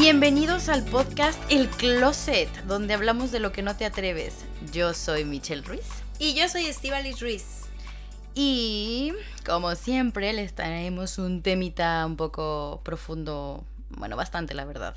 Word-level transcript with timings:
Bienvenidos 0.00 0.70
al 0.70 0.82
podcast 0.82 1.38
El 1.50 1.68
Closet, 1.68 2.48
donde 2.64 2.94
hablamos 2.94 3.32
de 3.32 3.38
lo 3.38 3.52
que 3.52 3.60
no 3.60 3.76
te 3.76 3.84
atreves. 3.84 4.46
Yo 4.72 4.94
soy 4.94 5.26
Michelle 5.26 5.60
Ruiz 5.60 5.86
Y 6.18 6.32
yo 6.32 6.48
soy 6.48 6.64
Estivalis 6.64 7.20
Ruiz. 7.20 7.44
y, 8.34 9.12
como 9.44 9.74
siempre, 9.74 10.32
les 10.32 10.54
traemos 10.54 11.18
un 11.18 11.42
temita 11.42 12.06
un 12.06 12.16
poco 12.16 12.80
profundo, 12.82 13.62
bueno, 13.90 14.16
bastante 14.16 14.54
la 14.54 14.64
verdad. 14.64 14.94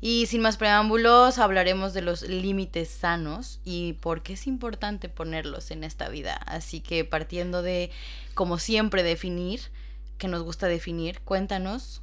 Y 0.00 0.24
sin 0.24 0.40
más 0.40 0.56
preámbulos, 0.56 1.36
hablaremos 1.36 1.92
de 1.92 2.00
los 2.00 2.22
límites 2.22 2.88
sanos 2.88 3.60
y 3.62 3.92
por 3.92 4.22
qué 4.22 4.32
es 4.32 4.46
importante 4.46 5.10
ponerlos 5.10 5.70
en 5.70 5.84
esta 5.84 6.08
vida. 6.08 6.36
Así 6.46 6.80
que 6.80 7.04
partiendo 7.04 7.60
de, 7.60 7.90
como 8.32 8.58
siempre, 8.58 9.02
definir, 9.02 9.60
que 10.16 10.28
nos 10.28 10.42
gusta 10.42 10.66
definir, 10.66 11.20
cuéntanos 11.20 12.00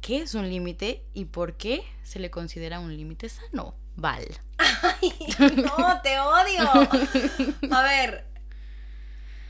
qué 0.00 0.18
es 0.18 0.34
un 0.34 0.48
límite 0.48 1.04
y 1.14 1.26
por 1.26 1.56
qué 1.56 1.84
se 2.02 2.18
le 2.18 2.30
considera 2.30 2.80
un 2.80 2.96
límite 2.96 3.28
sano. 3.28 3.74
Val. 3.96 4.24
¡Ay, 4.58 5.12
no, 5.56 6.00
te 6.02 6.18
odio! 6.18 7.72
A 7.72 7.82
ver, 7.82 8.26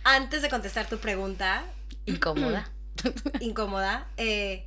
antes 0.04 0.42
de 0.42 0.48
contestar 0.48 0.88
tu 0.88 0.98
pregunta 0.98 1.64
Incómoda. 2.08 2.70
incómoda, 3.40 4.08
eh, 4.16 4.66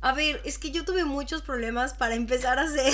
a 0.00 0.12
ver, 0.12 0.40
es 0.44 0.58
que 0.58 0.70
yo 0.70 0.84
tuve 0.84 1.04
muchos 1.04 1.42
problemas 1.42 1.94
para 1.94 2.14
empezar 2.14 2.58
a 2.58 2.62
hacer 2.62 2.92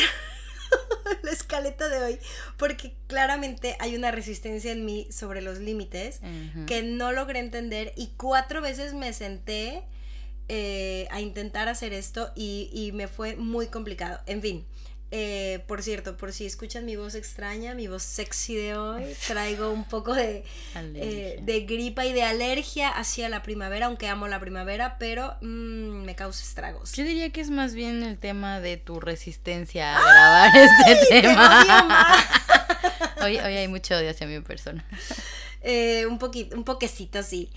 la 1.23 1.31
escaleta 1.31 1.89
de 1.89 2.03
hoy, 2.03 2.19
porque 2.57 2.95
claramente 3.07 3.77
hay 3.81 3.97
una 3.97 4.11
resistencia 4.11 4.71
en 4.71 4.85
mí 4.85 5.09
sobre 5.11 5.43
los 5.43 5.59
límites. 5.59 6.21
Que 6.67 6.83
no 6.83 7.13
logré 7.13 7.41
entender 7.41 7.93
y 7.97 8.13
cuatro 8.17 8.61
veces 8.61 8.95
me 8.95 9.13
senté 9.13 9.83
eh, 10.49 11.07
a 11.11 11.21
intentar 11.21 11.69
hacer 11.69 11.93
esto 11.93 12.31
y, 12.35 12.71
y 12.73 12.93
me 12.93 13.09
fue 13.09 13.37
muy 13.37 13.67
complicado. 13.69 14.21
En 14.27 14.43
fin, 14.43 14.67
eh, 15.15 15.63
por 15.67 15.83
cierto, 15.83 16.17
por 16.17 16.33
si 16.33 16.47
escuchan 16.47 16.87
mi 16.87 16.97
voz 16.97 17.15
extraña, 17.15 17.75
mi 17.75 17.87
voz 17.87 18.03
sexy 18.03 18.55
de 18.55 18.77
hoy, 18.77 19.05
traigo 19.27 19.71
un 19.71 19.85
poco 19.85 20.15
de, 20.15 20.43
eh, 20.75 21.39
de 21.43 21.61
gripa 21.61 22.07
y 22.07 22.15
de 22.15 22.23
alergia 22.23 22.89
hacia 22.89 23.29
la 23.29 23.43
primavera, 23.43 23.87
aunque 23.87 24.09
amo 24.09 24.27
la 24.27 24.41
primavera, 24.41 24.97
pero 24.99 25.37
mm, 25.43 26.05
me 26.05 26.15
causa 26.17 26.43
estragos. 26.43 26.93
Yo 26.93 27.05
diría 27.05 27.29
que 27.31 27.43
es 27.43 27.51
más 27.51 27.75
bien 27.75 28.03
el 28.03 28.17
tema 28.19 28.61
de 28.61 28.79
tu 28.79 29.01
resistencia 29.01 29.99
a 29.99 30.01
grabar 30.01 30.57
este 30.57 31.07
Te 31.11 31.21
tema. 31.21 31.61
odio 31.61 31.85
más. 31.85 32.25
Hoy, 33.23 33.37
hoy 33.39 33.57
hay 33.57 33.69
mucho 33.69 33.95
odio 33.95 34.11
hacia 34.11 34.27
mi 34.27 34.41
persona. 34.41 34.85
Eh, 35.63 36.07
un 36.07 36.19
poquito, 36.19 36.57
un 36.57 36.65
poquecito, 36.65 37.23
sí. 37.23 37.51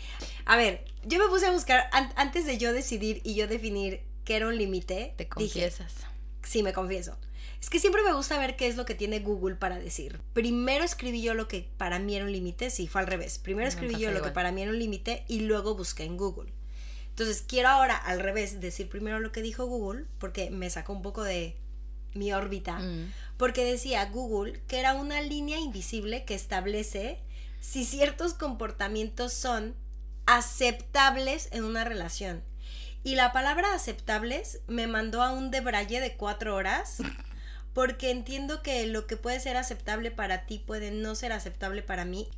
A 0.45 0.58
ver, 0.58 0.86
yo 1.03 1.20
me 1.20 1.28
puse 1.28 1.45
a 1.48 1.52
buscar, 1.52 1.89
an- 1.92 2.14
antes 2.16 2.45
de 2.45 2.58
yo 2.58 2.72
decidir 2.73 3.22
y 3.23 3.34
yo 3.36 3.47
definir 3.47 4.02
qué 4.23 4.36
era 4.36 4.47
un 4.47 4.58
límite, 4.58 5.14
Te 5.17 5.23
dije, 5.23 5.30
confiesas. 5.30 5.94
Sí, 6.44 6.62
me 6.64 6.73
confieso. 6.73 7.17
Es 7.62 7.70
que 7.72 7.80
siempre 7.80 8.03
me 8.03 8.14
gusta 8.14 8.38
ver 8.38 8.56
qué 8.56 8.67
es 8.67 8.75
lo 8.75 8.86
que 8.86 8.94
tiene 8.94 9.20
Google 9.22 9.56
para 9.56 9.80
decir. 9.80 10.20
Primero 10.34 10.84
escribí 10.84 11.22
yo 11.23 11.34
lo 11.34 11.47
que 11.47 11.67
para 11.78 11.97
mí 11.97 12.16
era 12.16 12.25
un 12.25 12.31
límite, 12.31 12.70
sí, 12.70 12.88
fue 12.88 13.02
al 13.02 13.08
revés. 13.08 13.39
Primero 13.39 13.66
Me 13.66 13.70
escribí 13.70 13.97
yo 13.97 14.12
lo 14.12 14.22
que 14.22 14.30
para 14.30 14.52
mí 14.52 14.62
era 14.62 14.69
un 14.72 14.78
límite 14.78 15.23
y 15.28 15.40
luego 15.42 15.75
busqué 15.75 16.03
en 16.03 16.16
Google. 16.17 16.51
Entonces 17.09 17.44
quiero 17.47 17.69
ahora 17.69 17.96
al 17.96 18.19
revés 18.19 18.59
decir 18.62 18.88
primero 18.90 19.19
lo 19.19 19.31
que 19.31 19.41
dijo 19.41 19.66
Google 19.66 20.06
porque 20.19 20.51
me 20.51 20.69
sacó 20.69 20.94
un 20.94 21.01
poco 21.01 21.24
de 21.24 21.56
mi 22.13 22.31
órbita. 22.34 22.78
Mm. 22.80 23.12
Porque 23.38 23.63
decía 23.66 24.06
Google 24.12 24.62
que 24.68 24.80
era 24.80 24.94
una 24.94 25.22
línea 25.22 25.57
invisible 25.59 26.24
que 26.25 26.35
establece 26.35 27.18
si 27.66 27.84
ciertos 27.84 28.34
comportamientos 28.36 29.34
son 29.34 29.76
aceptables 30.28 31.50
en 31.52 31.64
una 31.64 31.84
relación. 31.84 32.44
Y 33.03 33.16
la 33.16 33.31
palabra 33.34 33.74
aceptables 33.74 34.62
me 34.68 34.88
mandó 34.88 35.22
a 35.22 35.31
un 35.31 35.52
debraye 35.52 36.00
de 36.00 36.16
cuatro 36.16 36.56
horas. 36.56 36.98
Porque 37.74 38.09
entiendo 38.12 38.62
que 38.64 38.86
lo 38.88 39.06
que 39.06 39.18
puede 39.18 39.40
ser 39.42 39.58
aceptable 39.58 40.09
para 40.09 40.46
ti 40.46 40.59
puede 40.59 40.92
no 40.92 41.14
ser 41.14 41.34
aceptable 41.34 41.81
para 41.84 42.06
mí. 42.06 42.30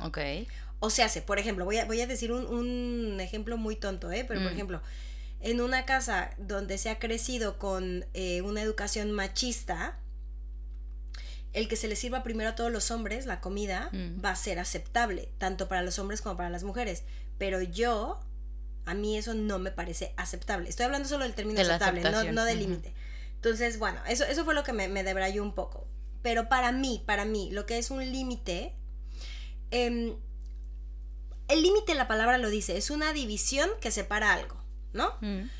Ok. 0.00 0.18
O 0.78 0.88
sea, 0.90 1.08
se- 1.08 1.20
por 1.22 1.38
ejemplo, 1.40 1.64
voy 1.64 1.78
a, 1.78 1.84
voy 1.86 2.00
a 2.00 2.06
decir 2.06 2.30
un, 2.30 2.46
un 2.46 3.20
ejemplo 3.20 3.56
muy 3.56 3.74
tonto, 3.74 4.12
¿eh? 4.12 4.24
Pero, 4.28 4.40
por 4.40 4.50
Mm. 4.52 4.54
ejemplo, 4.54 4.82
en 5.40 5.60
una 5.60 5.84
casa 5.84 6.30
donde 6.38 6.78
se 6.78 6.90
ha 6.90 6.98
crecido 7.00 7.58
con 7.58 8.06
eh, 8.14 8.42
una 8.42 8.62
educación 8.62 9.10
machista, 9.10 9.98
el 11.54 11.68
que 11.68 11.76
se 11.76 11.88
le 11.88 11.96
sirva 11.96 12.22
primero 12.22 12.50
a 12.50 12.54
todos 12.54 12.70
los 12.70 12.90
hombres 12.90 13.26
la 13.26 13.40
comida 13.40 13.88
Mm. 13.92 14.22
va 14.24 14.30
a 14.30 14.36
ser 14.36 14.58
aceptable, 14.58 15.30
tanto 15.38 15.68
para 15.68 15.82
los 15.82 15.98
hombres 15.98 16.20
como 16.20 16.36
para 16.36 16.50
las 16.50 16.64
mujeres. 16.64 17.04
Pero 17.38 17.62
yo, 17.62 18.20
a 18.84 18.94
mí 18.94 19.16
eso 19.16 19.32
no 19.34 19.58
me 19.58 19.70
parece 19.70 20.12
aceptable. 20.16 20.68
Estoy 20.68 20.84
hablando 20.86 21.08
solo 21.08 21.24
del 21.24 21.34
término 21.34 21.56
De 21.56 21.62
aceptable, 21.66 22.02
no, 22.02 22.32
no 22.32 22.44
del 22.44 22.58
límite. 22.58 22.92
Entonces, 23.36 23.78
bueno, 23.78 24.00
eso, 24.08 24.24
eso 24.24 24.44
fue 24.44 24.54
lo 24.54 24.62
que 24.64 24.72
me, 24.72 24.88
me 24.88 25.02
debrayó 25.04 25.42
un 25.42 25.54
poco. 25.54 25.86
Pero 26.22 26.48
para 26.48 26.72
mí, 26.72 27.02
para 27.06 27.24
mí, 27.24 27.50
lo 27.52 27.66
que 27.66 27.78
es 27.78 27.90
un 27.90 28.00
límite, 28.10 28.74
em, 29.70 30.16
el 31.48 31.62
límite, 31.62 31.94
la 31.94 32.08
palabra 32.08 32.38
lo 32.38 32.48
dice, 32.48 32.76
es 32.76 32.90
una 32.90 33.12
división 33.12 33.68
que 33.80 33.90
separa 33.90 34.32
algo, 34.32 34.56
¿no? 34.92 35.12
Mm. 35.20 35.50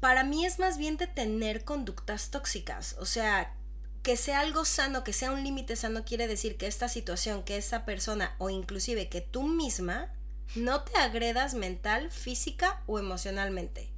Para 0.00 0.24
mí 0.24 0.44
es 0.44 0.58
más 0.58 0.78
bien 0.78 0.96
de 0.96 1.06
tener 1.06 1.64
conductas 1.64 2.30
tóxicas, 2.30 2.96
o 2.98 3.06
sea, 3.06 3.54
que 4.02 4.16
sea 4.16 4.40
algo 4.40 4.64
sano, 4.64 5.04
que 5.04 5.12
sea 5.12 5.30
un 5.32 5.44
límite 5.44 5.76
sano, 5.76 6.04
quiere 6.04 6.26
decir 6.26 6.56
que 6.56 6.66
esta 6.66 6.88
situación, 6.88 7.44
que 7.44 7.56
esa 7.56 7.84
persona 7.84 8.34
o 8.38 8.50
inclusive 8.50 9.08
que 9.08 9.20
tú 9.20 9.42
misma 9.44 10.12
no 10.56 10.82
te 10.82 10.96
agredas 10.98 11.54
mental, 11.54 12.10
física 12.10 12.82
o 12.86 12.98
emocionalmente. 12.98 13.90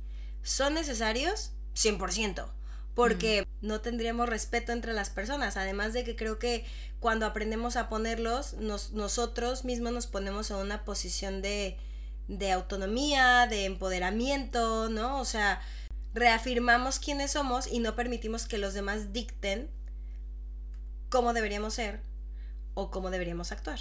¿Son 0.43 0.75
necesarios? 0.75 1.53
100%. 1.75 2.47
Porque 2.95 3.45
no 3.61 3.81
tendríamos 3.81 4.29
respeto 4.29 4.71
entre 4.73 4.93
las 4.93 5.11
personas. 5.11 5.57
Además 5.57 5.93
de 5.95 6.05
que 6.05 6.15
creo 6.15 6.39
que 6.39 6.65
cuando 7.01 7.27
aprendemos 7.27 7.77
a 7.77 7.89
ponerlos, 7.89 8.53
nos- 8.55 8.93
nosotros 8.93 9.65
mismos 9.65 9.93
nos 9.93 10.07
ponemos 10.07 10.51
en 10.51 10.59
una 10.59 10.85
posición 10.85 11.43
de, 11.43 11.77
de 12.29 12.53
autonomía, 12.53 13.47
de 13.49 13.65
empoderamiento, 13.65 14.89
¿no? 14.91 15.19
O 15.19 15.25
sea, 15.25 15.61
reafirmamos 16.13 17.01
quiénes 17.01 17.33
somos 17.33 17.67
y 17.67 17.81
no 17.81 17.97
permitimos 17.97 18.47
que 18.47 18.59
los 18.59 18.75
demás 18.75 19.13
dicten 19.13 19.69
cómo 21.15 21.33
deberíamos 21.33 21.73
ser 21.75 22.01
o 22.75 22.91
cómo 22.91 23.11
deberíamos 23.11 23.53
actuar. 23.53 23.79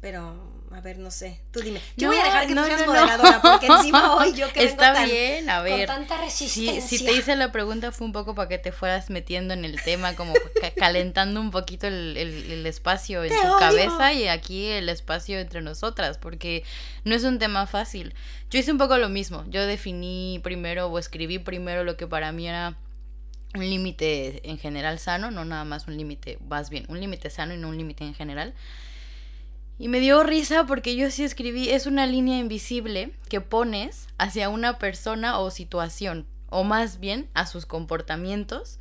Pero, 0.00 0.34
a 0.70 0.80
ver, 0.80 0.98
no 0.98 1.10
sé. 1.10 1.40
Tú 1.50 1.60
dime. 1.60 1.80
Yo 1.96 2.08
voy 2.08 2.16
a 2.18 2.20
No, 2.20 2.24
dejar 2.26 2.46
que 2.46 2.54
no, 2.54 2.62
tú 2.62 2.68
seas 2.68 2.80
no, 2.80 2.86
no. 2.86 2.92
moderadora 3.00 3.40
porque 3.42 3.66
encima 3.72 4.14
hoy 4.16 4.32
yo 4.34 4.48
que 4.52 4.60
vengo 4.60 4.70
Está 4.72 4.92
tan- 4.92 5.04
bien, 5.08 5.48
a 5.48 5.62
ver. 5.62 5.86
con 5.86 5.96
tanta 6.06 6.16
Si, 6.30 6.46
resistencia. 6.46 6.98
si 6.98 7.04
te 7.04 7.12
hice 7.12 7.36
la 7.36 7.52
pregunta 7.52 7.90
fue 7.92 8.06
un 8.06 8.12
poco 8.12 8.34
para 8.34 8.48
que 8.48 8.58
te 8.58 8.70
fueras 8.72 9.08
metiendo 9.08 9.54
en 9.54 9.64
el 9.64 9.80
tema, 9.82 10.14
como 10.14 10.32
ca- 10.60 10.72
calentando 10.72 11.40
un 11.40 11.50
poquito 11.50 11.86
el, 11.86 12.16
el- 12.18 12.50
el 12.52 12.66
espacio 12.66 13.24
en 13.24 13.30
Te 13.30 13.36
tu 13.40 13.46
odio. 13.46 13.58
cabeza 13.58 14.12
y 14.12 14.28
aquí 14.28 14.66
el 14.66 14.88
espacio 14.90 15.38
entre 15.38 15.62
nosotras, 15.62 16.18
porque 16.18 16.64
no 17.04 17.14
es 17.14 17.24
un 17.24 17.38
tema 17.38 17.66
fácil. 17.66 18.14
Yo 18.50 18.58
hice 18.58 18.72
un 18.72 18.78
poco 18.78 18.98
lo 18.98 19.08
mismo. 19.08 19.44
Yo 19.48 19.66
definí 19.66 20.38
primero 20.42 20.86
o 20.88 20.98
escribí 20.98 21.38
primero 21.38 21.82
lo 21.84 21.96
que 21.96 22.06
para 22.06 22.30
mí 22.32 22.46
era 22.48 22.76
un 23.54 23.60
límite 23.60 24.48
en 24.50 24.58
general 24.58 24.98
sano, 24.98 25.30
no 25.30 25.44
nada 25.44 25.64
más 25.64 25.86
un 25.86 25.96
límite, 25.96 26.38
más 26.48 26.70
bien, 26.70 26.84
un 26.88 27.00
límite 27.00 27.30
sano 27.30 27.54
y 27.54 27.56
no 27.56 27.68
un 27.68 27.78
límite 27.78 28.04
en 28.04 28.14
general. 28.14 28.52
Y 29.78 29.88
me 29.88 30.00
dio 30.00 30.22
risa 30.22 30.66
porque 30.66 30.96
yo 30.96 31.10
sí 31.10 31.24
escribí, 31.24 31.70
es 31.70 31.86
una 31.86 32.06
línea 32.06 32.38
invisible 32.38 33.12
que 33.28 33.40
pones 33.40 34.08
hacia 34.18 34.48
una 34.48 34.78
persona 34.78 35.38
o 35.38 35.50
situación, 35.50 36.26
o 36.48 36.64
más 36.64 37.00
bien 37.00 37.28
a 37.34 37.46
sus 37.46 37.66
comportamientos 37.66 38.78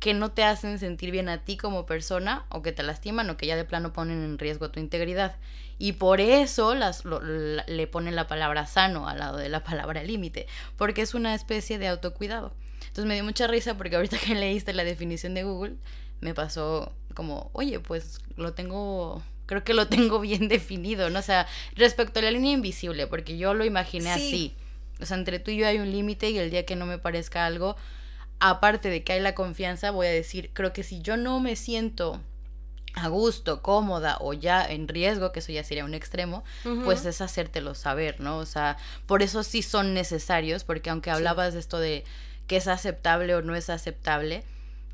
que 0.00 0.14
no 0.14 0.30
te 0.32 0.42
hacen 0.44 0.78
sentir 0.78 1.10
bien 1.10 1.28
a 1.28 1.44
ti 1.44 1.56
como 1.56 1.86
persona 1.86 2.44
o 2.48 2.62
que 2.62 2.72
te 2.72 2.82
lastiman 2.82 3.28
o 3.30 3.36
que 3.36 3.46
ya 3.46 3.54
de 3.56 3.64
plano 3.64 3.92
ponen 3.92 4.24
en 4.24 4.38
riesgo 4.38 4.70
tu 4.70 4.80
integridad. 4.80 5.36
Y 5.78 5.92
por 5.92 6.20
eso 6.20 6.74
las, 6.74 7.04
lo- 7.04 7.20
le 7.20 7.86
ponen 7.86 8.16
la 8.16 8.26
palabra 8.26 8.66
sano 8.66 9.08
al 9.08 9.18
lado 9.18 9.36
de 9.36 9.48
la 9.48 9.62
palabra 9.62 10.02
límite, 10.04 10.46
porque 10.76 11.02
es 11.02 11.14
una 11.14 11.34
especie 11.34 11.78
de 11.78 11.88
autocuidado. 11.88 12.52
Entonces 12.80 13.04
me 13.06 13.14
dio 13.14 13.24
mucha 13.24 13.46
risa 13.46 13.76
porque 13.76 13.96
ahorita 13.96 14.18
que 14.18 14.34
leíste 14.34 14.72
la 14.72 14.84
definición 14.84 15.34
de 15.34 15.44
Google, 15.44 15.74
me 16.20 16.34
pasó 16.34 16.92
como, 17.14 17.50
oye, 17.52 17.78
pues 17.80 18.20
lo 18.36 18.52
tengo, 18.54 19.22
creo 19.46 19.64
que 19.64 19.74
lo 19.74 19.86
tengo 19.86 20.18
bien 20.20 20.48
definido, 20.48 21.08
¿no? 21.10 21.18
O 21.18 21.22
sea, 21.22 21.46
respecto 21.76 22.20
a 22.20 22.22
la 22.22 22.30
línea 22.30 22.52
invisible, 22.52 23.06
porque 23.06 23.36
yo 23.38 23.52
lo 23.54 23.64
imaginé 23.64 24.14
Sí. 24.14 24.20
así. 24.20 24.54
O 25.02 25.06
sea, 25.06 25.16
entre 25.16 25.38
tú 25.38 25.50
y 25.50 25.58
yo 25.58 25.66
hay 25.66 25.78
un 25.78 25.90
límite 25.90 26.30
y 26.30 26.38
el 26.38 26.50
día 26.50 26.66
que 26.66 26.76
no 26.76 26.84
me 26.86 26.98
parezca 26.98 27.46
algo, 27.46 27.76
aparte 28.40 28.88
de 28.88 29.04
que 29.04 29.12
hay 29.12 29.20
la 29.20 29.34
confianza, 29.34 29.90
voy 29.90 30.06
a 30.06 30.10
decir, 30.10 30.50
creo 30.52 30.72
que 30.72 30.82
si 30.82 31.00
yo 31.02 31.16
no 31.16 31.38
me 31.40 31.56
siento 31.56 32.20
a 32.94 33.08
gusto, 33.08 33.62
cómoda 33.62 34.16
o 34.20 34.32
ya 34.32 34.64
en 34.64 34.88
riesgo, 34.88 35.30
que 35.30 35.38
eso 35.38 35.52
ya 35.52 35.62
sería 35.62 35.84
un 35.84 35.94
extremo, 35.94 36.42
pues 36.84 37.04
es 37.04 37.20
hacértelo 37.20 37.74
saber, 37.74 38.20
¿no? 38.20 38.38
O 38.38 38.46
sea, 38.46 38.78
por 39.06 39.22
eso 39.22 39.42
sí 39.44 39.62
son 39.62 39.94
necesarios, 39.94 40.64
porque 40.64 40.90
aunque 40.90 41.10
hablabas 41.10 41.54
de 41.54 41.60
esto 41.60 41.78
de 41.78 42.04
que 42.48 42.56
es 42.56 42.66
aceptable 42.66 43.34
o 43.36 43.42
no 43.42 43.54
es 43.54 43.70
aceptable, 43.70 44.42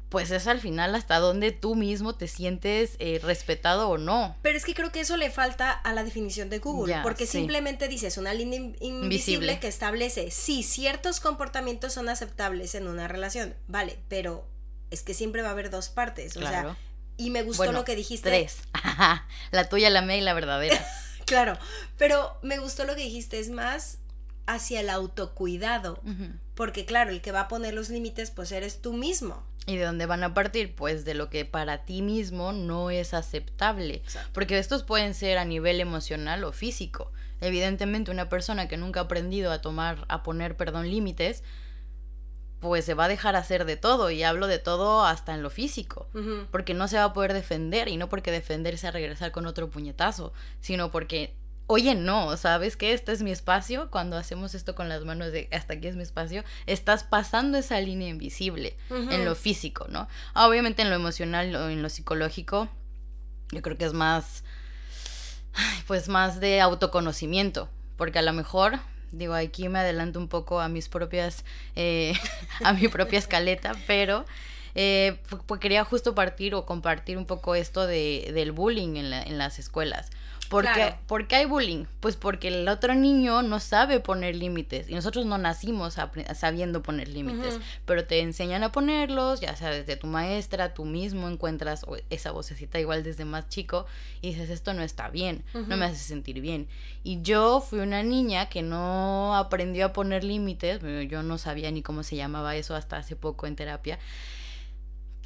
pues 0.09 0.31
es 0.31 0.47
al 0.47 0.61
final 0.61 0.95
hasta 0.95 1.19
donde 1.19 1.51
tú 1.51 1.75
mismo 1.75 2.15
te 2.15 2.29
sientes 2.29 2.97
eh, 2.99 3.21
respetado 3.23 3.89
o 3.89 3.99
no. 3.99 4.37
Pero 4.43 4.57
es 4.57 4.65
que 4.65 4.75
creo 4.75 4.93
que 4.93 5.01
eso 5.01 5.17
le 5.17 5.31
falta 5.31 5.73
a 5.73 5.93
la 5.93 6.05
definición 6.05 6.49
de 6.49 6.59
Google, 6.59 7.01
porque 7.03 7.27
simplemente 7.27 7.89
dices 7.89 8.17
una 8.17 8.33
línea 8.33 8.61
invisible 8.81 9.59
que 9.59 9.69
establece 9.69 10.31
si 10.31 10.63
ciertos 10.63 11.21
comportamientos 11.21 11.93
son 11.93 12.09
aceptables 12.09 12.75
en 12.75 12.87
una 12.87 13.09
relación, 13.09 13.55
vale, 13.67 13.99
pero 14.09 14.47
es 14.91 15.03
que 15.03 15.15
siempre 15.15 15.43
va 15.43 15.49
a 15.49 15.53
haber 15.53 15.71
dos 15.71 15.89
partes, 15.89 16.37
o 16.37 16.41
sea, 16.41 16.77
y 17.17 17.31
me 17.31 17.43
gustó 17.43 17.73
lo 17.73 17.85
que 17.85 17.97
dijiste. 17.97 18.29
Tres, 18.29 18.59
la 19.51 19.69
tuya, 19.69 19.91
la 19.91 20.03
mía 20.03 20.19
y 20.19 20.21
la 20.21 20.35
verdadera. 20.35 20.85
claro, 21.27 21.59
pero 21.99 22.39
me 22.43 22.59
gustó 22.59 22.85
lo 22.85 22.95
que 22.95 23.03
dijiste, 23.03 23.41
es 23.41 23.51
más 23.51 23.99
hacia 24.47 24.81
el 24.81 24.91
autocuidado, 24.91 26.01
porque 26.55 26.87
claro, 26.87 27.11
el 27.11 27.21
que 27.21 27.33
va 27.33 27.41
a 27.41 27.49
poner 27.49 27.75
los 27.75 27.89
límites 27.89 28.31
pues 28.31 28.53
eres 28.53 28.81
tú 28.81 28.93
mismo. 28.93 29.43
¿Y 29.67 29.77
de 29.77 29.85
dónde 29.85 30.07
van 30.07 30.23
a 30.23 30.33
partir? 30.33 30.75
Pues 30.75 31.05
de 31.05 31.15
lo 31.15 31.29
que 31.29 31.45
para 31.45 31.85
ti 31.85 32.01
mismo 32.01 32.53
no 32.53 32.91
es 32.91 33.15
aceptable. 33.15 34.03
Porque 34.33 34.59
estos 34.59 34.85
pueden 34.85 35.13
ser 35.13 35.39
a 35.39 35.45
nivel 35.45 35.81
emocional 35.81 36.45
o 36.45 36.53
físico. 36.53 37.13
Evidentemente 37.41 38.13
una 38.13 38.29
persona 38.29 38.69
que 38.69 38.77
nunca 38.77 39.01
ha 39.01 39.05
aprendido 39.05 39.51
a 39.51 39.61
tomar, 39.61 40.05
a 40.09 40.23
poner, 40.23 40.57
perdón, 40.57 40.89
límites, 40.89 41.43
pues 42.61 42.85
se 42.85 42.95
va 42.95 43.05
a 43.05 43.09
dejar 43.09 43.35
hacer 43.35 43.65
de 43.65 43.77
todo. 43.77 44.11
Y 44.11 44.23
hablo 44.23 44.47
de 44.47 44.61
todo 44.61 45.05
hasta 45.05 45.35
en 45.35 45.43
lo 45.43 45.51
físico. 45.51 46.09
Porque 46.53 46.73
no 46.73 46.87
se 46.87 46.99
va 46.99 47.05
a 47.05 47.13
poder 47.13 47.33
defender. 47.33 47.89
Y 47.89 47.97
no 47.97 48.09
porque 48.09 48.31
defenderse 48.31 48.87
a 48.87 48.93
regresar 48.93 49.33
con 49.33 49.47
otro 49.47 49.69
puñetazo, 49.69 50.33
sino 50.61 50.93
porque 50.93 51.35
oye, 51.67 51.95
no, 51.95 52.37
¿sabes 52.37 52.77
qué? 52.77 52.93
Este 52.93 53.13
es 53.13 53.23
mi 53.23 53.31
espacio. 53.31 53.91
Cuando 53.91 54.17
hacemos 54.17 54.55
esto 54.55 54.75
con 54.75 54.89
las 54.89 55.05
manos 55.05 55.33
de 55.33 55.49
hasta 55.53 55.75
aquí 55.75 55.89
es 55.89 55.97
mi 55.97 56.03
espacio, 56.03 56.45
estás 56.67 57.05
pasando 57.05 57.59
esa 57.59 57.81
línea 57.81 58.09
invisible 58.09 58.77
en 58.91 59.25
lo 59.25 59.35
físico, 59.35 59.87
¿no? 59.89 60.09
Obviamente 60.35 60.83
en 60.83 60.91
lo 60.91 60.97
emocional 60.97 61.55
o 61.57 61.69
en 61.69 61.83
lo 61.83 61.89
psicológico, 61.89 62.69
yo 63.53 63.63
creo 63.63 63.77
que 63.77 63.85
es 63.85 63.93
más, 63.93 64.45
pues 65.87 66.09
más 66.09 66.41
de 66.41 66.61
autoconocimiento, 66.61 67.69
porque 67.97 68.19
a 68.19 68.23
lo 68.23 68.33
mejor, 68.33 68.79
digo, 69.11 69.35
aquí 69.35 69.69
me 69.69 69.81
adelanto 69.81 70.19
un 70.19 70.29
poco 70.29 70.61
a 70.61 70.69
mis 70.69 70.89
propias, 70.89 71.45
eh, 71.75 72.15
a 72.65 72.73
mi 72.73 72.89
propia 72.89 73.19
escaleta, 73.19 73.73
pero... 73.87 74.25
Eh, 74.79 75.17
pues 75.47 75.59
quería 75.59 75.85
justo 75.85 76.15
partir 76.15 76.55
o 76.55 76.67
compartir 76.67 77.17
un 77.17 77.25
poco 77.25 77.55
esto 77.55 77.87
de, 77.87 78.31
del 78.35 78.53
bullying 78.53 78.97
en, 78.97 79.11
en 79.11 79.39
las 79.39 79.59
escuelas. 79.59 80.11
¿Por, 80.49 80.67
qué, 81.27 81.37
hay 81.37 81.45
bullying? 81.47 81.85
Pues 82.01 82.17
porque 82.17 82.49
el 82.49 82.69
otro 82.69 82.95
niño 82.95 83.43
no 83.43 83.61
sabe 83.61 84.01
poner 84.01 84.37
límites 84.37 84.89
y 84.89 84.95
nosotros 84.95 85.27
no 85.27 85.39
nacimos 85.39 85.97
sabiendo 86.35 86.83
poner 86.83 87.09
límites, 87.09 87.59
pero 87.85 88.05
te 88.05 88.21
enseñan 88.21 88.63
a 88.63 88.73
ponerlos, 88.73 89.41
ya 89.41 89.57
sea 89.57 89.71
desde 89.71 89.97
tu 89.97 90.07
maestra, 90.07 90.75
tú 90.75 90.85
mismo 90.85 91.29
encuentras 91.29 91.85
esa 92.11 92.31
vocecita 92.31 92.79
igual 92.79 93.03
desde 93.03 93.25
más 93.25 93.49
chico 93.49 93.87
y 94.23 94.31
dices, 94.31 94.51
esto 94.51 94.73
no 94.75 94.83
está 94.83 95.09
bien, 95.09 95.45
no 95.55 95.77
me 95.77 95.87
hace 95.87 95.97
sentir 95.97 96.41
bien. 96.41 96.69
Y 97.03 97.23
yo 97.23 97.61
fui 97.61 97.81
una 97.81 98.03
niña 98.03 98.49
que 98.49 98.63
no 98.63 99.35
aprendió 99.37 99.87
a 99.87 99.93
poner 99.93 100.25
límites, 100.25 100.81
yo 101.09 101.23
no 101.23 101.39
sabía 101.39 101.71
ni 101.71 101.83
cómo 101.83 102.03
se 102.03 102.17
llamaba 102.17 102.57
eso 102.57 102.75
hasta 102.75 102.97
hace 102.97 103.17
poco 103.17 103.47
en 103.47 103.57
terapia 103.57 103.99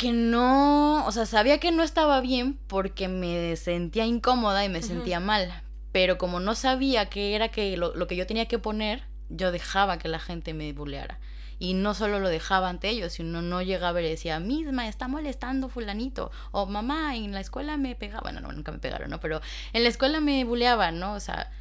que 0.00 0.12
no, 0.12 1.04
o 1.04 1.12
sea, 1.12 1.26
sabía 1.26 1.60
que 1.60 1.72
no 1.72 1.82
estaba 1.82 2.22
bien 2.22 2.58
porque 2.68 3.06
me 3.06 3.54
sentía 3.56 4.06
incómoda 4.06 4.64
y 4.64 4.70
me 4.70 4.80
sentía 4.80 5.20
mal, 5.20 5.52
pero 5.92 6.16
como 6.16 6.40
no 6.40 6.54
sabía 6.54 7.10
qué 7.10 7.34
era 7.34 7.50
que 7.50 7.76
lo, 7.76 7.92
que 8.06 8.16
yo 8.16 8.26
tenía 8.26 8.48
que 8.48 8.58
poner, 8.58 9.02
yo 9.28 9.52
dejaba 9.52 9.98
que 9.98 10.08
la 10.08 10.18
gente 10.18 10.54
me 10.54 10.72
buleara. 10.72 11.20
Y 11.58 11.74
no 11.74 11.92
solo 11.92 12.18
lo 12.18 12.30
dejaba 12.30 12.70
ante 12.70 12.88
ellos, 12.88 13.12
sino 13.12 13.42
no 13.42 13.60
llegaba 13.60 14.00
y 14.00 14.08
decía, 14.08 14.40
misma, 14.40 14.88
está 14.88 15.06
molestando 15.06 15.68
fulanito. 15.68 16.30
O 16.50 16.64
mamá, 16.64 17.14
en 17.14 17.32
la 17.32 17.40
escuela 17.40 17.76
me 17.76 17.94
pegaban. 17.94 18.36
No, 18.36 18.40
no, 18.40 18.52
nunca 18.52 18.72
me 18.72 18.78
pegaron, 18.78 19.10
¿no? 19.10 19.20
Pero 19.20 19.42
en 19.74 19.82
la 19.82 19.90
escuela 19.90 20.20
me 20.20 20.42
buleaban, 20.44 20.98
¿no? 20.98 21.12
O 21.12 21.20
sea, 21.20 21.52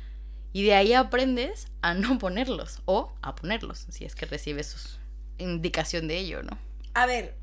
y 0.54 0.64
de 0.64 0.76
ahí 0.76 0.94
aprendes 0.94 1.68
a 1.82 1.94
no 1.94 2.18
ponerlos 2.18 2.80
o 2.86 3.12
a 3.22 3.36
ponerlos, 3.36 3.86
si 3.90 4.06
es 4.06 4.16
que 4.16 4.26
recibes 4.26 4.98
indicación 5.38 6.08
de 6.08 6.20
ello, 6.20 6.42
¿no? 6.42 6.58
A 6.94 7.06
ver, 7.06 7.36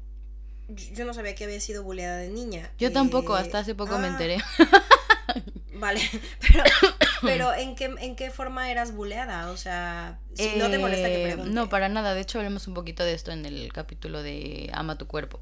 yo 0.68 1.04
no 1.04 1.14
sabía 1.14 1.34
que 1.34 1.44
había 1.44 1.60
sido 1.60 1.82
buleada 1.82 2.18
de 2.18 2.28
niña. 2.28 2.70
Yo 2.78 2.92
tampoco, 2.92 3.34
hasta 3.34 3.58
hace 3.58 3.74
poco 3.74 3.98
me 3.98 4.06
ah. 4.06 4.10
enteré. 4.10 4.38
Vale, 5.74 6.00
pero, 7.22 7.52
¿en, 7.52 7.74
qué, 7.74 7.94
¿en 8.00 8.16
qué 8.16 8.30
forma 8.30 8.70
eras 8.70 8.94
buleada? 8.94 9.50
O 9.50 9.56
sea, 9.56 10.18
si 10.34 10.56
no 10.56 10.70
te 10.70 10.78
molesta 10.78 11.08
que 11.08 11.22
eh, 11.22 11.26
pregunte. 11.26 11.52
No, 11.52 11.68
para 11.68 11.88
nada. 11.88 12.14
De 12.14 12.22
hecho, 12.22 12.38
hablemos 12.38 12.66
un 12.66 12.74
poquito 12.74 13.04
de 13.04 13.12
esto 13.12 13.30
en 13.30 13.44
el 13.44 13.72
capítulo 13.72 14.22
de 14.22 14.70
Ama 14.72 14.96
tu 14.96 15.06
cuerpo. 15.06 15.40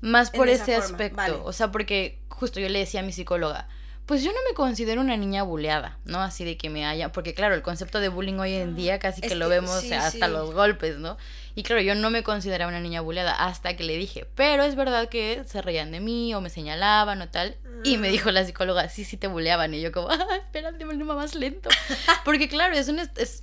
Más 0.00 0.30
por 0.30 0.48
ese 0.48 0.74
aspecto. 0.74 1.42
O 1.44 1.52
sea, 1.52 1.70
porque 1.70 2.18
justo 2.28 2.58
yo 2.58 2.68
le 2.68 2.80
decía 2.80 3.00
a 3.00 3.02
mi 3.04 3.12
psicóloga, 3.12 3.68
pues 4.06 4.22
yo 4.22 4.32
no 4.32 4.38
me 4.48 4.54
considero 4.54 5.00
una 5.00 5.16
niña 5.16 5.42
buleada, 5.42 5.98
¿no? 6.04 6.20
Así 6.20 6.44
de 6.44 6.58
que 6.58 6.68
me 6.68 6.84
haya, 6.84 7.10
porque 7.10 7.32
claro, 7.32 7.54
el 7.54 7.62
concepto 7.62 8.00
de 8.00 8.08
bullying 8.08 8.38
hoy 8.38 8.52
en 8.52 8.74
día 8.74 8.98
casi 8.98 9.22
que, 9.22 9.34
lo 9.34 9.48
vemos 9.48 9.90
hasta 9.92 10.28
los 10.28 10.52
golpes, 10.52 10.98
¿no? 10.98 11.16
Y 11.54 11.62
claro, 11.62 11.80
yo 11.80 11.94
no 11.94 12.10
me 12.10 12.22
consideraba 12.22 12.68
una 12.68 12.80
niña 12.80 13.00
buleada 13.00 13.32
hasta 13.32 13.76
que 13.76 13.84
le 13.84 13.96
dije, 13.96 14.26
pero 14.34 14.64
es 14.64 14.74
verdad 14.74 15.08
que 15.08 15.42
se 15.46 15.62
reían 15.62 15.90
de 15.90 16.00
mí 16.00 16.34
o 16.34 16.40
me 16.40 16.50
señalaban 16.50 17.22
o 17.22 17.28
tal. 17.28 17.56
Y 17.82 17.96
me 17.96 18.08
dijo 18.08 18.30
la 18.30 18.44
psicóloga, 18.44 18.88
sí, 18.88 19.04
sí 19.04 19.16
te 19.16 19.26
buleaban. 19.26 19.72
Y 19.72 19.80
yo 19.80 19.92
como, 19.92 20.10
ah, 20.10 20.26
espérate, 20.36 20.84
me 20.84 20.94
más 21.04 21.34
lento. 21.34 21.68
Porque 22.24 22.48
claro, 22.48 22.74
es 22.74 22.88
un... 22.88 22.98
Es, 22.98 23.42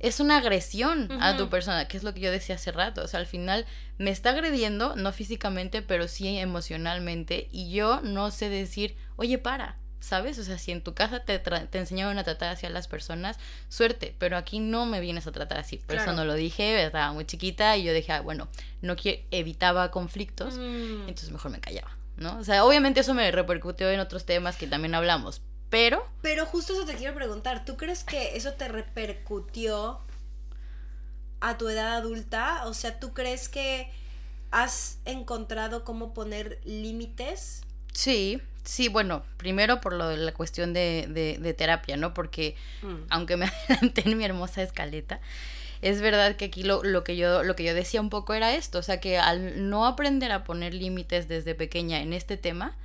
es 0.00 0.20
una 0.20 0.36
agresión 0.36 1.10
a 1.20 1.36
tu 1.36 1.48
persona, 1.48 1.88
que 1.88 1.96
es 1.96 2.04
lo 2.04 2.14
que 2.14 2.20
yo 2.20 2.30
decía 2.30 2.54
hace 2.54 2.70
rato. 2.70 3.02
O 3.02 3.08
sea, 3.08 3.18
al 3.18 3.26
final 3.26 3.66
me 3.98 4.10
está 4.10 4.30
agrediendo, 4.30 4.94
no 4.94 5.12
físicamente, 5.12 5.82
pero 5.82 6.06
sí 6.06 6.38
emocionalmente, 6.38 7.48
y 7.50 7.72
yo 7.72 8.00
no 8.02 8.30
sé 8.30 8.48
decir, 8.48 8.96
oye, 9.16 9.38
para, 9.38 9.76
¿sabes? 10.00 10.38
O 10.38 10.44
sea, 10.44 10.58
si 10.58 10.72
en 10.72 10.82
tu 10.82 10.94
casa 10.94 11.20
te, 11.20 11.38
te 11.38 11.78
enseñaron 11.78 12.18
a 12.18 12.24
tratar 12.24 12.50
así 12.50 12.66
a 12.66 12.70
las 12.70 12.88
personas, 12.88 13.38
suerte, 13.68 14.14
pero 14.18 14.36
aquí 14.36 14.60
no 14.60 14.86
me 14.86 15.00
vienes 15.00 15.26
a 15.26 15.32
tratar 15.32 15.58
así. 15.58 15.78
Por 15.78 15.96
eso 15.96 16.12
no 16.12 16.24
lo 16.24 16.34
dije, 16.34 16.84
estaba 16.84 17.12
muy 17.12 17.24
chiquita 17.24 17.76
y 17.76 17.84
yo 17.84 17.92
dije, 17.92 18.12
ah, 18.12 18.20
bueno, 18.20 18.48
no 18.82 18.96
evitaba 19.30 19.90
conflictos, 19.90 20.56
mm. 20.56 21.08
entonces 21.08 21.30
mejor 21.30 21.50
me 21.50 21.60
callaba, 21.60 21.90
¿no? 22.16 22.38
O 22.38 22.44
sea, 22.44 22.64
obviamente 22.64 23.00
eso 23.00 23.14
me 23.14 23.30
repercutió 23.30 23.90
en 23.90 24.00
otros 24.00 24.24
temas 24.24 24.56
que 24.56 24.66
también 24.66 24.94
hablamos, 24.94 25.42
pero... 25.70 26.06
Pero 26.22 26.46
justo 26.46 26.72
eso 26.72 26.84
te 26.84 26.94
quiero 26.94 27.14
preguntar, 27.14 27.64
¿tú 27.64 27.76
crees 27.76 28.04
que 28.04 28.36
eso 28.36 28.52
te 28.52 28.68
repercutió 28.68 30.00
a 31.40 31.58
tu 31.58 31.68
edad 31.68 31.96
adulta? 31.96 32.62
O 32.66 32.74
sea, 32.74 32.98
¿tú 32.98 33.12
crees 33.12 33.48
que 33.48 33.90
has 34.50 34.98
encontrado 35.04 35.84
cómo 35.84 36.14
poner 36.14 36.60
límites? 36.64 37.62
Sí, 37.92 38.40
Sí, 38.68 38.88
bueno, 38.88 39.22
primero 39.38 39.80
por 39.80 39.94
lo 39.94 40.08
de 40.08 40.18
la 40.18 40.34
cuestión 40.34 40.74
de, 40.74 41.06
de, 41.40 41.54
terapia, 41.54 41.96
¿no? 41.96 42.12
Porque 42.12 42.54
mm. 42.82 43.06
aunque 43.08 43.38
me 43.38 43.46
adelanté 43.68 44.02
en 44.04 44.18
mi 44.18 44.26
hermosa 44.26 44.62
escaleta, 44.62 45.20
es 45.80 46.02
verdad 46.02 46.36
que 46.36 46.44
aquí 46.44 46.64
lo, 46.64 46.84
lo, 46.84 47.02
que 47.02 47.16
yo, 47.16 47.44
lo 47.44 47.56
que 47.56 47.64
yo 47.64 47.72
decía 47.72 48.02
un 48.02 48.10
poco 48.10 48.34
era 48.34 48.54
esto, 48.54 48.78
o 48.78 48.82
sea 48.82 49.00
que 49.00 49.16
al 49.16 49.70
no 49.70 49.86
aprender 49.86 50.32
a 50.32 50.44
poner 50.44 50.74
límites 50.74 51.28
desde 51.28 51.54
pequeña 51.54 52.02
en 52.02 52.12
este 52.12 52.36
tema, 52.36 52.76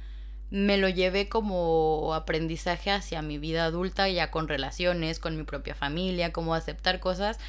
me 0.52 0.78
lo 0.78 0.88
llevé 0.88 1.28
como 1.28 2.14
aprendizaje 2.14 2.90
hacia 2.90 3.22
mi 3.22 3.38
vida 3.38 3.66
adulta, 3.66 4.08
ya 4.08 4.32
con 4.32 4.48
relaciones, 4.48 5.20
con 5.20 5.36
mi 5.36 5.44
propia 5.44 5.76
familia, 5.76 6.32
como 6.32 6.56
aceptar 6.56 7.02
cosas 7.02 7.40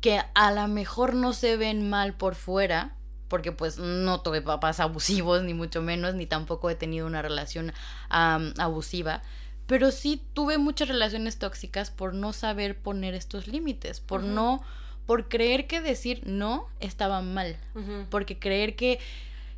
que 0.00 0.20
a 0.32 0.52
lo 0.52 0.68
mejor 0.68 1.14
no 1.14 1.32
se 1.32 1.56
ven 1.56 1.90
mal 1.90 2.14
por 2.14 2.36
fuera, 2.36 2.94
porque 3.28 3.52
pues 3.52 3.78
no 3.78 4.20
tuve 4.20 4.42
papás 4.42 4.80
abusivos, 4.80 5.42
ni 5.42 5.54
mucho 5.54 5.82
menos, 5.82 6.14
ni 6.14 6.26
tampoco 6.26 6.70
he 6.70 6.74
tenido 6.74 7.06
una 7.06 7.22
relación 7.22 7.72
abusiva, 8.08 9.22
pero 9.66 9.90
sí 9.90 10.22
tuve 10.32 10.58
muchas 10.58 10.88
relaciones 10.88 11.38
tóxicas 11.38 11.90
por 11.90 12.14
no 12.14 12.32
saber 12.32 12.78
poner 12.78 13.14
estos 13.14 13.46
límites, 13.46 14.00
por 14.00 14.22
no, 14.22 14.62
por 15.06 15.28
creer 15.28 15.66
que 15.66 15.80
decir 15.80 16.22
no 16.26 16.68
estaba 16.80 17.20
mal, 17.20 17.56
porque 18.10 18.38
creer 18.38 18.76
que 18.76 18.98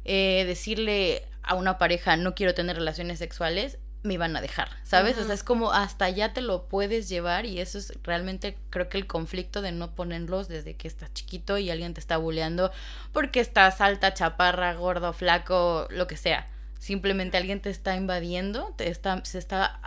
eh, 0.05 0.45
decirle 0.47 1.27
a 1.43 1.55
una 1.55 1.79
pareja 1.79 2.17
no 2.17 2.35
quiero 2.35 2.55
tener 2.55 2.77
relaciones 2.77 3.19
sexuales 3.19 3.79
me 4.03 4.15
iban 4.15 4.35
a 4.37 4.41
dejar, 4.41 4.71
¿sabes? 4.83 5.19
O 5.19 5.25
sea, 5.25 5.35
es 5.35 5.43
como 5.43 5.73
hasta 5.73 6.07
allá 6.07 6.33
te 6.33 6.41
lo 6.41 6.69
puedes 6.69 7.09
llevar 7.09 7.45
y 7.45 7.61
eso 7.61 7.79
es 7.79 7.93
realmente 8.03 8.57
creo 8.71 8.89
que 8.89 8.97
el 8.97 9.07
conflicto 9.07 9.61
de 9.61 9.73
no 9.73 9.95
ponerlos 9.95 10.49
desde 10.49 10.75
que 10.75 10.89
estás 10.89 11.13
chiquito 11.13 11.59
y 11.59 11.71
alguien 11.71 11.93
te 11.93 12.01
está 12.01 12.17
bulleando 12.17 12.71
porque 13.13 13.41
estás 13.41 13.81
alta, 13.81 14.15
chaparra, 14.15 14.73
gordo, 14.75 15.13
flaco, 15.13 15.87
lo 15.91 16.07
que 16.07 16.17
sea. 16.17 16.49
Simplemente 16.79 17.37
alguien 17.37 17.61
te 17.61 17.69
está 17.69 17.95
invadiendo, 17.95 18.73
te 18.79 18.89
está, 18.89 19.23
se 19.27 19.39
está, 19.39 19.81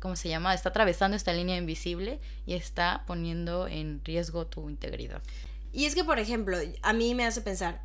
¿cómo 0.00 0.16
se 0.16 0.30
llama? 0.30 0.54
Está 0.54 0.70
atravesando 0.70 1.14
esta 1.14 1.34
línea 1.34 1.58
invisible 1.58 2.20
y 2.46 2.54
está 2.54 3.04
poniendo 3.06 3.68
en 3.68 4.02
riesgo 4.02 4.46
tu 4.46 4.70
integridad. 4.70 5.20
Y 5.74 5.84
es 5.84 5.94
que, 5.94 6.04
por 6.04 6.18
ejemplo, 6.18 6.56
a 6.80 6.92
mí 6.94 7.14
me 7.14 7.26
hace 7.26 7.42
pensar, 7.42 7.82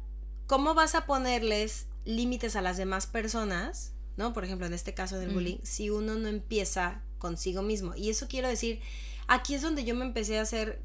¿cómo 0.48 0.74
vas 0.74 0.96
a 0.96 1.06
ponerles 1.06 1.88
límites 2.06 2.56
a 2.56 2.62
las 2.62 2.78
demás 2.78 3.06
personas? 3.06 3.92
¿No? 4.18 4.34
Por 4.34 4.44
ejemplo, 4.44 4.68
en 4.68 4.74
este 4.74 4.94
caso 4.94 5.18
del 5.18 5.30
bullying, 5.30 5.58
si 5.64 5.90
uno 5.90 6.16
no 6.16 6.28
empieza 6.28 7.02
consigo 7.18 7.62
mismo. 7.62 7.96
Y 7.96 8.10
eso 8.10 8.28
quiero 8.28 8.48
decir, 8.48 8.82
aquí 9.28 9.56
es 9.56 9.62
donde 9.62 9.86
yo 9.86 9.96
me 9.96 10.04
empecé 10.04 10.40
a 10.40 10.42
hacer 10.42 10.82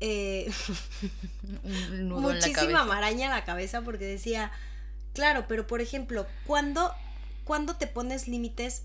eh, 0.00 0.50
muchísima 2.02 2.84
maraña 2.84 3.26
en 3.26 3.30
la 3.30 3.44
cabeza 3.44 3.82
porque 3.82 4.04
decía, 4.04 4.50
claro, 5.12 5.46
pero 5.48 5.66
por 5.66 5.80
ejemplo, 5.80 6.26
cuando, 6.46 6.92
cuando 7.44 7.76
te 7.76 7.86
pones 7.86 8.28
límites 8.28 8.82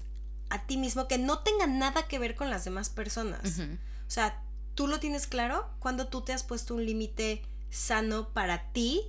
a 0.49 0.65
ti 0.65 0.77
mismo 0.77 1.07
que 1.07 1.17
no 1.17 1.39
tengan 1.39 1.79
nada 1.79 2.07
que 2.07 2.19
ver 2.19 2.35
con 2.35 2.49
las 2.49 2.65
demás 2.65 2.89
personas? 2.89 3.59
O 4.07 4.11
sea, 4.11 4.39
¿tú 4.75 4.87
lo 4.87 4.99
tienes 4.99 5.25
claro? 5.25 5.67
cuando 5.79 6.07
tú 6.07 6.21
te 6.21 6.33
has 6.33 6.43
puesto 6.43 6.75
un 6.75 6.85
límite 6.85 7.41
sano 7.69 8.29
para 8.29 8.71
ti? 8.71 9.01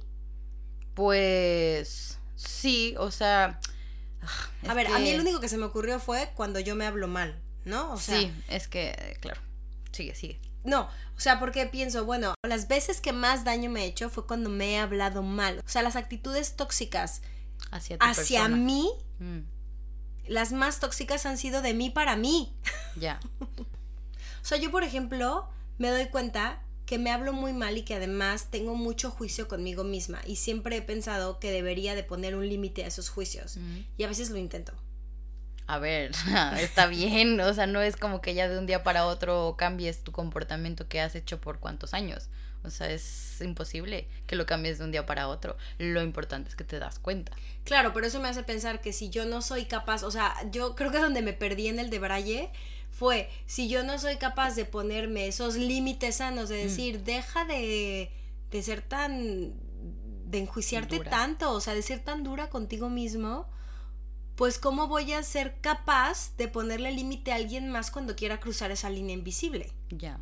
Pues 0.94 2.18
sí, 2.36 2.94
o 2.98 3.10
sea... 3.10 3.60
A 4.68 4.74
ver, 4.74 4.88
a 4.88 4.98
mí 4.98 5.12
lo 5.12 5.22
único 5.22 5.40
que 5.40 5.48
se 5.48 5.58
me 5.58 5.64
ocurrió 5.64 5.98
fue 5.98 6.32
cuando 6.34 6.60
yo 6.60 6.74
me 6.74 6.86
hablo 6.86 7.08
mal, 7.08 7.40
¿no? 7.64 7.92
O 7.92 7.96
sea, 7.98 8.18
sí, 8.18 8.32
es 8.48 8.68
que, 8.68 9.16
claro. 9.20 9.40
Sigue, 9.92 10.14
sigue. 10.14 10.40
No, 10.64 10.88
o 11.16 11.20
sea, 11.20 11.38
porque 11.38 11.66
pienso, 11.66 12.04
bueno, 12.04 12.34
las 12.42 12.68
veces 12.68 13.00
que 13.00 13.12
más 13.12 13.44
daño 13.44 13.70
me 13.70 13.84
he 13.84 13.86
hecho 13.86 14.10
fue 14.10 14.26
cuando 14.26 14.50
me 14.50 14.72
he 14.72 14.78
hablado 14.78 15.22
mal. 15.22 15.60
O 15.64 15.68
sea, 15.68 15.82
las 15.82 15.94
actitudes 15.94 16.56
tóxicas 16.56 17.22
hacia, 17.70 17.96
hacia 18.00 18.48
mí, 18.48 18.90
mm. 19.18 19.40
las 20.26 20.52
más 20.52 20.80
tóxicas 20.80 21.26
han 21.26 21.38
sido 21.38 21.62
de 21.62 21.74
mí 21.74 21.90
para 21.90 22.16
mí. 22.16 22.56
Ya. 22.96 23.20
o 23.40 24.44
sea, 24.44 24.58
yo, 24.58 24.70
por 24.70 24.82
ejemplo, 24.82 25.48
me 25.78 25.90
doy 25.90 26.06
cuenta 26.08 26.63
que 26.86 26.98
me 26.98 27.10
hablo 27.10 27.32
muy 27.32 27.52
mal 27.52 27.76
y 27.78 27.82
que 27.82 27.94
además 27.94 28.50
tengo 28.50 28.74
mucho 28.74 29.10
juicio 29.10 29.48
conmigo 29.48 29.84
misma 29.84 30.20
y 30.26 30.36
siempre 30.36 30.76
he 30.76 30.82
pensado 30.82 31.38
que 31.40 31.50
debería 31.50 31.94
de 31.94 32.02
poner 32.02 32.34
un 32.34 32.48
límite 32.48 32.84
a 32.84 32.88
esos 32.88 33.08
juicios 33.08 33.56
mm. 33.56 33.78
y 33.96 34.04
a 34.04 34.08
veces 34.08 34.30
lo 34.30 34.36
intento 34.36 34.72
a 35.66 35.78
ver, 35.78 36.12
está 36.58 36.86
bien, 36.86 37.40
o 37.40 37.54
sea, 37.54 37.66
no 37.66 37.80
es 37.80 37.96
como 37.96 38.20
que 38.20 38.34
ya 38.34 38.48
de 38.48 38.58
un 38.58 38.66
día 38.66 38.82
para 38.82 39.06
otro 39.06 39.54
cambies 39.56 40.02
tu 40.02 40.12
comportamiento 40.12 40.88
que 40.88 41.00
has 41.00 41.14
hecho 41.14 41.40
por 41.40 41.58
cuántos 41.58 41.94
años. 41.94 42.28
O 42.64 42.70
sea, 42.70 42.90
es 42.90 43.42
imposible 43.42 44.08
que 44.26 44.36
lo 44.36 44.46
cambies 44.46 44.78
de 44.78 44.84
un 44.84 44.90
día 44.90 45.04
para 45.04 45.28
otro. 45.28 45.56
Lo 45.76 46.02
importante 46.02 46.48
es 46.48 46.56
que 46.56 46.64
te 46.64 46.78
das 46.78 46.98
cuenta. 46.98 47.32
Claro, 47.64 47.92
pero 47.92 48.06
eso 48.06 48.20
me 48.20 48.28
hace 48.28 48.42
pensar 48.42 48.80
que 48.80 48.94
si 48.94 49.10
yo 49.10 49.26
no 49.26 49.42
soy 49.42 49.66
capaz, 49.66 50.02
o 50.02 50.10
sea, 50.10 50.34
yo 50.50 50.74
creo 50.74 50.90
que 50.90 50.98
donde 50.98 51.20
me 51.20 51.34
perdí 51.34 51.68
en 51.68 51.78
el 51.78 51.90
de 51.90 51.98
Braille 51.98 52.50
fue, 53.04 53.28
si 53.44 53.68
yo 53.68 53.84
no 53.84 53.98
soy 53.98 54.16
capaz 54.16 54.54
de 54.56 54.64
ponerme 54.64 55.26
esos 55.26 55.56
límites 55.56 56.16
sanos, 56.16 56.48
de 56.48 56.56
mm. 56.56 56.66
decir, 56.66 57.04
deja 57.04 57.44
de, 57.44 58.10
de 58.50 58.62
ser 58.62 58.80
tan, 58.80 59.52
de 60.30 60.38
enjuiciarte 60.38 61.00
tanto, 61.00 61.52
o 61.52 61.60
sea, 61.60 61.74
de 61.74 61.82
ser 61.82 61.98
tan 61.98 62.24
dura 62.24 62.48
contigo 62.48 62.88
mismo, 62.88 63.46
pues 64.36 64.58
cómo 64.58 64.88
voy 64.88 65.12
a 65.12 65.22
ser 65.22 65.60
capaz 65.60 66.34
de 66.38 66.48
ponerle 66.48 66.92
límite 66.92 67.30
a 67.32 67.34
alguien 67.34 67.68
más 67.68 67.90
cuando 67.90 68.16
quiera 68.16 68.40
cruzar 68.40 68.70
esa 68.70 68.88
línea 68.88 69.14
invisible. 69.14 69.70
Ya. 69.90 70.18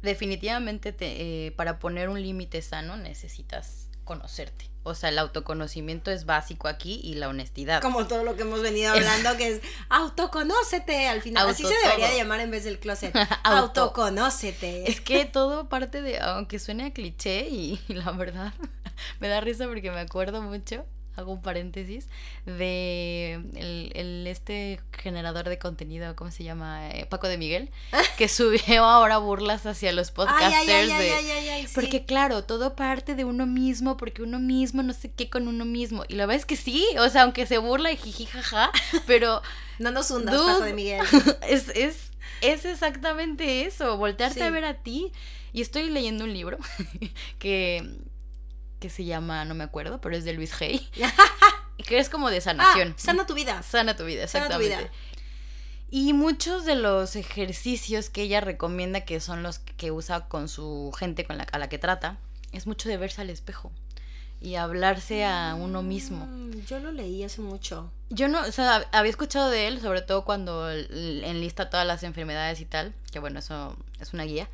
Definitivamente 0.00 0.92
te, 0.92 1.46
eh, 1.46 1.50
para 1.50 1.80
poner 1.80 2.08
un 2.08 2.22
límite 2.22 2.62
sano 2.62 2.98
necesitas 2.98 3.89
conocerte. 4.10 4.68
O 4.82 4.96
sea, 4.96 5.10
el 5.10 5.20
autoconocimiento 5.20 6.10
es 6.10 6.26
básico 6.26 6.66
aquí 6.66 7.00
y 7.04 7.14
la 7.14 7.28
honestidad. 7.28 7.80
Como 7.80 8.08
todo 8.08 8.24
lo 8.24 8.34
que 8.34 8.42
hemos 8.42 8.60
venido 8.60 8.92
hablando, 8.92 9.36
que 9.36 9.46
es 9.52 9.60
autoconócete 9.88 11.06
al 11.06 11.22
final. 11.22 11.48
Así 11.48 11.62
se 11.62 11.74
debería 11.84 12.12
llamar 12.16 12.40
en 12.40 12.50
vez 12.50 12.64
del 12.64 12.80
closet. 12.80 13.14
autoconócete. 13.44 14.90
Es 14.90 15.00
que 15.00 15.26
todo 15.26 15.68
parte 15.68 16.02
de, 16.02 16.18
aunque 16.18 16.58
suene 16.58 16.86
a 16.86 16.92
cliché 16.92 17.46
y 17.48 17.78
la 17.86 18.10
verdad 18.10 18.52
me 19.20 19.28
da 19.28 19.40
risa 19.40 19.68
porque 19.68 19.92
me 19.92 20.00
acuerdo 20.00 20.42
mucho 20.42 20.84
hago 21.16 21.32
un 21.32 21.42
paréntesis, 21.42 22.08
de 22.46 23.34
el, 23.94 24.26
este 24.26 24.80
generador 24.92 25.48
de 25.48 25.58
contenido, 25.58 26.14
¿cómo 26.16 26.30
se 26.30 26.44
llama? 26.44 26.90
Eh, 26.90 27.06
Paco 27.06 27.28
de 27.28 27.38
Miguel, 27.38 27.70
que 28.18 28.28
subió 28.28 28.84
ahora 28.84 29.18
burlas 29.18 29.66
hacia 29.66 29.92
los 29.92 30.10
podcasters. 30.10 30.88
de, 30.88 31.68
Porque 31.74 32.04
claro, 32.04 32.44
todo 32.44 32.76
parte 32.76 33.14
de 33.14 33.24
uno 33.24 33.46
mismo, 33.46 33.96
porque 33.96 34.22
uno 34.22 34.38
mismo 34.38 34.82
no 34.82 34.92
sé 34.92 35.10
qué 35.10 35.28
con 35.28 35.48
uno 35.48 35.64
mismo. 35.64 36.04
Y 36.08 36.14
la 36.14 36.26
verdad 36.26 36.40
es 36.40 36.46
que 36.46 36.56
sí, 36.56 36.86
o 36.98 37.08
sea, 37.08 37.22
aunque 37.22 37.46
se 37.46 37.58
burla 37.58 37.92
y 37.92 37.96
jiji 37.96 38.26
jaja, 38.26 38.70
pero... 39.06 39.42
no 39.78 39.90
nos 39.90 40.10
hundas, 40.10 40.36
Paco 40.36 40.64
de 40.64 40.72
Miguel. 40.72 41.00
Es, 41.42 41.68
es, 41.74 42.10
es 42.40 42.64
exactamente 42.64 43.64
eso, 43.64 43.96
voltearte 43.96 44.42
a 44.42 44.50
ver 44.50 44.64
a 44.64 44.74
ti. 44.74 45.12
Y 45.52 45.62
estoy 45.62 45.90
leyendo 45.90 46.24
un 46.24 46.32
libro 46.32 46.58
que 47.40 47.98
que 48.80 48.90
se 48.90 49.04
llama, 49.04 49.44
no 49.44 49.54
me 49.54 49.64
acuerdo, 49.64 50.00
pero 50.00 50.16
es 50.16 50.24
de 50.24 50.32
Luis 50.32 50.60
Hay. 50.60 50.88
que 51.86 51.98
es 51.98 52.08
como 52.08 52.30
de 52.30 52.40
sanación. 52.40 52.94
Ah, 52.96 53.00
sana 53.00 53.26
tu 53.26 53.34
vida. 53.34 53.62
Sana 53.62 53.96
tu 53.96 54.04
vida, 54.04 54.24
exactamente. 54.24 54.74
Sana 54.74 54.82
tu 54.82 54.88
vida. 54.88 55.00
Y 55.92 56.12
muchos 56.12 56.64
de 56.64 56.76
los 56.76 57.16
ejercicios 57.16 58.10
que 58.10 58.22
ella 58.22 58.40
recomienda, 58.40 59.00
que 59.00 59.20
son 59.20 59.42
los 59.42 59.58
que 59.58 59.90
usa 59.90 60.28
con 60.28 60.48
su 60.48 60.92
gente 60.96 61.24
con 61.24 61.38
la, 61.38 61.44
a 61.44 61.58
la 61.58 61.68
que 61.68 61.78
trata, 61.78 62.18
es 62.52 62.66
mucho 62.66 62.88
de 62.88 62.96
verse 62.96 63.20
al 63.20 63.30
espejo 63.30 63.72
y 64.40 64.54
hablarse 64.54 65.24
a 65.24 65.54
uno 65.54 65.82
mismo. 65.82 66.26
Mm, 66.26 66.64
yo 66.66 66.78
lo 66.78 66.92
leí 66.92 67.22
hace 67.22 67.42
mucho. 67.42 67.90
Yo 68.08 68.28
no, 68.28 68.40
o 68.40 68.52
sea, 68.52 68.88
había 68.92 69.10
escuchado 69.10 69.50
de 69.50 69.68
él, 69.68 69.80
sobre 69.80 70.02
todo 70.02 70.24
cuando 70.24 70.70
enlista 70.70 71.70
todas 71.70 71.86
las 71.86 72.02
enfermedades 72.02 72.60
y 72.60 72.64
tal, 72.64 72.94
que 73.12 73.18
bueno, 73.18 73.38
eso 73.40 73.76
es 74.00 74.14
una 74.14 74.24
guía, 74.24 74.48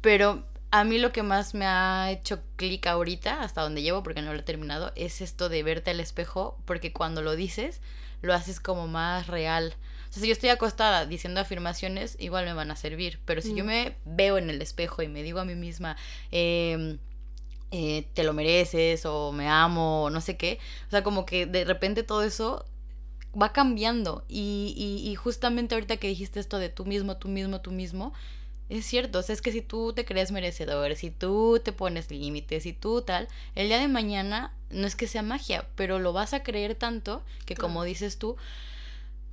pero 0.00 0.44
a 0.72 0.84
mí 0.84 0.96
lo 0.96 1.12
que 1.12 1.22
más 1.22 1.52
me 1.52 1.66
ha 1.66 2.10
hecho 2.10 2.40
clic 2.56 2.86
ahorita, 2.86 3.42
hasta 3.42 3.60
donde 3.60 3.82
llevo, 3.82 4.02
porque 4.02 4.22
no 4.22 4.32
lo 4.32 4.40
he 4.40 4.42
terminado, 4.42 4.90
es 4.96 5.20
esto 5.20 5.50
de 5.50 5.62
verte 5.62 5.90
al 5.90 6.00
espejo, 6.00 6.58
porque 6.64 6.94
cuando 6.94 7.20
lo 7.20 7.36
dices, 7.36 7.82
lo 8.22 8.32
haces 8.32 8.58
como 8.58 8.88
más 8.88 9.26
real. 9.26 9.74
O 10.08 10.12
sea, 10.14 10.22
si 10.22 10.28
yo 10.28 10.32
estoy 10.32 10.48
acostada 10.48 11.04
diciendo 11.04 11.40
afirmaciones, 11.40 12.16
igual 12.18 12.46
me 12.46 12.54
van 12.54 12.70
a 12.70 12.76
servir, 12.76 13.20
pero 13.26 13.42
si 13.42 13.54
yo 13.54 13.64
mm. 13.64 13.66
me 13.66 13.96
veo 14.06 14.38
en 14.38 14.48
el 14.48 14.62
espejo 14.62 15.02
y 15.02 15.08
me 15.08 15.22
digo 15.22 15.40
a 15.40 15.44
mí 15.44 15.54
misma, 15.54 15.98
em, 16.30 16.98
eh, 17.70 18.06
te 18.14 18.24
lo 18.24 18.32
mereces 18.32 19.04
o 19.04 19.30
me 19.30 19.48
amo 19.48 20.04
o 20.04 20.10
no 20.10 20.22
sé 20.22 20.38
qué, 20.38 20.58
o 20.86 20.90
sea, 20.90 21.02
como 21.02 21.26
que 21.26 21.44
de 21.44 21.66
repente 21.66 22.02
todo 22.02 22.22
eso 22.22 22.64
va 23.38 23.52
cambiando 23.52 24.24
y, 24.26 24.72
y, 24.74 25.06
y 25.10 25.14
justamente 25.16 25.74
ahorita 25.74 25.98
que 25.98 26.08
dijiste 26.08 26.40
esto 26.40 26.58
de 26.58 26.70
tú 26.70 26.86
mismo, 26.86 27.18
tú 27.18 27.28
mismo, 27.28 27.60
tú 27.60 27.72
mismo, 27.72 28.14
es 28.78 28.86
cierto, 28.86 29.18
o 29.18 29.22
sea, 29.22 29.34
es 29.34 29.42
que 29.42 29.52
si 29.52 29.60
tú 29.60 29.92
te 29.92 30.04
crees 30.04 30.32
merecedor, 30.32 30.94
si 30.96 31.10
tú 31.10 31.60
te 31.62 31.72
pones 31.72 32.10
límites, 32.10 32.62
si 32.62 32.72
tú 32.72 33.02
tal, 33.02 33.28
el 33.54 33.68
día 33.68 33.78
de 33.78 33.88
mañana 33.88 34.54
no 34.70 34.86
es 34.86 34.96
que 34.96 35.06
sea 35.06 35.22
magia, 35.22 35.66
pero 35.76 35.98
lo 35.98 36.12
vas 36.12 36.32
a 36.32 36.42
creer 36.42 36.74
tanto 36.74 37.22
que 37.44 37.54
como 37.54 37.84
dices 37.84 38.18
tú, 38.18 38.36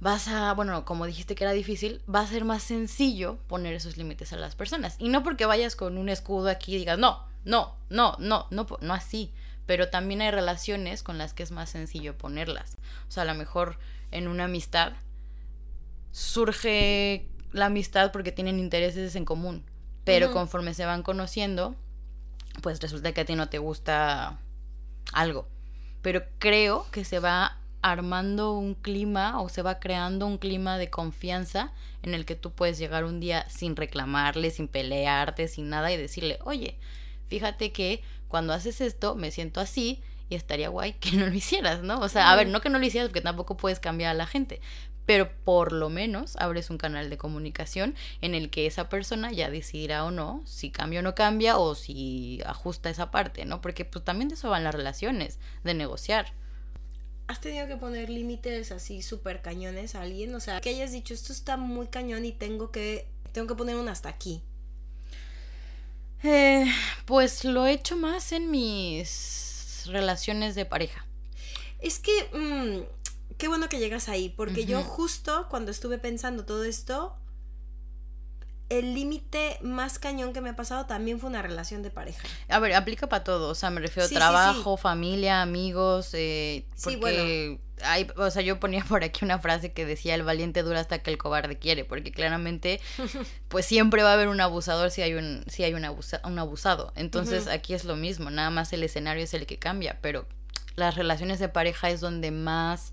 vas 0.02 0.28
a, 0.28 0.54
bueno, 0.54 0.86
como 0.86 1.06
dijiste 1.06 1.36
que 1.36 1.44
era 1.44 1.54
difícil, 1.54 2.02
va 2.14 2.22
a 2.22 2.28
ser 2.28 2.46
más 2.46 2.64
sencillo 2.64 3.38
poner 3.48 3.74
esos 3.74 3.98
límites 3.98 4.34
a 4.34 4.38
las 4.38 4.56
personas. 4.56 4.96
Y 5.00 5.10
no 5.10 5.24
porque 5.24 5.46
vayas 5.46 5.76
con 5.76 5.98
un 5.98 6.10
escudo 6.10 6.50
aquí 6.50 6.76
y 6.76 6.80
digas, 6.80 7.00
no, 7.00 7.26
no, 7.46 7.76
no, 7.90 8.16
no, 8.20 8.48
no, 8.50 8.68
no 8.82 8.94
así. 8.94 9.32
Pero 9.66 9.90
también 9.90 10.22
hay 10.22 10.32
relaciones 10.32 11.04
con 11.04 11.18
las 11.18 11.34
que 11.34 11.44
es 11.44 11.52
más 11.52 11.70
sencillo 11.70 12.18
ponerlas. 12.18 12.78
O 13.08 13.12
sea, 13.12 13.24
a 13.24 13.26
lo 13.26 13.36
mejor 13.36 13.78
en 14.12 14.28
una 14.28 14.46
amistad 14.46 14.94
surge 16.12 17.28
la 17.52 17.68
amistad 17.68 18.12
porque 18.12 18.32
tienen 18.32 18.60
intereses 18.60 19.16
en 19.16 19.26
común. 19.26 19.64
Pero 20.04 20.32
conforme 20.32 20.74
se 20.74 20.86
van 20.86 21.04
conociendo, 21.04 21.76
pues 22.64 22.80
resulta 22.80 23.12
que 23.12 23.22
a 23.22 23.26
ti 23.26 23.36
no 23.36 23.50
te 23.50 23.60
gusta 23.60 24.40
algo. 25.14 25.48
Pero 26.02 26.24
creo 26.40 26.88
que 26.92 27.06
se 27.06 27.20
va 27.20 27.58
armando 27.82 28.54
un 28.54 28.74
clima 28.74 29.40
o 29.42 29.50
se 29.50 29.62
va 29.62 29.80
creando 29.80 30.26
un 30.26 30.38
clima 30.38 30.78
de 30.78 30.90
confianza 30.90 31.72
en 32.04 32.14
el 32.14 32.26
que 32.26 32.36
tú 32.36 32.52
puedes 32.52 32.78
llegar 32.78 33.06
un 33.06 33.20
día 33.20 33.48
sin 33.50 33.76
reclamarle, 33.76 34.52
sin 34.52 34.68
pelearte, 34.68 35.48
sin 35.48 35.70
nada 35.70 35.92
y 35.92 35.98
decirle, 35.98 36.40
oye, 36.44 36.78
fíjate 37.28 37.72
que 37.72 38.02
cuando 38.28 38.54
haces 38.54 38.82
esto 38.82 39.16
me 39.16 39.32
siento 39.32 39.60
así 39.60 40.02
y 40.30 40.36
estaría 40.36 40.70
guay 40.70 40.94
que 40.94 41.12
no 41.14 41.28
lo 41.28 41.34
hicieras, 41.34 41.82
¿no? 41.84 42.00
O 42.00 42.10
sea, 42.10 42.32
a 42.32 42.36
ver, 42.36 42.48
no 42.48 42.62
que 42.62 42.70
no 42.70 42.80
lo 42.80 42.86
hicieras 42.86 43.10
porque 43.10 43.22
tampoco 43.22 43.58
puedes 43.58 43.80
cambiar 43.80 44.12
a 44.12 44.14
la 44.16 44.28
gente, 44.28 44.62
pero 45.10 45.28
por 45.44 45.72
lo 45.72 45.90
menos 45.90 46.36
abres 46.36 46.70
un 46.70 46.78
canal 46.78 47.10
de 47.10 47.18
comunicación 47.18 47.96
en 48.22 48.36
el 48.36 48.52
que 48.52 48.68
esa 48.68 48.90
persona 48.90 49.32
ya 49.32 49.50
decidirá 49.50 50.06
o 50.06 50.12
no 50.12 50.44
si 50.46 50.70
cambia 50.70 51.00
o 51.00 51.02
no 51.02 51.16
cambia 51.16 51.58
o 51.58 51.74
si 51.74 52.42
ajusta 52.46 52.92
esa 52.92 53.10
parte, 53.10 53.44
¿no? 53.44 53.60
Porque 53.60 53.86
pues 53.86 54.06
también 54.06 54.30
de 54.30 54.36
eso 54.36 54.52
van 54.52 54.64
las 54.64 54.76
relaciones, 54.76 55.40
de 55.64 55.74
negociar. 55.74 56.32
¿Has 57.26 57.42
tenido 57.42 57.66
que 57.66 57.76
poner 57.76 58.12
límites 58.12 58.72
así 58.72 59.02
súper 59.02 59.42
cañones 59.42 59.96
a 59.96 60.04
alguien? 60.04 60.36
O 60.36 60.40
sea, 60.40 60.62
que 60.62 60.70
hayas 60.70 60.92
dicho, 60.92 61.16
esto 61.16 61.34
está 61.34 61.58
muy 61.58 61.88
cañón 61.88 62.24
y 62.24 62.32
tengo 62.32 62.72
que, 62.72 63.08
tengo 63.32 63.48
que 63.48 63.56
poner 63.56 63.78
un 63.78 63.90
hasta 63.90 64.10
aquí. 64.10 64.44
Eh, 66.22 66.72
pues 67.06 67.46
lo 67.46 67.66
he 67.66 67.74
hecho 67.74 67.98
más 67.98 68.32
en 68.32 68.52
mis 68.52 69.86
relaciones 69.88 70.54
de 70.54 70.66
pareja. 70.66 71.04
Es 71.80 71.98
que... 71.98 72.30
Mm, 72.32 72.99
qué 73.40 73.48
bueno 73.48 73.70
que 73.70 73.80
llegas 73.80 74.10
ahí, 74.10 74.30
porque 74.30 74.66
yo 74.66 74.84
justo 74.84 75.48
cuando 75.50 75.72
estuve 75.72 75.98
pensando 75.98 76.46
todo 76.46 76.66
esto, 76.66 77.16
el 78.68 78.94
límite 78.94 79.58
más 79.62 79.98
cañón 79.98 80.34
que 80.34 80.42
me 80.42 80.50
ha 80.50 80.56
pasado 80.56 80.86
también 80.86 81.20
fue 81.20 81.30
una 81.30 81.42
relación 81.42 81.82
de 81.82 81.90
pareja. 81.90 82.28
A 82.50 82.60
ver, 82.60 82.74
aplica 82.76 83.08
para 83.08 83.24
todo, 83.24 83.50
o 83.50 83.56
sea, 83.56 83.70
me 83.72 83.80
refiero 83.80 84.08
a 84.08 84.10
trabajo, 84.10 84.76
familia, 84.76 85.42
amigos, 85.42 86.10
eh, 86.14 86.66
porque 86.84 86.98
bueno. 86.98 87.60
hay, 87.84 88.08
o 88.18 88.30
sea, 88.30 88.42
yo 88.42 88.60
ponía 88.60 88.84
por 88.84 89.06
aquí 89.06 89.24
una 89.24 89.40
frase 89.40 89.72
que 89.72 89.86
decía 89.86 90.16
el 90.16 90.24
valiente 90.24 90.62
dura 90.62 90.82
hasta 90.82 91.00
que 91.00 91.10
el 91.10 91.18
cobarde 91.18 91.58
quiere, 91.58 91.86
porque 91.86 92.12
claramente, 92.12 92.82
pues 93.48 93.66
siempre 93.66 94.04
va 94.04 94.12
a 94.12 94.14
haber 94.16 94.28
un 94.28 94.42
abusador 94.42 94.92
si 94.92 95.02
hay 95.02 95.14
un, 95.14 95.46
si 95.48 95.64
hay 95.64 95.74
un, 95.74 95.86
un 95.86 96.40
abusado. 96.40 96.92
Entonces 96.98 97.48
aquí 97.48 97.74
es 97.74 97.86
lo 97.86 97.96
mismo, 97.96 98.32
nada 98.32 98.50
más 98.50 98.74
el 98.74 98.84
escenario 98.84 99.24
es 99.24 99.34
el 99.34 99.46
que 99.46 99.58
cambia, 99.58 99.98
pero 100.02 100.28
las 100.76 100.96
relaciones 100.96 101.40
de 101.40 101.48
pareja 101.48 101.90
es 101.90 102.02
donde 102.02 102.32
más 102.32 102.92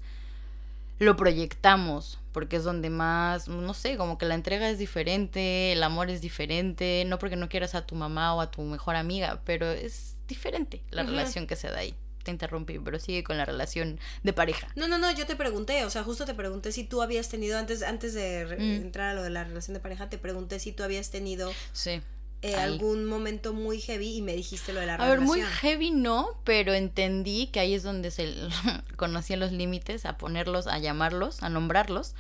lo 0.99 1.17
proyectamos, 1.17 2.19
porque 2.33 2.57
es 2.57 2.65
donde 2.65 2.91
más, 2.91 3.49
no 3.49 3.75
sé, 3.75 3.97
como 3.97 4.19
que 4.19 4.27
la 4.27 4.35
entrega 4.35 4.69
es 4.69 4.79
diferente, 4.79 5.73
el 5.73 5.83
amor 5.83 6.11
es 6.11 6.21
diferente, 6.21 7.05
no 7.07 7.19
porque 7.19 7.37
no 7.37 7.49
quieras 7.49 7.75
a 7.75 7.87
tu 7.87 7.95
mamá 7.95 8.35
o 8.35 8.41
a 8.41 8.51
tu 8.51 8.63
mejor 8.63 8.97
amiga, 8.97 9.41
pero 9.45 9.71
es 9.71 10.17
diferente 10.29 10.83
la 10.91 11.03
relación 11.03 11.47
que 11.47 11.57
se 11.57 11.69
da 11.69 11.79
ahí. 11.79 11.95
Te 12.25 12.33
interrumpí, 12.33 12.81
pero 12.81 12.99
sigue 12.99 13.23
con 13.23 13.37
la 13.37 13.45
relación 13.45 14.01
de 14.25 14.33
pareja. 14.33 14.69
No, 14.75 14.89
no, 14.89 14.99
no, 14.99 15.13
yo 15.13 15.27
te 15.27 15.37
pregunté, 15.37 15.85
o 15.85 15.91
sea, 15.91 16.03
justo 16.03 16.25
te 16.25 16.35
pregunté 16.35 16.73
si 16.73 16.83
tú 16.83 17.01
habías 17.01 17.29
tenido, 17.29 17.57
antes, 17.57 17.85
antes 17.85 18.15
de 18.15 18.45
mm. 18.45 18.85
entrar 18.85 19.11
a 19.11 19.15
lo 19.15 19.23
de 19.23 19.31
la 19.31 19.45
relación 19.45 19.75
de 19.75 19.81
pareja, 19.81 20.09
te 20.09 20.19
pregunté 20.19 20.59
si 20.59 20.73
tú 20.73 20.83
habías 20.83 21.11
tenido 21.11 21.53
sí. 21.73 22.03
Eh, 22.43 22.55
algún 22.55 23.07
momento 23.07 23.53
muy 23.53 23.81
heavy 23.81 24.17
y 24.17 24.23
me 24.23 24.35
dijiste 24.35 24.73
lo 24.73 24.81
de 24.81 24.87
la 24.87 24.95
a 24.97 25.09
ver, 25.09 25.21
muy 25.21 25.41
heavy 25.41 25.91
no, 25.91 26.41
pero 26.45 26.75
entendí 26.75 27.47
que 27.49 27.61
ahí 27.61 27.75
es 27.75 27.83
donde 27.83 28.11
se 28.11 28.35
conocían 28.97 29.41
los 29.41 29.53
límites, 29.53 30.05
a 30.05 30.19
ponerlos, 30.19 30.67
a 30.67 30.79
llamarlos, 30.79 31.43
a 31.43 31.49
nombrarlos 31.49 32.15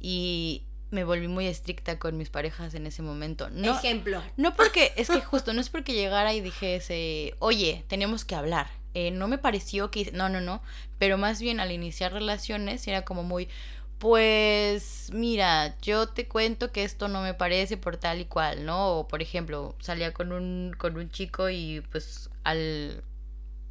y 0.00 0.62
me 0.90 1.04
volví 1.04 1.28
muy 1.28 1.46
estricta 1.46 1.98
con 1.98 2.16
mis 2.16 2.30
parejas 2.30 2.74
en 2.74 2.86
ese 2.86 3.02
momento. 3.02 3.50
No, 3.50 3.76
Ejemplo. 3.76 4.22
No 4.36 4.54
porque, 4.54 4.92
es 4.96 5.08
que 5.08 5.20
justo, 5.20 5.52
no 5.52 5.60
es 5.60 5.68
porque 5.68 5.94
llegara 5.94 6.32
y 6.32 6.40
dijese, 6.40 7.34
oye, 7.38 7.84
tenemos 7.88 8.24
que 8.24 8.34
hablar. 8.34 8.68
Eh, 8.94 9.10
no 9.10 9.28
me 9.28 9.36
pareció 9.36 9.90
que, 9.90 10.10
no, 10.12 10.30
no, 10.30 10.40
no, 10.40 10.62
pero 10.98 11.18
más 11.18 11.40
bien 11.40 11.60
al 11.60 11.70
iniciar 11.70 12.14
relaciones 12.14 12.86
era 12.88 13.04
como 13.04 13.24
muy, 13.24 13.48
pues 13.98 15.10
mira, 15.12 15.78
yo 15.80 16.08
te 16.08 16.28
cuento 16.28 16.72
que 16.72 16.84
esto 16.84 17.08
no 17.08 17.22
me 17.22 17.34
parece 17.34 17.76
por 17.76 17.96
tal 17.96 18.20
y 18.20 18.26
cual, 18.26 18.66
¿no? 18.66 18.98
O 18.98 19.08
por 19.08 19.22
ejemplo, 19.22 19.74
salía 19.80 20.12
con 20.12 20.32
un, 20.32 20.74
con 20.78 20.96
un 20.96 21.10
chico 21.10 21.48
y 21.50 21.82
pues 21.92 22.30
al 22.44 23.02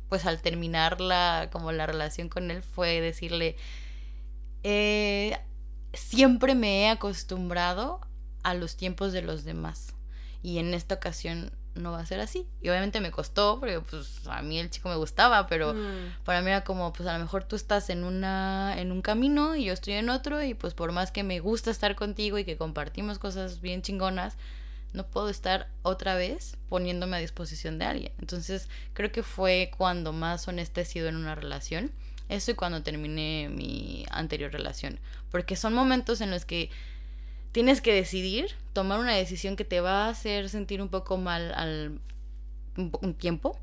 pues 0.10 0.26
al 0.26 0.42
terminar 0.42 1.02
la, 1.02 1.50
como 1.52 1.72
la 1.72 1.86
relación 1.88 2.30
con 2.30 2.52
él 2.52 2.62
fue 2.64 3.02
decirle 3.02 3.56
eh, 4.64 5.38
siempre 5.94 6.56
me 6.56 6.84
he 6.84 6.90
acostumbrado 6.90 8.02
a 8.44 8.54
los 8.54 8.78
tiempos 8.78 9.14
de 9.14 9.22
los 9.24 9.44
demás 9.44 9.96
y 10.46 10.60
en 10.60 10.76
esta 10.76 10.94
ocasión 10.94 11.52
no 11.74 11.92
va 11.92 12.02
a 12.02 12.06
ser 12.06 12.20
así. 12.20 12.46
Y 12.62 12.70
obviamente 12.70 13.02
me 13.02 13.10
costó, 13.10 13.60
porque 13.60 13.80
pues 13.82 14.22
a 14.28 14.44
mí 14.44 14.60
el 14.60 14.70
chico 14.70 14.90
me 14.90 14.96
gustaba, 14.96 15.48
pero 15.48 15.74
mm. 15.74 16.24
para 16.24 16.42
mí 16.42 16.52
era 16.52 16.64
como, 16.64 16.94
pues 16.94 17.10
a 17.10 17.14
lo 17.14 17.20
mejor 17.20 17.46
tú 17.46 17.56
estás 17.56 17.90
en 17.90 18.04
una 18.04 18.76
en 18.78 18.92
un 18.92 19.02
camino 19.02 19.56
y 19.56 19.66
yo 19.66 19.74
estoy 19.74 19.94
en 19.94 20.10
otro 20.10 20.44
y 20.44 20.54
pues 20.54 20.76
por 20.76 20.92
más 20.92 21.12
que 21.12 21.24
me 21.24 21.40
gusta 21.40 21.72
estar 21.72 21.96
contigo 21.96 22.38
y 22.38 22.46
que 22.46 22.58
compartimos 22.58 23.18
cosas 23.18 23.60
bien 23.60 23.82
chingonas, 23.82 24.38
no 24.94 25.08
puedo 25.08 25.30
estar 25.30 25.68
otra 25.82 26.14
vez 26.14 26.58
poniéndome 26.70 27.18
a 27.18 27.22
disposición 27.22 27.80
de 27.80 27.86
alguien. 27.86 28.12
Entonces, 28.20 28.70
creo 28.94 29.12
que 29.12 29.24
fue 29.24 29.72
cuando 29.76 30.14
más 30.14 30.48
honesta 30.48 30.82
he 30.82 30.86
sido 30.86 31.08
en 31.08 31.16
una 31.16 31.34
relación. 31.34 31.92
Eso 32.30 32.52
y 32.52 32.54
cuando 32.54 32.84
terminé 32.84 33.50
mi 33.50 34.06
anterior 34.12 34.52
relación, 34.52 35.00
porque 35.32 35.56
son 35.56 35.74
momentos 35.74 36.22
en 36.22 36.30
los 36.30 36.46
que 36.46 36.70
tienes 37.56 37.80
que 37.80 37.94
decidir, 37.94 38.54
tomar 38.74 39.00
una 39.00 39.14
decisión 39.14 39.56
que 39.56 39.64
te 39.64 39.80
va 39.80 40.08
a 40.08 40.10
hacer 40.10 40.50
sentir 40.50 40.82
un 40.82 40.90
poco 40.90 41.16
mal 41.16 41.54
al 41.54 42.02
un, 42.76 43.14
tiempo, 43.14 43.58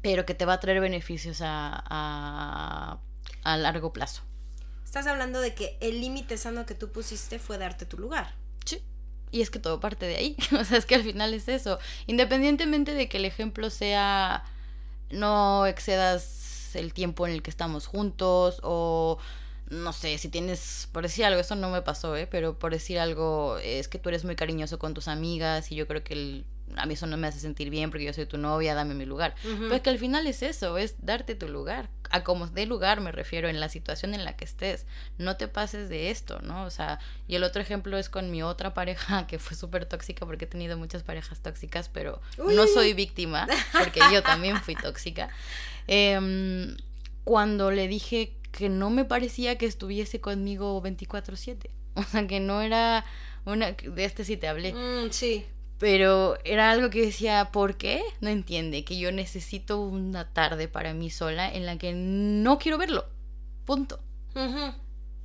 pero 0.00 0.24
que 0.24 0.32
te 0.32 0.44
va 0.44 0.52
a 0.52 0.60
traer 0.60 0.78
beneficios 0.78 1.40
a, 1.40 3.00
a, 3.42 3.56
largo 3.56 3.92
plazo. 3.92 4.22
Estás 4.84 5.08
hablando 5.08 5.40
de 5.40 5.56
que 5.56 5.76
el 5.80 6.00
límite 6.00 6.36
sano 6.38 6.66
que 6.66 6.76
tú 6.76 6.92
pusiste 6.92 7.40
fue 7.40 7.58
darte 7.58 7.84
tu 7.84 7.98
lugar. 7.98 8.32
Sí. 8.64 8.80
Y 9.32 9.40
es 9.40 9.50
que 9.50 9.58
todo 9.58 9.80
parte 9.80 10.06
de 10.06 10.14
ahí. 10.14 10.36
o 10.60 10.62
sea, 10.62 10.78
es 10.78 10.86
que 10.86 10.94
al 10.94 11.02
final 11.02 11.34
es 11.34 11.48
eso. 11.48 11.80
Independientemente 12.06 12.94
de 12.94 13.08
que 13.08 13.16
el 13.16 13.24
ejemplo 13.24 13.70
sea 13.70 14.44
no 15.10 15.66
excedas 15.66 16.76
el 16.76 16.94
tiempo 16.94 17.26
en 17.26 17.32
el 17.32 17.42
que 17.42 17.50
estamos 17.50 17.88
juntos 17.88 18.60
o 18.62 19.18
no 19.70 19.92
sé, 19.92 20.18
si 20.18 20.28
tienes, 20.28 20.88
por 20.92 21.02
decir 21.02 21.24
algo, 21.24 21.40
eso 21.40 21.56
no 21.56 21.70
me 21.70 21.82
pasó, 21.82 22.16
¿eh? 22.16 22.26
Pero 22.30 22.58
por 22.58 22.72
decir 22.72 22.98
algo, 22.98 23.58
es 23.58 23.88
que 23.88 23.98
tú 23.98 24.10
eres 24.10 24.24
muy 24.24 24.36
cariñoso 24.36 24.78
con 24.78 24.94
tus 24.94 25.08
amigas 25.08 25.72
y 25.72 25.74
yo 25.74 25.86
creo 25.86 26.04
que 26.04 26.44
a 26.76 26.86
mí 26.86 26.94
eso 26.94 27.06
no 27.06 27.16
me 27.16 27.26
hace 27.26 27.40
sentir 27.40 27.70
bien 27.70 27.90
porque 27.90 28.04
yo 28.04 28.12
soy 28.12 28.26
tu 28.26 28.38
novia, 28.38 28.74
dame 28.74 28.94
mi 28.94 29.06
lugar. 29.06 29.34
Pues 29.68 29.80
que 29.80 29.90
al 29.90 29.98
final 29.98 30.26
es 30.26 30.42
eso, 30.42 30.76
es 30.76 30.96
darte 31.00 31.34
tu 31.34 31.48
lugar. 31.48 31.88
A 32.10 32.24
como 32.24 32.46
de 32.46 32.66
lugar 32.66 33.00
me 33.00 33.12
refiero, 33.12 33.48
en 33.48 33.60
la 33.60 33.68
situación 33.68 34.14
en 34.14 34.24
la 34.24 34.36
que 34.36 34.44
estés. 34.44 34.86
No 35.18 35.36
te 35.36 35.48
pases 35.48 35.88
de 35.88 36.10
esto, 36.10 36.40
¿no? 36.40 36.64
O 36.64 36.70
sea, 36.70 36.98
y 37.26 37.36
el 37.36 37.44
otro 37.44 37.62
ejemplo 37.62 37.96
es 37.96 38.08
con 38.08 38.30
mi 38.30 38.42
otra 38.42 38.74
pareja 38.74 39.26
que 39.28 39.38
fue 39.38 39.56
súper 39.56 39.86
tóxica 39.86 40.26
porque 40.26 40.44
he 40.44 40.48
tenido 40.48 40.76
muchas 40.76 41.02
parejas 41.02 41.40
tóxicas, 41.40 41.88
pero 41.88 42.20
no 42.38 42.66
soy 42.66 42.92
víctima 42.92 43.46
porque 43.72 44.00
yo 44.12 44.22
también 44.22 44.60
fui 44.60 44.74
tóxica. 44.74 45.28
Em, 45.86 46.78
cuando 47.24 47.70
le 47.70 47.88
dije 47.88 48.32
que 48.54 48.68
no 48.68 48.88
me 48.90 49.04
parecía 49.04 49.58
que 49.58 49.66
estuviese 49.66 50.20
conmigo 50.20 50.80
24/7. 50.82 51.70
O 51.96 52.02
sea, 52.02 52.26
que 52.26 52.40
no 52.40 52.60
era 52.60 53.04
una... 53.44 53.70
De 53.70 54.04
este 54.04 54.24
sí 54.24 54.36
te 54.36 54.48
hablé. 54.48 54.74
Mm, 54.74 55.12
sí. 55.12 55.46
Pero 55.78 56.36
era 56.44 56.72
algo 56.72 56.90
que 56.90 57.02
decía, 57.06 57.50
¿por 57.52 57.76
qué? 57.76 58.02
No 58.20 58.30
entiende 58.30 58.84
que 58.84 58.98
yo 58.98 59.12
necesito 59.12 59.80
una 59.80 60.32
tarde 60.32 60.66
para 60.66 60.92
mí 60.92 61.08
sola 61.08 61.48
en 61.52 61.66
la 61.66 61.78
que 61.78 61.92
no 61.92 62.58
quiero 62.58 62.78
verlo. 62.78 63.06
Punto. 63.64 64.00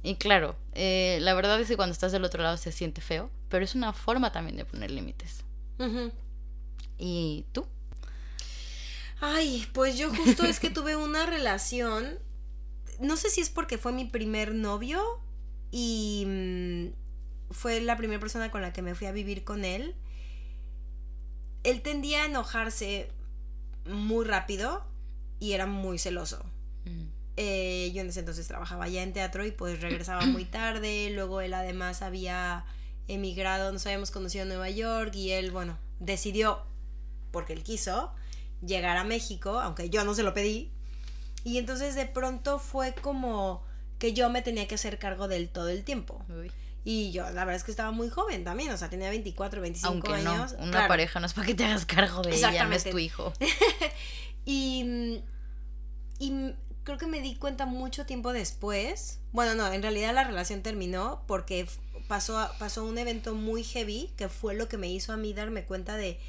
Y 0.03 0.15
claro, 0.15 0.55
eh, 0.73 1.17
la 1.21 1.33
verdad 1.33 1.59
es 1.59 1.67
que 1.67 1.75
cuando 1.75 1.93
estás 1.93 2.11
del 2.11 2.23
otro 2.23 2.43
lado 2.43 2.57
se 2.57 2.71
siente 2.71 3.01
feo, 3.01 3.31
pero 3.49 3.65
es 3.65 3.73
una 3.73 3.91
forma 3.93 4.31
también 4.31 4.57
de 4.57 4.65
poner 4.65 4.91
límites. 4.91 5.43
¿Y 6.99 7.45
tú? 7.51 7.65
Ay, 9.21 9.67
pues 9.73 9.97
yo 9.97 10.13
justo 10.13 10.45
es 10.45 10.59
que 10.59 10.69
tuve 10.69 10.95
una 10.95 11.25
relación 11.25 12.19
no 12.99 13.17
sé 13.17 13.29
si 13.29 13.41
es 13.41 13.49
porque 13.49 13.77
fue 13.77 13.91
mi 13.91 14.05
primer 14.05 14.53
novio 14.53 15.21
y 15.71 16.25
mm, 16.27 17.53
fue 17.53 17.81
la 17.81 17.97
primera 17.97 18.19
persona 18.19 18.51
con 18.51 18.61
la 18.61 18.73
que 18.73 18.81
me 18.81 18.95
fui 18.95 19.07
a 19.07 19.11
vivir 19.11 19.43
con 19.43 19.65
él. 19.65 19.95
Él 21.63 21.81
tendía 21.81 22.23
a 22.23 22.25
enojarse 22.25 23.11
muy 23.85 24.25
rápido 24.25 24.85
y 25.39 25.53
era 25.53 25.65
muy 25.65 25.97
celoso. 25.97 26.43
Mm. 26.85 27.05
Eh, 27.37 27.91
yo 27.93 28.01
en 28.01 28.09
ese 28.09 28.19
entonces 28.19 28.47
trabajaba 28.47 28.87
ya 28.89 29.01
en 29.01 29.13
teatro 29.13 29.45
y 29.45 29.51
pues 29.51 29.79
regresaba 29.81 30.25
muy 30.25 30.45
tarde. 30.45 31.09
Luego 31.13 31.41
él 31.41 31.53
además 31.53 32.01
había 32.01 32.65
emigrado, 33.07 33.71
nos 33.71 33.85
habíamos 33.85 34.11
conocido 34.11 34.43
en 34.43 34.49
Nueva 34.49 34.69
York 34.69 35.15
y 35.15 35.31
él, 35.31 35.51
bueno, 35.51 35.77
decidió, 35.99 36.65
porque 37.31 37.53
él 37.53 37.63
quiso, 37.63 38.13
llegar 38.61 38.97
a 38.97 39.03
México, 39.03 39.59
aunque 39.59 39.89
yo 39.89 40.03
no 40.03 40.13
se 40.13 40.23
lo 40.23 40.33
pedí, 40.33 40.71
y 41.43 41.57
entonces 41.57 41.95
de 41.95 42.05
pronto 42.05 42.59
fue 42.59 42.93
como 42.93 43.63
que 43.97 44.13
yo 44.13 44.29
me 44.29 44.41
tenía 44.41 44.67
que 44.67 44.75
hacer 44.75 44.97
cargo 44.99 45.27
del 45.27 45.49
todo 45.49 45.69
el 45.69 45.83
tiempo. 45.83 46.23
Y 46.85 47.11
yo, 47.11 47.23
la 47.23 47.45
verdad 47.45 47.55
es 47.55 47.63
que 47.63 47.71
estaba 47.71 47.91
muy 47.91 48.09
joven 48.09 48.43
también, 48.43 48.71
o 48.71 48.77
sea, 48.77 48.89
tenía 48.89 49.09
24, 49.09 49.61
25 49.61 49.93
Aunque 49.93 50.13
años. 50.13 50.53
No, 50.53 50.63
una 50.63 50.87
pareja 50.87 51.19
no 51.19 51.25
es 51.25 51.33
para 51.33 51.47
que 51.47 51.53
te 51.53 51.65
hagas 51.65 51.85
cargo 51.85 52.21
de 52.21 52.35
ella, 52.35 52.65
no 52.65 52.73
es 52.73 52.83
tu 52.85 52.97
hijo. 52.97 53.33
y, 54.45 55.21
y 56.17 56.53
creo 56.83 56.97
que 56.97 57.07
me 57.07 57.21
di 57.21 57.35
cuenta 57.35 57.65
mucho 57.65 58.05
tiempo 58.05 58.33
después. 58.33 59.19
Bueno, 59.33 59.55
no, 59.55 59.71
en 59.71 59.81
realidad 59.81 60.13
la 60.13 60.23
relación 60.23 60.63
terminó 60.63 61.23
porque 61.27 61.67
pasó, 62.07 62.49
pasó 62.57 62.85
un 62.85 62.97
evento 62.97 63.35
muy 63.35 63.63
heavy 63.63 64.11
que 64.17 64.29
fue 64.29 64.55
lo 64.55 64.67
que 64.67 64.77
me 64.77 64.89
hizo 64.89 65.13
a 65.13 65.17
mí 65.17 65.33
darme 65.33 65.65
cuenta 65.65 65.97
de 65.97 66.19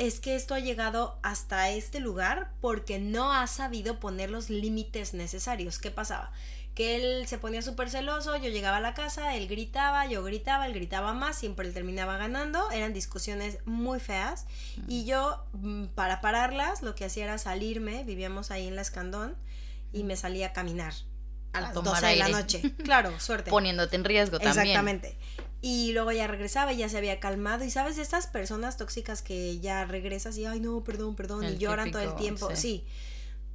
es 0.00 0.18
que 0.18 0.34
esto 0.34 0.54
ha 0.54 0.60
llegado 0.60 1.18
hasta 1.22 1.68
este 1.68 2.00
lugar 2.00 2.52
porque 2.62 2.98
no 2.98 3.34
ha 3.34 3.46
sabido 3.46 4.00
poner 4.00 4.30
los 4.30 4.48
límites 4.48 5.12
necesarios. 5.12 5.78
¿Qué 5.78 5.90
pasaba? 5.90 6.32
Que 6.74 6.96
él 6.96 7.26
se 7.26 7.36
ponía 7.36 7.60
súper 7.60 7.90
celoso, 7.90 8.34
yo 8.38 8.48
llegaba 8.48 8.78
a 8.78 8.80
la 8.80 8.94
casa, 8.94 9.36
él 9.36 9.46
gritaba, 9.46 10.06
yo 10.06 10.24
gritaba, 10.24 10.66
él 10.66 10.72
gritaba 10.72 11.12
más, 11.12 11.36
siempre 11.36 11.68
él 11.68 11.74
terminaba 11.74 12.16
ganando, 12.16 12.70
eran 12.70 12.94
discusiones 12.94 13.58
muy 13.66 14.00
feas 14.00 14.46
y 14.88 15.04
yo 15.04 15.44
mm, 15.52 15.88
para 15.88 16.22
pararlas 16.22 16.80
lo 16.80 16.94
que 16.94 17.04
hacía 17.04 17.24
era 17.24 17.36
salirme, 17.36 18.02
vivíamos 18.04 18.50
ahí 18.50 18.68
en 18.68 18.76
la 18.76 18.82
Escandón 18.82 19.36
y 19.92 20.04
me 20.04 20.16
salía 20.16 20.46
a 20.46 20.52
caminar 20.54 20.94
a 21.52 21.60
las 21.60 21.74
12 21.74 22.06
de 22.06 22.16
la 22.16 22.28
noche. 22.28 22.62
Claro, 22.84 23.20
suerte. 23.20 23.50
Poniéndote 23.50 23.96
en 23.96 24.04
riesgo 24.04 24.38
también. 24.38 24.66
Exactamente. 24.66 25.18
Y 25.62 25.92
luego 25.92 26.12
ya 26.12 26.26
regresaba 26.26 26.72
y 26.72 26.78
ya 26.78 26.88
se 26.88 26.96
había 26.96 27.20
calmado. 27.20 27.64
Y 27.64 27.70
sabes, 27.70 27.98
estas 27.98 28.26
personas 28.26 28.76
tóxicas 28.76 29.22
que 29.22 29.60
ya 29.60 29.84
regresas 29.84 30.36
y, 30.38 30.46
ay, 30.46 30.60
no, 30.60 30.82
perdón, 30.82 31.16
perdón, 31.16 31.44
y 31.44 31.58
lloran 31.58 31.90
todo 31.90 32.02
el 32.02 32.14
tiempo. 32.16 32.50
Sí. 32.54 32.84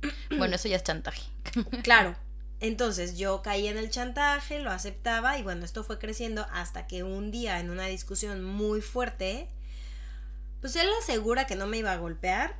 Bueno, 0.38 0.56
eso 0.56 0.68
ya 0.68 0.76
es 0.76 0.84
chantaje. 0.84 1.24
Claro. 1.84 2.15
Entonces 2.60 3.18
yo 3.18 3.41
caí 3.41 3.68
en 3.68 3.78
el 3.78 3.89
chantaje, 3.89 4.60
lo 4.60 4.72
aceptaba 4.72 5.38
y 5.38 5.44
bueno, 5.44 5.65
esto 5.65 5.84
fue 5.84 6.00
creciendo 6.00 6.46
hasta 6.54 6.88
que 6.88 7.04
un 7.04 7.32
día 7.32 7.60
en 7.60 7.70
una 7.70 7.86
discusión 7.88 8.44
muy 8.44 8.82
fuerte, 8.82 9.50
pues 10.62 10.76
él 10.76 10.88
asegura 11.02 11.48
que 11.48 11.56
no 11.56 11.68
me 11.68 11.78
iba 11.78 11.91
a 11.91 11.98
golpear, 11.98 12.56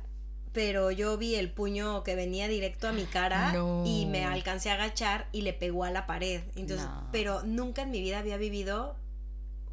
pero 0.52 0.90
yo 0.90 1.16
vi 1.16 1.34
el 1.34 1.50
puño 1.50 2.02
que 2.02 2.14
venía 2.14 2.46
directo 2.46 2.88
a 2.88 2.92
mi 2.92 3.04
cara 3.04 3.54
y 3.84 4.06
me 4.06 4.24
alcancé 4.24 4.70
a 4.70 4.74
agachar 4.74 5.28
y 5.32 5.42
le 5.42 5.52
pegó 5.52 5.84
a 5.84 5.90
la 5.90 6.06
pared. 6.06 6.42
Entonces, 6.56 6.86
pero 7.10 7.42
nunca 7.42 7.82
en 7.82 7.90
mi 7.90 8.00
vida 8.00 8.18
había 8.18 8.36
vivido 8.36 8.96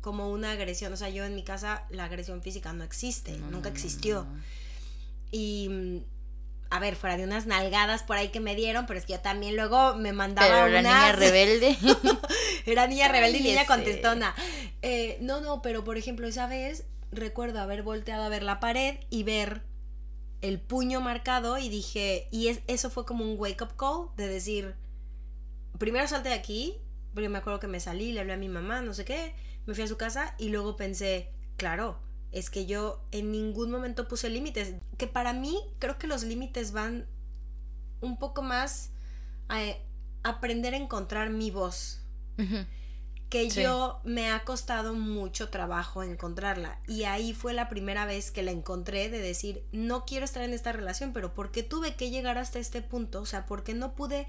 como 0.04 0.30
una 0.30 0.52
agresión, 0.52 0.92
o 0.92 0.98
sea, 0.98 1.08
yo 1.08 1.24
en 1.24 1.34
mi 1.34 1.44
casa 1.44 1.86
la 1.89 2.04
agresión 2.04 2.42
física 2.42 2.74
no 2.74 2.84
existe, 2.84 3.38
nunca 3.38 3.70
existió. 3.70 4.28
Y 5.32 6.04
a 6.70 6.80
ver, 6.80 6.98
fuera 6.98 7.16
de 7.16 7.24
unas 7.24 7.46
nalgadas 7.48 8.04
por 8.04 8.18
ahí 8.18 8.28
que 8.28 8.42
me 8.42 8.54
dieron, 8.54 8.86
pero 8.86 9.00
es 9.00 9.06
que 9.06 9.13
yo 9.13 9.22
también 9.22 9.56
luego 9.56 9.96
me 9.96 10.12
mandaba 10.12 10.48
pero 10.50 10.68
era 10.68 10.82
niña 10.82 11.12
rebelde. 11.13 11.78
era 12.66 12.86
niña 12.86 13.08
rebelde 13.08 13.38
y 13.38 13.44
niña 13.44 13.66
contestona. 13.66 14.36
Eh, 14.82 15.18
no, 15.22 15.39
no, 15.39 15.62
pero 15.62 15.86
por 15.86 15.98
ejemplo, 15.98 16.28
esa 16.28 16.48
vez 16.48 16.84
recuerdo 17.12 17.62
haber 17.62 17.82
volteado 17.82 18.24
a 18.24 18.30
ver 18.30 18.44
la 18.44 18.60
pared 18.60 18.98
y 19.10 19.24
ver 19.24 19.62
el 20.42 20.60
puño 20.60 21.00
marcado 21.00 21.58
y 21.60 21.70
dije, 21.70 22.28
y 22.30 22.50
es, 22.50 22.60
eso 22.68 22.89
fue 22.89 23.06
como 23.06 23.24
un 23.24 23.39
wake 23.39 23.62
up 23.62 23.78
call 23.78 24.10
de 24.18 24.28
decir, 24.28 24.76
primero 25.78 26.10
salte 26.10 26.28
de 26.28 26.36
aquí, 26.36 26.76
porque 27.13 27.30
me 27.30 27.38
acuerdo 27.38 27.62
que 27.62 27.68
me 27.68 27.80
salí, 27.80 28.12
le 28.12 28.20
hablé 28.20 28.34
a 28.34 28.38
mi 28.38 28.50
mamá, 28.50 28.82
no 28.82 28.94
sé 28.94 29.06
qué, 29.06 29.34
me 29.65 29.73
fui 29.73 29.84
a 29.84 29.88
su 29.88 29.97
casa 29.97 30.36
y 30.38 30.49
luego 30.49 30.76
pensé, 30.76 31.30
claro, 31.58 31.99
es 32.32 32.49
que 32.49 32.65
yo 32.65 33.06
en 33.12 33.32
ningún 33.32 33.71
momento 33.71 34.08
puse 34.08 34.30
límites. 34.30 34.73
Que 34.97 35.08
para 35.08 35.34
mí 35.34 35.58
creo 35.80 35.97
que 35.97 36.08
los 36.08 36.23
límites 36.23 36.71
van 36.71 37.06
un 38.02 38.17
poco 38.17 38.41
más 38.41 38.89
a 39.49 39.62
aprender 40.23 40.73
a 40.73 40.78
encontrar 40.78 41.30
mi 41.30 41.52
voz. 41.52 42.02
Que 43.30 43.49
yo 43.49 44.02
me 44.04 44.32
ha 44.32 44.43
costado 44.43 44.93
mucho 44.93 45.49
trabajo 45.49 46.04
encontrarla. 46.04 46.80
Y 46.88 47.04
ahí 47.04 47.34
fue 47.34 47.54
la 47.54 47.69
primera 47.69 48.06
vez 48.06 48.32
que 48.32 48.43
la 48.43 48.52
encontré 48.52 49.10
de 49.10 49.19
decir, 49.19 49.63
no 49.71 50.06
quiero 50.06 50.26
estar 50.26 50.43
en 50.43 50.54
esta 50.54 50.71
relación, 50.71 51.13
pero 51.13 51.34
¿por 51.34 51.52
qué 51.52 51.63
tuve 51.63 51.95
que 51.95 52.10
llegar 52.10 52.38
hasta 52.38 52.60
este 52.60 52.82
punto? 52.82 53.21
O 53.21 53.26
sea, 53.26 53.45
¿por 53.45 53.63
qué 53.63 53.73
no 53.73 53.95
pude... 53.95 54.28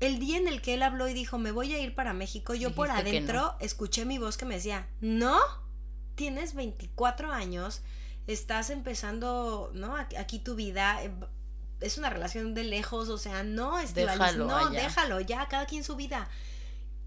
El 0.00 0.18
día 0.18 0.38
en 0.38 0.46
el 0.46 0.62
que 0.62 0.74
él 0.74 0.82
habló 0.82 1.08
y 1.08 1.14
dijo, 1.14 1.38
me 1.38 1.50
voy 1.50 1.74
a 1.74 1.80
ir 1.80 1.94
para 1.94 2.12
México, 2.12 2.54
yo 2.54 2.74
por 2.74 2.90
adentro 2.90 3.56
escuché 3.60 4.04
mi 4.04 4.18
voz 4.18 4.36
que 4.36 4.44
me 4.44 4.54
decía, 4.54 4.86
no, 5.00 5.38
tienes 6.14 6.54
24 6.54 7.32
años, 7.32 7.82
estás 8.26 8.70
empezando, 8.70 9.70
¿no? 9.74 9.96
Aquí 9.96 10.38
tu 10.38 10.54
vida 10.54 11.02
eh, 11.02 11.10
es 11.80 11.98
una 11.98 12.10
relación 12.10 12.54
de 12.54 12.64
lejos, 12.64 13.08
o 13.08 13.18
sea, 13.18 13.42
no, 13.42 13.76
déjalo 13.94 14.46
no, 14.46 14.70
déjalo, 14.70 15.20
ya, 15.20 15.48
cada 15.48 15.66
quien 15.66 15.82
su 15.82 15.96
vida. 15.96 16.28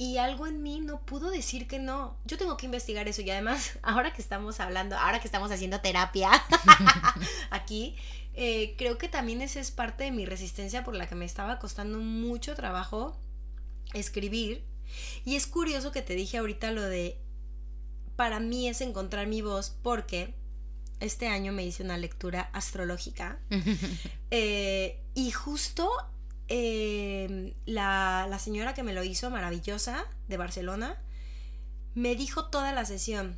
Y 0.01 0.17
algo 0.17 0.47
en 0.47 0.63
mí 0.63 0.79
no 0.79 1.05
pudo 1.05 1.29
decir 1.29 1.67
que 1.67 1.77
no. 1.77 2.17
Yo 2.25 2.39
tengo 2.39 2.57
que 2.57 2.65
investigar 2.65 3.07
eso 3.07 3.21
y 3.21 3.29
además, 3.29 3.77
ahora 3.83 4.11
que 4.11 4.19
estamos 4.23 4.59
hablando, 4.59 4.97
ahora 4.97 5.19
que 5.19 5.27
estamos 5.27 5.51
haciendo 5.51 5.79
terapia 5.79 6.31
aquí, 7.51 7.95
eh, 8.33 8.73
creo 8.79 8.97
que 8.97 9.09
también 9.09 9.43
esa 9.43 9.59
es 9.59 9.69
parte 9.69 10.05
de 10.05 10.09
mi 10.09 10.25
resistencia 10.25 10.83
por 10.83 10.95
la 10.95 11.07
que 11.07 11.13
me 11.13 11.25
estaba 11.25 11.59
costando 11.59 11.99
mucho 11.99 12.55
trabajo 12.55 13.15
escribir. 13.93 14.65
Y 15.23 15.35
es 15.35 15.45
curioso 15.45 15.91
que 15.91 16.01
te 16.01 16.15
dije 16.15 16.39
ahorita 16.39 16.71
lo 16.71 16.81
de 16.81 17.19
para 18.15 18.39
mí 18.39 18.67
es 18.67 18.81
encontrar 18.81 19.27
mi 19.27 19.43
voz 19.43 19.77
porque 19.83 20.33
este 20.99 21.27
año 21.27 21.53
me 21.53 21.63
hice 21.63 21.83
una 21.83 21.99
lectura 21.99 22.49
astrológica 22.53 23.39
eh, 24.31 24.99
y 25.13 25.29
justo 25.29 25.91
em, 26.51 27.53
la, 27.65 28.27
la 28.29 28.39
señora 28.39 28.73
que 28.73 28.83
me 28.83 28.93
lo 28.93 29.03
hizo, 29.03 29.29
maravillosa, 29.29 30.05
de 30.27 30.37
Barcelona, 30.37 31.01
me 31.95 32.15
dijo 32.15 32.45
toda 32.49 32.71
la 32.73 32.85
sesión, 32.85 33.37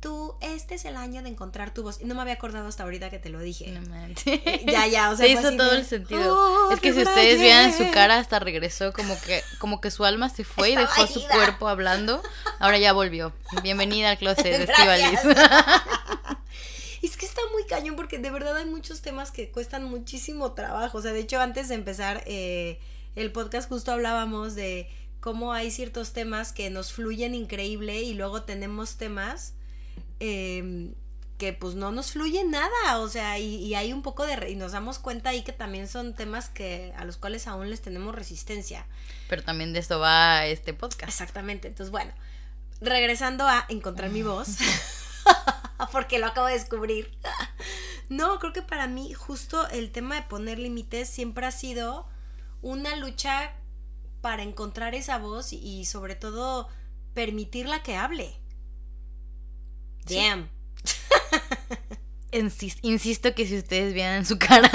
tú, 0.00 0.34
este 0.40 0.74
es 0.74 0.84
el 0.84 0.96
año 0.96 1.22
de 1.22 1.28
encontrar 1.28 1.72
tu 1.72 1.82
voz. 1.82 2.00
Y 2.00 2.04
no 2.04 2.14
me 2.14 2.22
había 2.22 2.34
acordado 2.34 2.66
hasta 2.68 2.82
ahorita 2.82 3.10
que 3.10 3.18
te 3.18 3.28
lo 3.28 3.38
dije. 3.38 3.70
No 3.70 3.82
eh, 4.04 4.64
ya, 4.66 4.86
ya, 4.86 5.10
o 5.10 5.16
sea. 5.16 5.26
Se 5.26 5.32
hizo 5.32 5.56
todo 5.56 5.72
el 5.72 5.84
sentido. 5.84 6.36
Oh, 6.36 6.72
es 6.72 6.80
que 6.80 6.92
si 6.92 7.02
ustedes 7.02 7.40
vieran 7.40 7.76
su 7.76 7.90
cara, 7.90 8.18
hasta 8.18 8.38
regresó 8.38 8.92
como 8.92 9.18
que, 9.20 9.42
como 9.58 9.80
que 9.80 9.90
su 9.90 10.04
alma 10.04 10.28
se 10.28 10.44
fue 10.44 10.70
y 10.70 10.76
dejó 10.76 11.06
su 11.06 11.26
cuerpo 11.28 11.68
hablando. 11.68 12.22
Ahora 12.58 12.78
ya 12.78 12.92
volvió. 12.92 13.32
Bienvenida 13.62 14.10
al 14.10 14.18
closet 14.18 14.44
de 14.44 14.64
Estivalis. 14.72 15.20
es 17.02 17.16
que 17.16 17.26
está 17.26 17.42
muy 17.52 17.59
cañón 17.70 17.96
porque 17.96 18.18
de 18.18 18.30
verdad 18.30 18.56
hay 18.58 18.66
muchos 18.66 19.00
temas 19.00 19.30
que 19.30 19.50
cuestan 19.50 19.84
muchísimo 19.84 20.52
trabajo. 20.52 20.98
O 20.98 21.02
sea, 21.02 21.12
de 21.12 21.20
hecho, 21.20 21.40
antes 21.40 21.68
de 21.68 21.76
empezar 21.76 22.22
eh, 22.26 22.78
el 23.16 23.32
podcast 23.32 23.68
justo 23.68 23.92
hablábamos 23.92 24.54
de 24.54 24.90
cómo 25.20 25.54
hay 25.54 25.70
ciertos 25.70 26.12
temas 26.12 26.52
que 26.52 26.68
nos 26.68 26.92
fluyen 26.92 27.34
increíble 27.34 28.02
y 28.02 28.12
luego 28.12 28.42
tenemos 28.42 28.98
temas 28.98 29.54
Em, 30.20 30.92
que 31.38 31.54
pues 31.54 31.74
no 31.74 31.90
nos 31.90 32.12
fluye 32.12 32.44
nada, 32.44 32.98
o 32.98 33.08
sea, 33.08 33.38
y, 33.38 33.74
hay 33.74 33.94
un 33.94 34.02
poco 34.02 34.26
de... 34.26 34.50
y 34.50 34.56
nos 34.56 34.72
damos 34.72 34.98
cuenta 34.98 35.30
ahí 35.30 35.40
que 35.40 35.52
también 35.52 35.88
son 35.88 36.14
temas 36.14 36.50
que 36.50 36.92
a 36.98 37.06
los 37.06 37.16
cuales 37.16 37.46
aún 37.46 37.70
les 37.70 37.80
tenemos 37.80 38.14
resistencia. 38.14 38.84
Pero 39.26 39.42
también 39.42 39.72
de 39.72 39.78
esto 39.78 39.98
va 39.98 40.44
este 40.44 40.74
podcast. 40.74 41.08
Exactamente, 41.08 41.68
entonces 41.68 41.90
bueno, 41.90 42.12
regresando 42.82 43.48
a 43.48 43.64
encontrar 43.70 44.10
mi 44.10 44.22
voz, 44.22 44.48
porque 45.92 46.18
lo 46.18 46.26
acabo 46.26 46.46
de 46.46 46.54
descubrir. 46.54 47.18
no, 48.08 48.38
creo 48.38 48.52
que 48.52 48.62
para 48.62 48.86
mí 48.86 49.12
justo 49.14 49.68
el 49.68 49.92
tema 49.92 50.16
de 50.16 50.22
poner 50.22 50.58
límites 50.58 51.08
siempre 51.08 51.46
ha 51.46 51.50
sido 51.50 52.08
una 52.62 52.96
lucha 52.96 53.54
para 54.20 54.42
encontrar 54.42 54.94
esa 54.94 55.18
voz 55.18 55.52
y 55.52 55.84
sobre 55.86 56.14
todo 56.14 56.68
permitirla 57.14 57.82
que 57.82 57.96
hable. 57.96 58.36
Damn. 60.04 60.48
Insisto 62.82 63.34
que 63.34 63.46
si 63.46 63.58
ustedes 63.58 63.92
vieran 63.94 64.24
su 64.24 64.38
cara. 64.38 64.70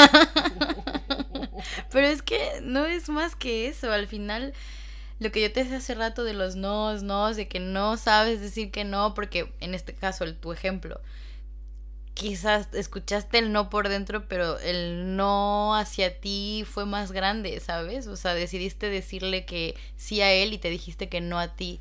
Pero 1.92 2.08
es 2.08 2.22
que 2.22 2.60
no 2.62 2.86
es 2.86 3.10
más 3.10 3.36
que 3.36 3.68
eso. 3.68 3.92
Al 3.92 4.08
final, 4.08 4.54
lo 5.20 5.32
que 5.32 5.42
yo 5.42 5.52
te 5.52 5.64
decía 5.64 5.78
hace 5.78 5.96
rato 5.96 6.24
de 6.24 6.34
los 6.34 6.56
nos, 6.56 7.04
nos, 7.04 7.36
de 7.36 7.48
que 7.48 7.60
no 7.60 7.98
sabes 7.98 8.42
decir 8.42 8.72
que 8.72 8.84
no, 8.84 9.14
porque 9.14 9.54
en 9.62 9.74
este 9.74 9.94
caso, 9.94 10.24
el, 10.26 10.36
tu 10.36 10.52
ejemplo, 10.52 11.00
quizás 12.14 12.68
escuchaste 12.74 13.38
el 13.38 13.52
no 13.52 13.70
por 13.70 13.88
dentro, 13.88 14.28
pero 14.28 14.60
el 14.60 15.16
no 15.16 15.76
hacia 15.76 16.20
ti 16.20 16.66
fue 16.70 16.86
más 16.86 17.12
grande, 17.12 17.60
¿sabes? 17.60 18.08
O 18.08 18.18
sea, 18.18 18.34
decidiste 18.34 18.90
decirle 18.90 19.46
que 19.46 19.76
sí 19.96 20.22
a 20.22 20.32
él 20.32 20.54
y 20.54 20.58
te 20.58 20.70
dijiste 20.70 21.08
que 21.08 21.22
no 21.22 21.40
a 21.40 21.50
ti. 21.56 21.80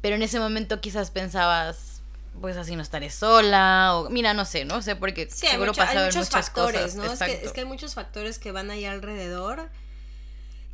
Pero 0.00 0.16
en 0.16 0.22
ese 0.22 0.38
momento 0.38 0.80
quizás 0.80 1.10
pensabas, 1.10 2.00
pues 2.40 2.56
así 2.56 2.76
no 2.76 2.82
estaré 2.82 3.10
sola, 3.10 3.96
o 3.96 4.08
mira, 4.10 4.34
no 4.34 4.44
sé, 4.44 4.64
no 4.64 4.82
sé, 4.82 4.96
porque 4.96 5.28
seguro 5.30 5.72
hay, 5.76 5.96
hay 5.96 6.04
muchos 6.06 6.30
factores, 6.30 6.94
¿no? 6.94 7.04
Es 7.04 7.18
que, 7.18 7.44
es 7.44 7.52
que, 7.52 7.60
hay 7.60 7.66
muchos 7.66 7.94
factores 7.94 8.38
que 8.38 8.52
van 8.52 8.70
ahí 8.70 8.84
alrededor 8.84 9.68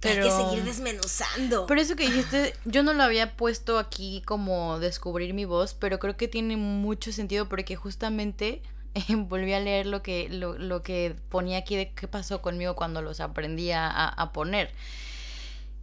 que 0.00 0.08
hay 0.08 0.20
que 0.20 0.30
seguir 0.30 0.64
desmenuzando. 0.64 1.66
Pero 1.66 1.80
eso 1.80 1.96
que 1.96 2.06
dijiste, 2.08 2.54
yo 2.64 2.82
no 2.82 2.92
lo 2.92 3.02
había 3.02 3.36
puesto 3.36 3.78
aquí 3.78 4.22
como 4.24 4.78
descubrir 4.78 5.34
mi 5.34 5.44
voz, 5.44 5.74
pero 5.74 5.98
creo 5.98 6.16
que 6.16 6.28
tiene 6.28 6.56
mucho 6.56 7.12
sentido 7.12 7.48
porque 7.48 7.76
justamente 7.76 8.62
volví 9.08 9.52
a 9.52 9.60
leer 9.60 9.86
lo 9.86 10.02
que, 10.02 10.28
lo, 10.28 10.82
que 10.82 11.16
ponía 11.28 11.58
aquí 11.58 11.76
de 11.76 11.92
qué 11.92 12.08
pasó 12.08 12.42
conmigo 12.42 12.76
cuando 12.76 13.02
los 13.02 13.20
aprendí 13.20 13.70
a, 13.70 14.08
a 14.08 14.32
poner. 14.32 14.70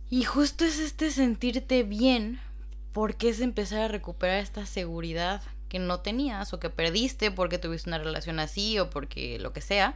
Y 0.10 0.24
justo 0.24 0.66
es 0.66 0.80
este 0.80 1.12
sentirte 1.12 1.84
bien 1.84 2.40
porque 2.92 3.30
es 3.30 3.42
empezar 3.42 3.82
a 3.82 3.88
recuperar 3.88 4.40
esta 4.40 4.66
seguridad 4.66 5.42
que 5.70 5.80
no 5.80 6.02
tenías 6.02 6.54
o 6.54 6.60
que 6.60 6.70
perdiste 6.70 7.32
porque 7.32 7.58
tuviste 7.58 7.90
una 7.90 7.98
relación 7.98 8.40
así 8.40 8.78
o 8.78 8.92
porque 8.92 9.40
lo 9.40 9.54
que 9.54 9.62
sea. 9.62 9.96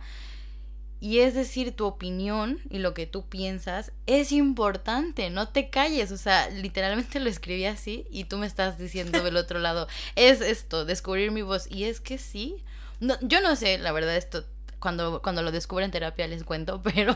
Y 0.99 1.19
es 1.19 1.35
decir, 1.35 1.73
tu 1.73 1.85
opinión 1.85 2.59
y 2.69 2.79
lo 2.79 2.93
que 2.93 3.05
tú 3.05 3.27
piensas 3.27 3.91
es 4.07 4.31
importante, 4.31 5.29
no 5.29 5.49
te 5.49 5.69
calles, 5.69 6.11
o 6.11 6.17
sea, 6.17 6.49
literalmente 6.49 7.19
lo 7.19 7.29
escribí 7.29 7.65
así 7.65 8.05
y 8.09 8.23
tú 8.23 8.37
me 8.37 8.47
estás 8.47 8.77
diciendo 8.77 9.21
del 9.23 9.37
otro 9.37 9.59
lado, 9.59 9.87
es 10.15 10.41
esto, 10.41 10.85
descubrir 10.85 11.31
mi 11.31 11.43
voz. 11.43 11.69
Y 11.69 11.83
es 11.83 11.99
que 11.99 12.17
sí, 12.17 12.63
no, 12.99 13.15
yo 13.21 13.41
no 13.41 13.55
sé, 13.55 13.77
la 13.77 13.91
verdad, 13.91 14.15
esto, 14.15 14.43
cuando, 14.79 15.21
cuando 15.21 15.43
lo 15.43 15.51
descubro 15.51 15.85
en 15.85 15.91
terapia 15.91 16.27
les 16.27 16.43
cuento, 16.43 16.81
pero 16.95 17.15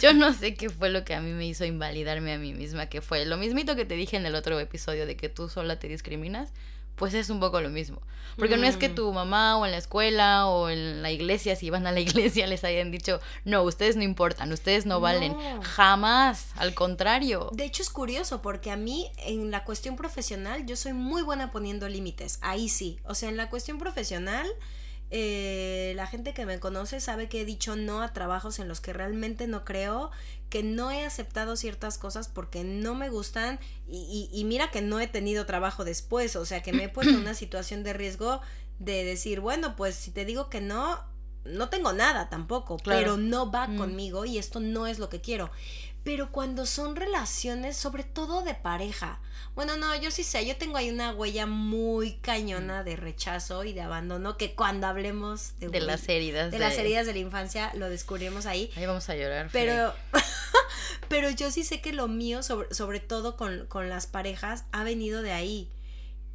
yo 0.00 0.12
no 0.12 0.32
sé 0.34 0.54
qué 0.54 0.68
fue 0.68 0.90
lo 0.90 1.04
que 1.04 1.14
a 1.14 1.20
mí 1.20 1.32
me 1.32 1.46
hizo 1.46 1.64
invalidarme 1.64 2.32
a 2.32 2.38
mí 2.38 2.52
misma, 2.52 2.86
que 2.86 3.00
fue 3.00 3.24
lo 3.26 3.36
mismito 3.36 3.76
que 3.76 3.84
te 3.84 3.94
dije 3.94 4.16
en 4.16 4.26
el 4.26 4.34
otro 4.34 4.58
episodio 4.58 5.06
de 5.06 5.16
que 5.16 5.28
tú 5.28 5.48
sola 5.48 5.78
te 5.78 5.86
discriminas 5.86 6.50
pues 6.96 7.14
es 7.14 7.30
un 7.30 7.40
poco 7.40 7.60
lo 7.60 7.70
mismo. 7.70 8.00
Porque 8.36 8.56
no 8.56 8.66
es 8.66 8.76
que 8.76 8.88
mm. 8.88 8.94
tu 8.94 9.12
mamá 9.12 9.56
o 9.56 9.66
en 9.66 9.72
la 9.72 9.78
escuela 9.78 10.46
o 10.46 10.68
en 10.68 11.02
la 11.02 11.10
iglesia, 11.10 11.56
si 11.56 11.70
van 11.70 11.86
a 11.86 11.92
la 11.92 12.00
iglesia, 12.08 12.46
les 12.46 12.64
hayan 12.64 12.90
dicho, 12.90 13.20
no, 13.44 13.62
ustedes 13.62 13.96
no 13.96 14.02
importan, 14.02 14.52
ustedes 14.52 14.86
no, 14.86 15.00
valen. 15.00 15.34
Jamás, 15.62 16.48
al 16.56 16.74
contrario. 16.74 17.50
De 17.52 17.64
hecho 17.64 17.82
es 17.82 17.90
curioso 17.90 18.42
porque 18.42 18.70
a 18.70 18.76
mí 18.76 19.10
en 19.18 19.50
la 19.50 19.64
cuestión 19.64 19.96
profesional 19.96 20.66
yo 20.66 20.76
soy 20.76 20.92
muy 20.92 21.22
buena 21.22 21.50
poniendo 21.50 21.88
límites, 21.88 22.38
ahí 22.42 22.68
sí. 22.68 22.98
O 23.04 23.14
sea, 23.14 23.28
en 23.28 23.36
la 23.36 23.50
cuestión 23.50 23.78
profesional... 23.78 24.46
Eh, 25.12 25.92
la 25.96 26.06
gente 26.06 26.32
que 26.34 26.46
me 26.46 26.60
conoce 26.60 27.00
sabe 27.00 27.28
que 27.28 27.40
he 27.40 27.44
dicho 27.44 27.74
no 27.74 28.00
a 28.00 28.12
trabajos 28.12 28.60
en 28.60 28.68
los 28.68 28.80
que 28.80 28.92
realmente 28.92 29.48
no 29.48 29.64
creo, 29.64 30.12
que 30.50 30.62
no 30.62 30.90
he 30.90 31.04
aceptado 31.04 31.56
ciertas 31.56 31.96
cosas 31.96 32.28
porque 32.28 32.64
no 32.64 32.94
me 32.94 33.08
gustan 33.08 33.60
y, 33.88 34.28
y, 34.32 34.44
mira 34.44 34.70
que 34.70 34.82
no 34.82 35.00
he 35.00 35.06
tenido 35.06 35.46
trabajo 35.46 35.84
después, 35.84 36.36
o 36.36 36.44
sea 36.44 36.62
que 36.62 36.72
me 36.72 36.84
he 36.84 36.88
puesto 36.88 37.14
en 37.14 37.20
una 37.20 37.34
situación 37.34 37.82
de 37.82 37.92
riesgo 37.92 38.40
de 38.80 39.04
decir, 39.04 39.40
bueno, 39.40 39.76
pues 39.76 39.94
si 39.94 40.10
te 40.10 40.24
digo 40.24 40.50
que 40.50 40.60
no, 40.60 40.98
no 41.44 41.68
tengo 41.68 41.92
nada 41.92 42.28
tampoco, 42.28 42.76
pero 42.84 43.16
no 43.16 43.50
va 43.50 43.68
mm. 43.68 43.76
conmigo 43.76 44.24
y 44.24 44.38
esto 44.38 44.60
no 44.60 44.86
es 44.86 44.98
lo 44.98 45.08
que 45.08 45.20
quiero. 45.20 45.50
Pero 46.02 46.32
cuando 46.32 46.64
son 46.64 46.96
relaciones, 46.96 47.76
sobre 47.76 48.04
todo 48.04 48.42
de 48.42 48.54
pareja, 48.54 49.20
bueno, 49.54 49.76
no, 49.76 49.94
yo 49.96 50.10
sí 50.10 50.24
sé, 50.24 50.46
yo 50.46 50.56
tengo 50.56 50.76
ahí 50.76 50.90
una 50.90 51.12
huella 51.12 51.46
muy 51.46 52.14
cañona 52.14 52.84
de 52.84 52.96
rechazo 52.96 53.64
y 53.64 53.72
de 53.72 53.82
abandono 53.82 54.36
que 54.36 54.54
cuando 54.54 54.86
hablemos 54.86 55.58
de, 55.58 55.80
las 55.80 56.08
heridas 56.08 56.50
de, 56.50 56.58
las 56.58 56.78
heridas 56.78 57.06
de 57.06 57.12
la 57.12 57.18
infancia 57.18 57.70
lo 57.74 57.90
descubrimos 57.90 58.46
ahí. 58.46 58.70
Ahí 58.76 58.86
vamos 58.86 59.08
a 59.10 59.16
llorar. 59.16 59.50
Pero 59.52 59.92
pero 61.08 61.28
yo 61.30 61.50
sí 61.50 61.64
sé 61.64 61.80
que 61.80 61.92
lo 61.92 62.08
mío, 62.08 62.42
sobre, 62.42 62.72
sobre 62.74 63.00
todo 63.00 63.36
con, 63.36 63.66
con 63.66 63.88
las 63.88 64.06
parejas, 64.06 64.64
ha 64.72 64.84
venido 64.84 65.22
de 65.22 65.32
ahí 65.32 65.70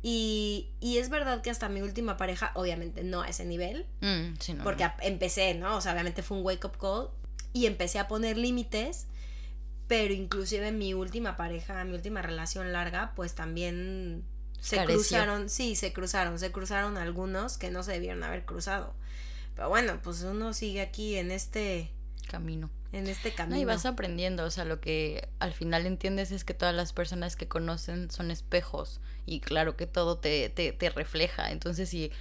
y, 0.08 0.68
y, 0.82 1.00
es 1.00 1.10
verdad 1.10 1.42
que 1.42 1.50
hasta 1.50 1.68
mi 1.68 1.82
última 1.82 2.16
pareja, 2.16 2.52
obviamente 2.54 3.04
no 3.04 3.24
a 3.24 3.28
ese 3.28 3.44
nivel, 3.44 3.88
mm, 4.02 4.62
porque 4.64 4.88
empecé, 5.02 5.56
¿no? 5.56 5.78
O 5.78 5.82
sea, 5.82 5.94
obviamente 5.94 6.22
fue 6.22 6.38
un 6.38 6.46
wake 6.46 6.64
up 6.64 6.78
call 6.78 7.10
y 7.54 7.66
empecé 7.66 7.98
a 7.98 8.08
poner 8.08 8.38
límites, 8.38 9.08
pero 9.88 10.14
inclusive 10.14 10.72
mi 10.72 10.94
última 10.94 11.36
pareja, 11.36 11.84
mi 11.84 11.94
última 11.94 12.22
relación 12.22 12.74
larga, 12.74 13.14
pues 13.16 13.36
también 13.36 14.24
se 14.60 14.84
cruzaron, 14.86 15.50
sí, 15.50 15.76
se 15.76 15.94
cruzaron, 15.94 16.40
se 16.40 16.52
cruzaron 16.52 16.98
algunos 16.98 17.58
que 17.58 17.70
no 17.70 17.84
se 17.84 17.94
debieron 17.94 18.24
haber 18.24 18.46
cruzado. 18.46 18.96
Pero 19.56 19.70
bueno, 19.70 20.00
pues 20.02 20.24
uno 20.24 20.54
sigue 20.54 20.82
aquí 20.82 21.16
en 21.16 21.32
este 21.32 21.92
camino 22.28 22.70
en 22.96 23.08
este 23.08 23.34
camino. 23.34 23.60
y 23.60 23.66
vas 23.66 23.86
aprendiendo, 23.86 24.46
o 24.46 24.52
sea, 24.52 24.64
lo 24.64 24.80
que 24.80 25.28
al 25.40 25.54
final 25.54 25.86
entiendes 25.86 26.32
es 26.32 26.46
que 26.46 26.54
todas 26.54 26.74
las 26.74 26.94
personas 26.94 27.36
que 27.36 27.48
conocen 27.48 28.10
son 28.10 28.32
espejos 28.32 29.02
y 29.26 29.42
claro 29.42 29.76
que 29.76 29.86
todo 29.86 30.18
te, 30.18 30.50
te, 30.50 30.72
te 30.72 30.90
refleja. 30.90 31.52
Entonces, 31.52 31.90
si 31.90 32.12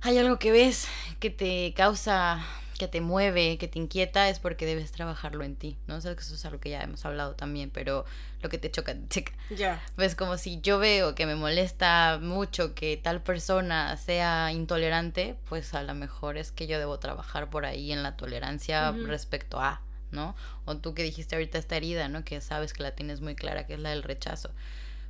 hay 0.00 0.18
algo 0.18 0.38
que 0.38 0.50
ves 0.50 0.88
que 1.20 1.30
te 1.30 1.72
causa 1.76 2.44
que 2.80 2.88
te 2.88 3.02
mueve, 3.02 3.58
que 3.58 3.68
te 3.68 3.78
inquieta, 3.78 4.30
es 4.30 4.38
porque 4.38 4.64
debes 4.64 4.90
trabajarlo 4.90 5.44
en 5.44 5.54
ti, 5.54 5.76
¿no? 5.86 5.96
O 5.96 6.00
sea, 6.00 6.14
que 6.14 6.22
eso 6.22 6.34
es 6.34 6.42
algo 6.46 6.60
que 6.60 6.70
ya 6.70 6.80
hemos 6.80 7.04
hablado 7.04 7.34
también, 7.34 7.68
pero 7.68 8.06
lo 8.40 8.48
que 8.48 8.56
te 8.56 8.70
choca, 8.70 8.96
checa. 9.10 9.32
Ya. 9.50 9.82
Pues 9.96 10.14
como 10.14 10.38
si 10.38 10.62
yo 10.62 10.78
veo 10.78 11.14
que 11.14 11.26
me 11.26 11.34
molesta 11.34 12.18
mucho 12.22 12.74
que 12.74 12.96
tal 12.96 13.20
persona 13.22 13.98
sea 13.98 14.50
intolerante, 14.50 15.36
pues 15.50 15.74
a 15.74 15.82
lo 15.82 15.94
mejor 15.94 16.38
es 16.38 16.52
que 16.52 16.66
yo 16.66 16.78
debo 16.78 16.98
trabajar 16.98 17.50
por 17.50 17.66
ahí 17.66 17.92
en 17.92 18.02
la 18.02 18.16
tolerancia 18.16 18.92
respecto 18.92 19.60
a, 19.60 19.82
¿no? 20.10 20.34
O 20.64 20.78
tú 20.78 20.94
que 20.94 21.02
dijiste 21.02 21.34
ahorita 21.34 21.58
esta 21.58 21.76
herida, 21.76 22.08
¿no? 22.08 22.24
Que 22.24 22.40
sabes 22.40 22.72
que 22.72 22.82
la 22.82 22.92
tienes 22.92 23.20
muy 23.20 23.34
clara, 23.34 23.66
que 23.66 23.74
es 23.74 23.80
la 23.80 23.90
del 23.90 24.02
rechazo. 24.02 24.52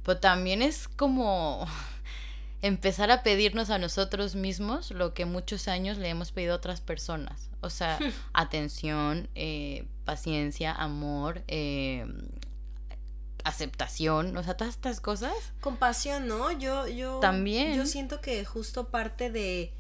Pero 0.05 0.19
también 0.19 0.61
es 0.61 0.89
como 0.89 1.69
empezar 2.63 3.11
a 3.11 3.23
pedirnos 3.23 3.71
a 3.71 3.79
nosotros 3.79 4.35
mismos 4.35 4.91
lo 4.91 5.15
que 5.15 5.25
muchos 5.25 5.69
años 5.69 5.99
le 5.99 6.09
hemos 6.09 6.33
pedido 6.33 6.55
a 6.55 6.57
otras 6.57 6.81
personas. 6.81 7.51
O 7.61 7.71
sea, 7.71 7.99
atención, 8.33 9.29
eh, 9.35 9.87
paciencia, 10.05 10.73
amor, 10.73 11.43
eh, 11.49 12.07
aceptación, 13.45 14.37
o 14.37 14.43
sea, 14.43 14.57
todas 14.57 14.75
estas 14.75 15.01
cosas. 15.01 15.33
Compasión, 15.61 16.29
¿no? 16.29 16.53
Yo, 16.53 16.87
yo. 16.87 17.21
También. 17.21 17.75
Yo 17.75 17.87
siento 17.87 18.21
que 18.21 18.45
justo 18.45 18.89
parte 18.89 19.31
de 19.31 19.73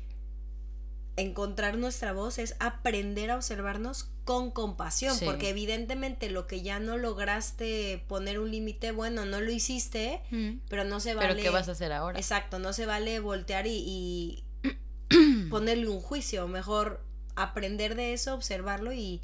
encontrar 1.20 1.78
nuestra 1.78 2.12
voz 2.12 2.38
es 2.38 2.56
aprender 2.61 3.30
a 3.30 3.37
observarnos 3.37 4.11
con 4.24 4.50
compasión, 4.50 5.18
porque 5.24 5.48
evidentemente 5.48 6.30
lo 6.30 6.46
que 6.46 6.62
ya 6.62 6.78
no 6.78 6.96
lograste 6.96 8.04
poner 8.06 8.38
un 8.38 8.50
límite, 8.50 8.92
bueno, 8.92 9.24
no 9.24 9.40
lo 9.40 9.50
hiciste, 9.50 10.22
pero 10.68 10.85
no 10.85 11.00
se 11.00 11.14
vale. 11.14 11.28
Pero 11.28 11.42
¿qué 11.42 11.50
vas 11.50 11.68
a 11.68 11.72
hacer 11.72 11.92
ahora? 11.92 12.18
Exacto, 12.18 12.59
no 12.59 12.72
se 12.72 12.87
vale 12.87 13.18
voltear 13.20 13.66
y, 13.66 14.44
ponerle 15.50 15.88
un 15.88 16.00
juicio, 16.00 16.46
mejor 16.48 17.02
aprender 17.35 17.94
de 17.94 18.12
eso, 18.12 18.35
observarlo 18.35 18.92
y, 18.92 19.20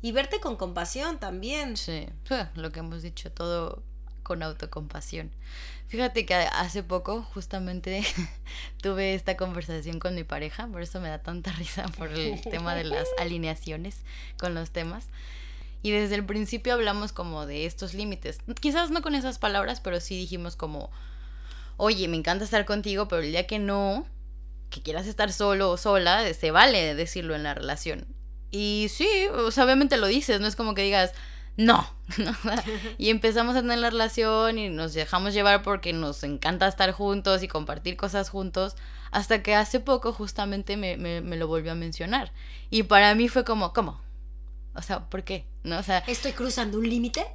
y 0.00 0.12
verte 0.12 0.40
con 0.40 0.56
compasión 0.56 1.18
también. 1.18 1.76
Sí, 1.76 2.06
lo 2.54 2.70
que 2.72 2.80
hemos 2.80 3.02
dicho, 3.02 3.30
todo 3.32 3.82
con 4.28 4.42
autocompasión. 4.42 5.30
Fíjate 5.88 6.26
que 6.26 6.34
hace 6.34 6.82
poco 6.82 7.22
justamente 7.32 8.04
tuve 8.82 9.14
esta 9.14 9.38
conversación 9.38 9.98
con 9.98 10.14
mi 10.14 10.22
pareja, 10.22 10.66
por 10.66 10.82
eso 10.82 11.00
me 11.00 11.08
da 11.08 11.18
tanta 11.20 11.50
risa 11.58 11.88
por 11.96 12.12
el 12.12 12.40
tema 12.42 12.74
de 12.74 12.84
las 12.84 13.08
alineaciones 13.18 14.02
con 14.38 14.54
los 14.54 14.70
temas. 14.70 15.06
Y 15.82 15.92
desde 15.92 16.16
el 16.16 16.26
principio 16.26 16.74
hablamos 16.74 17.12
como 17.12 17.46
de 17.46 17.64
estos 17.64 17.94
límites. 17.94 18.38
Quizás 18.60 18.90
no 18.90 19.00
con 19.00 19.14
esas 19.14 19.38
palabras, 19.38 19.80
pero 19.80 19.98
sí 19.98 20.18
dijimos 20.18 20.56
como, 20.56 20.90
oye, 21.78 22.06
me 22.06 22.18
encanta 22.18 22.44
estar 22.44 22.66
contigo, 22.66 23.08
pero 23.08 23.22
el 23.22 23.30
día 23.30 23.46
que 23.46 23.58
no, 23.58 24.06
que 24.68 24.82
quieras 24.82 25.06
estar 25.06 25.32
solo 25.32 25.70
o 25.70 25.78
sola, 25.78 26.34
se 26.34 26.50
vale 26.50 26.94
decirlo 26.94 27.34
en 27.34 27.44
la 27.44 27.54
relación. 27.54 28.06
Y 28.50 28.88
sí, 28.90 29.08
o 29.32 29.50
sea, 29.50 29.64
obviamente 29.64 29.96
lo 29.96 30.06
dices, 30.06 30.40
no 30.40 30.46
es 30.46 30.56
como 30.56 30.74
que 30.74 30.82
digas, 30.82 31.14
no. 31.58 31.86
y 32.98 33.10
empezamos 33.10 33.56
a 33.56 33.62
tener 33.62 33.78
la 33.78 33.90
relación 33.90 34.58
y 34.58 34.68
nos 34.68 34.94
dejamos 34.94 35.34
llevar 35.34 35.62
porque 35.62 35.92
nos 35.92 36.22
encanta 36.22 36.68
estar 36.68 36.92
juntos 36.92 37.42
y 37.42 37.48
compartir 37.48 37.96
cosas 37.96 38.30
juntos, 38.30 38.76
hasta 39.10 39.42
que 39.42 39.56
hace 39.56 39.80
poco 39.80 40.12
justamente 40.12 40.76
me, 40.76 40.96
me, 40.96 41.36
lo 41.36 41.48
volvió 41.48 41.72
a 41.72 41.74
mencionar. 41.74 42.32
Y 42.70 42.84
para 42.84 43.14
mí 43.16 43.28
fue 43.28 43.44
como, 43.44 43.72
¿cómo? 43.72 44.00
O 44.74 44.82
sea, 44.82 45.10
¿por 45.10 45.24
qué? 45.24 45.46
¿No? 45.64 45.78
O 45.78 45.82
sea, 45.82 45.98
¿Estoy 46.06 46.32
cruzando 46.32 46.78
un 46.78 46.88
límite? 46.88 47.26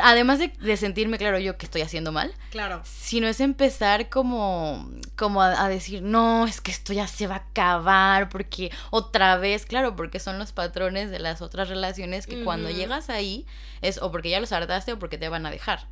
Además 0.00 0.38
de, 0.38 0.76
sentirme 0.76 1.18
claro 1.18 1.38
yo 1.38 1.56
que 1.56 1.66
estoy 1.66 1.82
haciendo 1.82 2.12
mal, 2.12 2.32
claro. 2.50 2.82
sino 2.84 3.26
es 3.26 3.40
empezar 3.40 4.08
como, 4.08 4.90
como 5.16 5.42
a, 5.42 5.68
decir, 5.68 6.02
no, 6.02 6.46
es 6.46 6.60
que 6.60 6.70
esto 6.70 6.92
ya 6.92 7.06
se 7.06 7.26
va 7.26 7.36
a 7.36 7.38
acabar, 7.38 8.28
porque 8.28 8.70
otra 8.90 9.36
vez, 9.36 9.66
claro, 9.66 9.96
porque 9.96 10.20
son 10.20 10.38
los 10.38 10.52
patrones 10.52 11.10
de 11.10 11.18
las 11.18 11.42
otras 11.42 11.68
relaciones 11.68 12.26
que 12.26 12.44
cuando 12.44 12.70
llegas 12.70 13.10
ahí 13.10 13.46
es 13.82 14.00
o 14.00 14.10
porque 14.10 14.30
ya 14.30 14.40
los 14.40 14.52
hartaste 14.52 14.92
o 14.92 14.98
porque 14.98 15.18
te 15.18 15.28
van 15.28 15.46
a 15.46 15.50
dejar, 15.50 15.86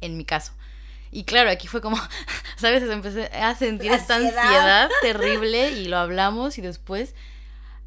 en 0.00 0.16
mi 0.16 0.24
caso. 0.24 0.52
Y 1.10 1.24
claro, 1.24 1.50
aquí 1.50 1.68
fue 1.68 1.80
como, 1.80 1.96
¿sabes? 2.56 2.82
Empecé 2.82 3.26
a 3.26 3.54
sentir 3.54 3.92
esta 3.92 4.16
ansiedad 4.16 4.90
terrible 5.02 5.70
y 5.78 5.86
lo 5.86 5.98
hablamos 5.98 6.58
y 6.58 6.62
después 6.62 7.14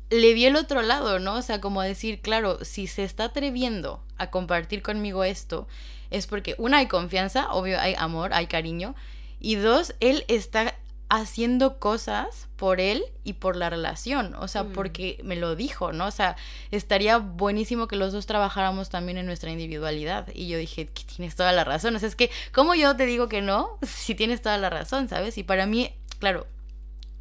le 0.09 0.33
vi 0.33 0.45
el 0.45 0.55
otro 0.55 0.81
lado, 0.81 1.19
¿no? 1.19 1.35
O 1.35 1.41
sea, 1.41 1.61
como 1.61 1.81
decir, 1.81 2.21
claro, 2.21 2.63
si 2.63 2.87
se 2.87 3.03
está 3.03 3.25
atreviendo 3.25 4.03
a 4.17 4.29
compartir 4.29 4.81
conmigo 4.81 5.23
esto, 5.23 5.67
es 6.09 6.27
porque, 6.27 6.55
una, 6.57 6.77
hay 6.77 6.87
confianza, 6.87 7.51
obvio, 7.51 7.79
hay 7.79 7.95
amor, 7.97 8.33
hay 8.33 8.47
cariño, 8.47 8.95
y 9.39 9.55
dos, 9.55 9.93
él 9.99 10.25
está 10.27 10.75
haciendo 11.09 11.79
cosas 11.79 12.47
por 12.55 12.79
él 12.79 13.03
y 13.23 13.33
por 13.33 13.55
la 13.55 13.69
relación, 13.69 14.35
o 14.35 14.47
sea, 14.47 14.63
mm. 14.63 14.73
porque 14.73 15.19
me 15.23 15.35
lo 15.35 15.55
dijo, 15.55 15.91
¿no? 15.91 16.05
O 16.05 16.11
sea, 16.11 16.35
estaría 16.69 17.17
buenísimo 17.17 17.87
que 17.87 17.95
los 17.95 18.13
dos 18.13 18.27
trabajáramos 18.27 18.89
también 18.89 19.17
en 19.17 19.25
nuestra 19.25 19.49
individualidad. 19.49 20.27
Y 20.35 20.47
yo 20.47 20.57
dije, 20.59 20.87
que 20.87 21.03
tienes 21.03 21.35
toda 21.35 21.51
la 21.51 21.63
razón, 21.63 21.95
o 21.95 21.99
sea, 21.99 22.07
es 22.07 22.15
que, 22.15 22.29
¿cómo 22.51 22.75
yo 22.75 22.95
te 22.95 23.05
digo 23.05 23.27
que 23.27 23.41
no? 23.41 23.77
Si 23.87 24.13
tienes 24.13 24.41
toda 24.41 24.57
la 24.57 24.69
razón, 24.69 25.09
¿sabes? 25.09 25.37
Y 25.37 25.43
para 25.43 25.65
mí, 25.65 25.91
claro, 26.19 26.45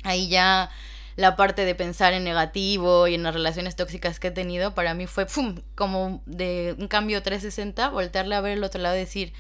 ahí 0.05 0.29
ya 0.29 0.71
la 1.19 1.35
parte 1.35 1.65
de 1.65 1.75
pensar 1.75 2.13
en 2.13 2.23
negativo 2.23 3.09
y 3.09 3.15
en 3.15 3.25
las 3.25 3.35
relaciones 3.35 3.75
tóxicas 3.75 4.21
que 4.21 4.29
he 4.29 4.31
tenido, 4.31 4.77
para 4.77 4.95
mí 4.95 5.09
fue 5.09 5.27
como 5.75 6.23
de 6.27 6.77
un 6.79 6.87
cambio 6.87 7.25
360, 7.25 7.89
voltearle 7.89 8.37
a 8.37 8.41
ver 8.41 8.53
el 8.53 8.63
otro 8.63 8.81
lado 8.81 8.95
y 8.95 9.01
decir, 9.01 9.33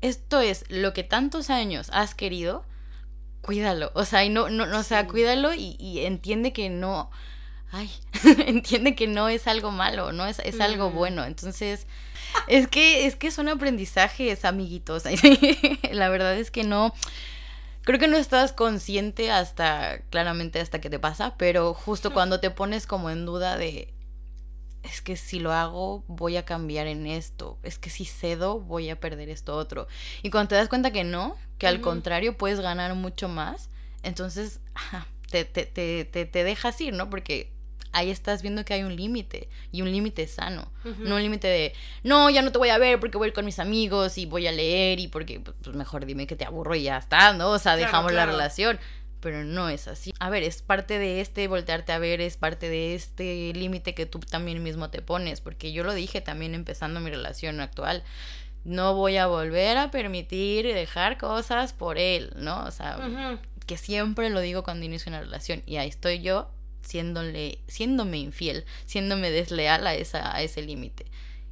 esto 0.00 0.40
es 0.40 0.64
lo 0.70 0.94
que 0.94 1.04
tantos 1.04 1.50
años 1.50 1.90
has 1.92 2.14
querido, 2.14 2.64
cuídalo, 3.42 3.92
o 3.94 4.06
sea, 4.06 4.24
y 4.24 4.30
no, 4.30 4.48
no, 4.48 4.64
no 4.64 4.78
o 4.78 4.82
sea, 4.82 5.06
cuídalo 5.06 5.52
y, 5.52 5.76
entiende 6.06 6.54
que 6.54 6.70
no, 6.70 7.10
ay, 7.72 7.90
entiende 8.46 8.94
que 8.94 9.06
no 9.06 9.28
es 9.28 9.46
algo 9.46 9.70
malo, 9.70 10.12
no 10.12 10.24
es, 10.24 10.38
es 10.38 10.62
algo 10.62 10.90
bueno, 10.90 11.26
entonces... 11.26 11.86
Es 12.48 12.66
que, 12.66 13.04
es 13.04 13.14
que 13.14 13.30
son 13.30 13.50
aprendizajes, 13.50 14.46
amiguitos. 14.46 15.02
La 15.92 16.08
verdad 16.08 16.34
es 16.34 16.50
que 16.50 16.64
no, 16.64 16.94
creo 17.82 17.98
que 17.98 18.08
no 18.08 18.16
estás 18.16 18.52
consciente 18.52 19.30
hasta, 19.30 20.00
claramente 20.10 20.60
hasta 20.60 20.80
que 20.80 20.90
te 20.90 20.98
pasa, 20.98 21.34
pero 21.36 21.74
justo 21.74 22.12
cuando 22.12 22.40
te 22.40 22.50
pones 22.50 22.86
como 22.86 23.10
en 23.10 23.26
duda 23.26 23.56
de, 23.56 23.92
es 24.82 25.00
que 25.00 25.16
si 25.16 25.38
lo 25.38 25.52
hago 25.52 26.04
voy 26.08 26.36
a 26.36 26.44
cambiar 26.44 26.86
en 26.86 27.06
esto, 27.06 27.58
es 27.62 27.78
que 27.78 27.90
si 27.90 28.04
cedo 28.04 28.60
voy 28.60 28.90
a 28.90 29.00
perder 29.00 29.28
esto 29.28 29.56
otro. 29.56 29.86
Y 30.22 30.30
cuando 30.30 30.48
te 30.48 30.54
das 30.56 30.68
cuenta 30.68 30.90
que 30.90 31.04
no, 31.04 31.36
que 31.58 31.66
al 31.66 31.80
contrario 31.80 32.36
puedes 32.36 32.60
ganar 32.60 32.94
mucho 32.94 33.28
más, 33.28 33.68
entonces 34.02 34.60
te, 35.30 35.44
te, 35.44 35.64
te, 35.64 36.04
te, 36.04 36.44
dejas 36.44 36.80
ir, 36.80 36.94
¿no? 36.94 37.10
Porque 37.10 37.52
ahí 37.92 38.10
estás 38.10 38.42
viendo 38.42 38.64
que 38.64 38.74
hay 38.74 38.82
un 38.82 38.96
límite 38.96 39.48
y 39.70 39.82
un 39.82 39.92
límite 39.92 40.26
sano, 40.26 40.70
no 40.84 41.16
un 41.16 41.22
límite 41.22 41.46
de, 41.48 41.72
no, 42.02 42.30
ya 42.30 42.42
no 42.42 42.50
te 42.52 42.58
voy 42.58 42.70
a 42.70 42.78
ver 42.78 42.98
porque 42.98 43.18
voy 43.18 43.26
a 43.26 43.28
ir 43.28 43.34
con 43.34 43.44
mis 43.44 43.58
amigos 43.58 44.18
y 44.18 44.26
voy 44.26 44.46
a 44.46 44.52
leer 44.52 44.98
y 45.00 45.08
porque 45.08 45.40
pues, 45.40 45.56
pues 45.62 45.76
mejor 45.76 46.06
dime 46.06 46.26
que 46.26 46.36
te 46.36 46.44
aburro 46.44 46.74
y 46.74 46.84
ya 46.84 46.98
está, 46.98 47.32
¿no? 47.32 47.50
O 47.50 47.58
sea, 47.58 47.76
dejamos 47.76 48.12
la 48.12 48.26
relación. 48.26 48.78
pero 49.20 49.44
no 49.44 49.68
es 49.68 49.86
así. 49.86 50.12
A 50.18 50.30
ver, 50.30 50.42
es 50.42 50.62
parte 50.62 50.98
de 50.98 51.20
este 51.20 51.46
voltearte 51.46 51.92
a 51.92 51.98
ver, 51.98 52.20
es 52.20 52.36
parte 52.36 52.68
de 52.68 52.94
este 52.96 53.52
límite 53.54 53.94
que 53.94 54.04
tú 54.04 54.18
también 54.18 54.62
mismo 54.64 54.90
te 54.90 55.00
pones, 55.00 55.40
porque 55.40 55.72
yo 55.72 55.84
lo 55.84 55.94
dije 55.94 56.20
también 56.20 56.56
empezando 56.56 56.98
mi 56.98 57.08
relación 57.10 57.60
actual. 57.60 58.02
No 58.64 58.94
voy 58.94 59.16
a 59.18 59.26
volver 59.26 59.76
a 59.76 59.90
permitir 59.92 60.66
dejar 60.66 61.18
cosas 61.18 61.72
por 61.72 61.98
él, 61.98 62.32
¿no? 62.36 62.64
O 62.64 62.70
sea, 62.72 62.96
que 63.66 63.76
siempre 63.76 64.28
lo 64.30 64.40
digo 64.40 64.64
cuando 64.64 64.84
inicio 64.86 65.10
una 65.10 65.20
relación 65.20 65.62
y 65.66 65.76
ahí 65.76 65.88
estoy 65.88 66.20
yo 66.20 66.50
siéndole, 66.82 67.58
siéndome 67.66 68.18
infiel, 68.18 68.64
siéndome 68.86 69.30
desleal 69.30 69.86
a, 69.86 69.94
esa, 69.94 70.34
a 70.34 70.42
ese 70.42 70.62
límite. 70.62 71.06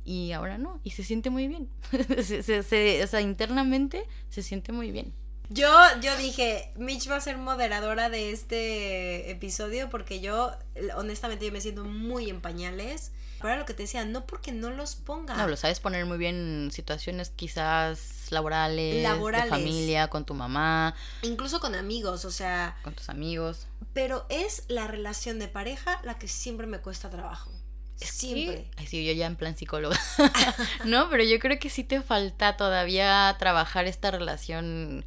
Y 0.04 0.32
ahora 0.32 0.58
no, 0.58 0.80
y 0.82 0.90
se 0.90 1.04
siente 1.04 1.30
muy 1.30 1.48
bien. 1.48 1.68
se, 2.22 3.02
o 3.02 3.06
sea, 3.06 3.20
internamente 3.20 4.04
se 4.28 4.42
siente 4.42 4.72
muy 4.72 4.90
bien. 4.90 5.12
Yo, 5.50 5.68
yo 6.00 6.16
dije, 6.16 6.70
Mitch 6.76 7.10
va 7.10 7.16
a 7.16 7.20
ser 7.20 7.36
moderadora 7.36 8.08
de 8.08 8.30
este 8.30 9.30
episodio 9.30 9.90
porque 9.90 10.20
yo, 10.20 10.52
honestamente, 10.96 11.44
yo 11.44 11.52
me 11.52 11.60
siento 11.60 11.84
muy 11.84 12.30
en 12.30 12.40
pañales. 12.40 13.10
Para 13.40 13.56
lo 13.56 13.64
que 13.64 13.72
te 13.72 13.84
decía, 13.84 14.04
no 14.04 14.26
porque 14.26 14.52
no 14.52 14.70
los 14.70 14.96
ponga. 14.96 15.34
No, 15.34 15.48
lo 15.48 15.56
sabes 15.56 15.80
poner 15.80 16.04
muy 16.04 16.18
bien 16.18 16.36
en 16.64 16.70
situaciones 16.72 17.30
quizás 17.30 18.30
laborales, 18.30 19.02
laborales, 19.02 19.50
de 19.50 19.50
familia, 19.50 20.08
con 20.08 20.26
tu 20.26 20.34
mamá. 20.34 20.94
Incluso 21.22 21.58
con 21.58 21.74
amigos, 21.74 22.24
o 22.24 22.30
sea. 22.30 22.76
Con 22.82 22.94
tus 22.94 23.08
amigos. 23.08 23.66
Pero 23.94 24.26
es 24.28 24.64
la 24.68 24.86
relación 24.86 25.38
de 25.38 25.48
pareja 25.48 26.00
la 26.04 26.18
que 26.18 26.28
siempre 26.28 26.66
me 26.66 26.80
cuesta 26.80 27.08
trabajo. 27.08 27.50
Siempre. 27.96 28.70
Ay, 28.76 28.86
sí, 28.86 29.04
yo 29.06 29.12
ya 29.12 29.26
en 29.26 29.36
plan 29.36 29.56
psicóloga. 29.56 29.98
no, 30.84 31.08
pero 31.10 31.22
yo 31.24 31.38
creo 31.38 31.58
que 31.58 31.70
sí 31.70 31.84
te 31.84 32.02
falta 32.02 32.56
todavía 32.56 33.34
trabajar 33.38 33.86
esta 33.86 34.10
relación 34.10 35.04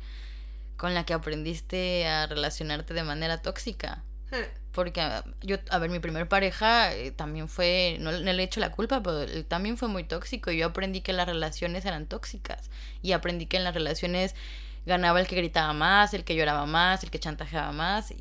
con 0.78 0.94
la 0.94 1.06
que 1.06 1.14
aprendiste 1.14 2.08
a 2.08 2.28
relacionarte 2.28 2.94
de 2.94 3.04
manera 3.04 3.42
tóxica. 3.42 4.04
Porque 4.74 5.02
ah, 5.02 5.24
yo, 5.42 5.58
a 5.70 5.78
ver, 5.78 5.90
mi 5.90 6.00
primer 6.00 6.28
pareja 6.28 6.94
eh, 6.94 7.12
también 7.12 7.48
fue, 7.48 7.98
no, 8.00 8.12
le 8.12 8.32
he 8.32 8.44
hecho 8.44 8.60
la 8.60 8.72
culpa, 8.72 9.02
pero 9.02 9.22
él 9.22 9.46
también 9.46 9.78
fue 9.78 9.88
muy 9.88 10.04
tóxico. 10.04 10.52
Y 10.52 10.58
yo 10.58 10.68
aprendí 10.68 11.02
que 11.02 11.14
las 11.14 11.28
relaciones 11.28 11.86
eran 11.86 12.08
tóxicas. 12.08 12.70
Y 13.02 13.12
aprendí 13.12 13.46
que 13.46 13.58
en 13.58 13.64
las 13.64 13.74
relaciones 13.74 14.36
ganaba 14.86 15.22
el 15.22 15.28
que 15.28 15.36
gritaba 15.36 15.74
más, 15.74 16.14
el 16.14 16.24
que 16.24 16.36
lloraba 16.36 16.66
más, 16.66 17.04
el 17.04 17.12
que 17.12 17.20
chantajeaba 17.20 17.72
más. 17.72 18.14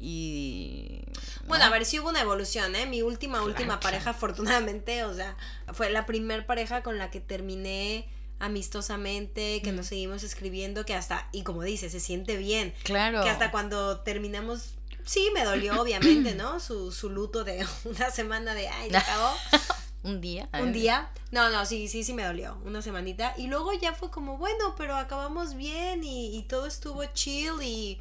Y. 0.00 1.02
Bueno, 1.46 1.64
a 1.64 1.70
ver, 1.70 1.84
sí 1.84 1.98
hubo 1.98 2.10
una 2.10 2.20
evolución, 2.20 2.74
¿eh? 2.74 2.86
Mi 2.86 3.02
última, 3.02 3.42
última 3.42 3.80
pareja, 3.80 4.10
afortunadamente, 4.10 5.04
o 5.04 5.14
sea, 5.14 5.36
fue 5.72 5.90
la 5.90 6.06
primer 6.06 6.46
pareja 6.46 6.82
con 6.82 6.98
la 6.98 7.10
que 7.10 7.20
terminé 7.20 8.08
amistosamente, 8.40 9.60
que 9.62 9.70
nos 9.70 9.86
seguimos 9.86 10.22
escribiendo, 10.22 10.86
que 10.86 10.94
hasta, 10.94 11.28
y 11.30 11.42
como 11.42 11.62
dice, 11.62 11.90
se 11.90 12.00
siente 12.00 12.36
bien. 12.38 12.74
Claro. 12.84 13.22
Que 13.22 13.28
hasta 13.28 13.50
cuando 13.50 14.00
terminamos, 14.00 14.74
sí, 15.10 15.30
me 15.34 15.44
dolió, 15.44 15.80
obviamente, 15.80 16.34
¿no? 16.34 16.60
Su, 16.60 16.92
su 16.92 17.10
luto 17.10 17.44
de 17.44 17.66
una 17.84 18.10
semana 18.10 18.54
de, 18.54 18.68
ay, 18.68 18.94
acabó. 18.94 19.32
Un 20.02 20.20
día. 20.20 20.48
Un 20.58 20.72
día. 20.72 21.10
No, 21.30 21.50
no, 21.50 21.66
sí, 21.66 21.86
sí, 21.86 22.04
sí 22.04 22.14
me 22.14 22.24
dolió. 22.24 22.56
Una 22.64 22.80
semanita. 22.80 23.34
Y 23.36 23.48
luego 23.48 23.74
ya 23.74 23.92
fue 23.92 24.10
como, 24.10 24.38
bueno, 24.38 24.74
pero 24.78 24.96
acabamos 24.96 25.54
bien 25.54 26.04
y, 26.04 26.34
y 26.38 26.42
todo 26.44 26.66
estuvo 26.66 27.04
chill 27.12 27.62
y 27.62 28.00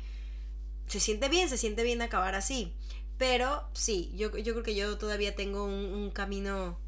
se 0.88 1.02
siente 1.02 1.28
bien, 1.28 1.50
se 1.50 1.58
siente 1.58 1.84
bien 1.84 2.02
acabar 2.02 2.36
así. 2.36 2.74
Pero 3.18 3.68
sí, 3.74 4.14
yo, 4.16 4.36
yo 4.38 4.54
creo 4.54 4.64
que 4.64 4.76
yo 4.76 4.98
todavía 4.98 5.36
tengo 5.36 5.66
un, 5.66 5.74
un 5.74 6.12
camino 6.12 6.80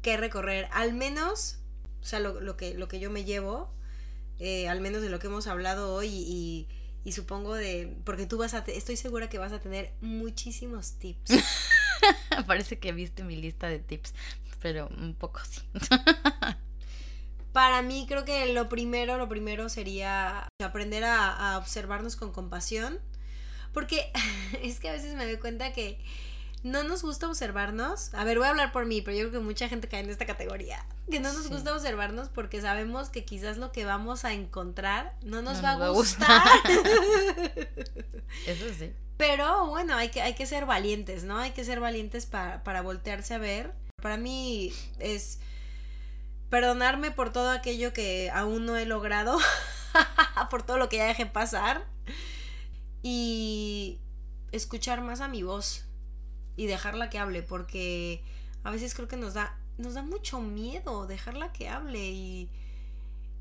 que 0.00 0.16
recorrer. 0.16 0.66
Al 0.72 0.94
menos 0.94 1.58
o 2.04 2.06
sea, 2.06 2.20
lo, 2.20 2.38
lo, 2.40 2.56
que, 2.58 2.74
lo 2.74 2.86
que 2.86 3.00
yo 3.00 3.10
me 3.10 3.24
llevo, 3.24 3.70
eh, 4.38 4.68
al 4.68 4.82
menos 4.82 5.00
de 5.00 5.08
lo 5.08 5.18
que 5.18 5.28
hemos 5.28 5.46
hablado 5.46 5.94
hoy 5.94 6.08
y, 6.10 6.68
y, 7.04 7.12
supongo 7.12 7.54
de, 7.54 7.96
porque 8.04 8.26
tú 8.26 8.38
vas 8.38 8.54
a, 8.54 8.58
estoy 8.66 8.96
segura 8.96 9.28
que 9.28 9.38
vas 9.38 9.52
a 9.52 9.60
tener 9.60 9.92
muchísimos 10.00 10.98
tips. 10.98 11.32
Parece 12.46 12.78
que 12.78 12.92
viste 12.92 13.24
mi 13.24 13.36
lista 13.36 13.68
de 13.68 13.78
tips, 13.78 14.14
pero 14.60 14.88
un 14.88 15.14
poco 15.14 15.40
sí. 15.48 15.60
Para 17.52 17.82
mí 17.82 18.06
creo 18.08 18.24
que 18.24 18.52
lo 18.52 18.68
primero, 18.68 19.16
lo 19.16 19.28
primero 19.28 19.68
sería 19.68 20.48
aprender 20.62 21.04
a, 21.04 21.52
a 21.52 21.58
observarnos 21.58 22.16
con 22.16 22.32
compasión, 22.32 22.98
porque 23.72 24.10
es 24.62 24.80
que 24.80 24.88
a 24.88 24.92
veces 24.92 25.14
me 25.14 25.24
doy 25.24 25.36
cuenta 25.36 25.72
que 25.72 25.98
no 26.64 26.82
nos 26.82 27.02
gusta 27.02 27.28
observarnos. 27.28 28.12
A 28.14 28.24
ver, 28.24 28.38
voy 28.38 28.46
a 28.46 28.50
hablar 28.50 28.72
por 28.72 28.86
mí, 28.86 29.02
pero 29.02 29.16
yo 29.16 29.28
creo 29.28 29.40
que 29.40 29.46
mucha 29.46 29.68
gente 29.68 29.86
cae 29.86 30.00
en 30.00 30.08
esta 30.08 30.24
categoría. 30.24 30.84
Que 31.10 31.20
no 31.20 31.30
nos 31.30 31.48
gusta 31.50 31.74
observarnos 31.74 32.30
porque 32.30 32.62
sabemos 32.62 33.10
que 33.10 33.26
quizás 33.26 33.58
lo 33.58 33.70
que 33.70 33.84
vamos 33.84 34.24
a 34.24 34.32
encontrar 34.32 35.14
no 35.22 35.42
nos 35.42 35.62
va, 35.62 35.72
a 35.72 35.88
gustar. 35.90 36.42
Eso 38.46 38.64
sí. 38.76 38.94
Pero 39.18 39.66
bueno, 39.66 39.94
hay 39.94 40.08
que, 40.08 40.22
hay 40.22 40.34
que 40.34 40.46
ser 40.46 40.64
valientes, 40.64 41.24
¿no? 41.24 41.38
Hay 41.38 41.50
que 41.50 41.64
ser 41.64 41.80
valientes 41.80 42.24
para, 42.24 42.64
para 42.64 42.80
voltearse 42.80 43.34
a 43.34 43.38
ver. 43.38 43.74
Para 44.00 44.16
mí 44.16 44.72
es 44.98 45.40
perdonarme 46.48 47.10
por 47.10 47.30
todo 47.30 47.50
aquello 47.50 47.92
que 47.92 48.30
aún 48.32 48.64
no 48.64 48.78
he 48.78 48.86
logrado, 48.86 49.38
por 50.50 50.62
todo 50.62 50.78
lo 50.78 50.88
que 50.88 50.96
ya 50.96 51.04
dejé 51.04 51.26
pasar 51.26 51.84
y 53.02 54.00
escuchar 54.50 55.02
más 55.02 55.20
a 55.20 55.28
mi 55.28 55.42
voz 55.42 55.83
y 56.56 56.66
dejarla 56.66 57.10
que 57.10 57.18
hable, 57.18 57.42
porque 57.42 58.22
a 58.62 58.70
veces 58.70 58.94
creo 58.94 59.08
que 59.08 59.16
nos 59.16 59.34
da, 59.34 59.58
nos 59.78 59.94
da 59.94 60.02
mucho 60.02 60.40
miedo 60.40 61.06
dejarla 61.06 61.52
que 61.52 61.68
hable 61.68 62.10
y, 62.10 62.48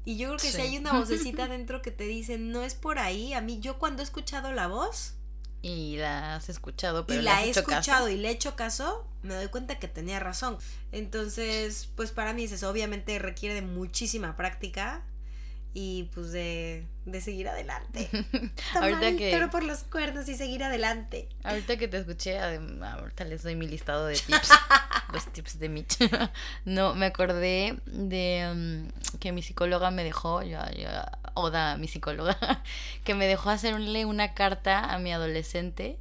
y 0.06 0.17
yo 0.17 0.30
creo 0.30 0.39
que 0.39 0.52
si 0.52 0.62
hay 0.62 0.78
una 0.78 0.93
vocecita 0.93 1.47
dentro 1.47 1.82
que 1.82 1.91
te 1.91 2.06
dice, 2.06 2.38
no 2.38 2.63
es 2.63 2.76
por 2.76 2.99
ahí, 2.99 3.34
a 3.34 3.41
mí 3.41 3.60
yo 3.60 3.80
cuando 3.80 4.02
he 4.02 4.06
escuchado 4.06 4.52
la 4.52 4.67
voz... 4.67 5.15
Y 5.62 5.95
la 5.95 6.36
has 6.36 6.49
escuchado, 6.49 7.06
pero 7.06 7.21
y 7.21 7.23
la 7.23 7.45
he 7.45 7.49
escuchado 7.49 8.10
y 8.10 8.17
le 8.17 8.28
he 8.28 8.32
hecho 8.32 8.58
caso, 8.58 9.08
me 9.21 9.34
doy 9.34 9.47
cuenta 9.47 9.80
que 9.80 9.88
tenía 9.88 10.19
razón. 10.19 10.58
Entonces, 10.91 11.88
pues 11.95 12.12
para 12.12 12.34
mí 12.34 12.43
es 12.43 12.52
eso, 12.52 12.69
obviamente 12.69 13.17
requiere 13.17 13.56
de 13.56 13.62
muchísima 13.62 14.36
práctica 14.36 15.06
y 15.73 16.03
pues 16.13 16.31
de, 16.31 16.86
de 17.05 17.21
seguir 17.21 17.49
adelante. 17.49 18.09
ahorita 18.75 19.15
que 19.17 19.31
pero 19.31 19.49
por 19.49 19.63
los 19.63 19.83
cuernos 19.83 20.29
y 20.29 20.36
seguir 20.36 20.63
adelante. 20.63 21.27
Ahorita 21.43 21.77
que 21.77 21.88
te 21.88 21.97
escuché, 21.97 22.39
ahorita 22.39 23.25
les 23.25 23.43
doy 23.43 23.55
mi 23.55 23.67
listado 23.67 24.05
de 24.05 24.15
tips, 24.15 24.49
los 25.13 25.25
tips 25.33 25.59
de 25.59 25.69
Mitch. 25.69 25.97
no, 26.65 26.93
me 26.93 27.07
acordé 27.07 27.79
de 27.86 28.49
um, 28.51 29.17
que 29.19 29.31
mi 29.31 29.41
psicóloga 29.41 29.89
me 29.89 30.03
dejó, 30.03 30.43
ya, 30.43 30.69
ya, 30.71 31.19
Oda, 31.33 31.77
mi 31.77 31.88
psicóloga, 31.88 32.38
que 33.03 33.15
me 33.15 33.25
dejó 33.25 33.49
hacerle 33.49 34.05
una 34.05 34.36
carta 34.36 34.93
a 34.93 34.99
mi 34.99 35.12
adolescente 35.12 35.97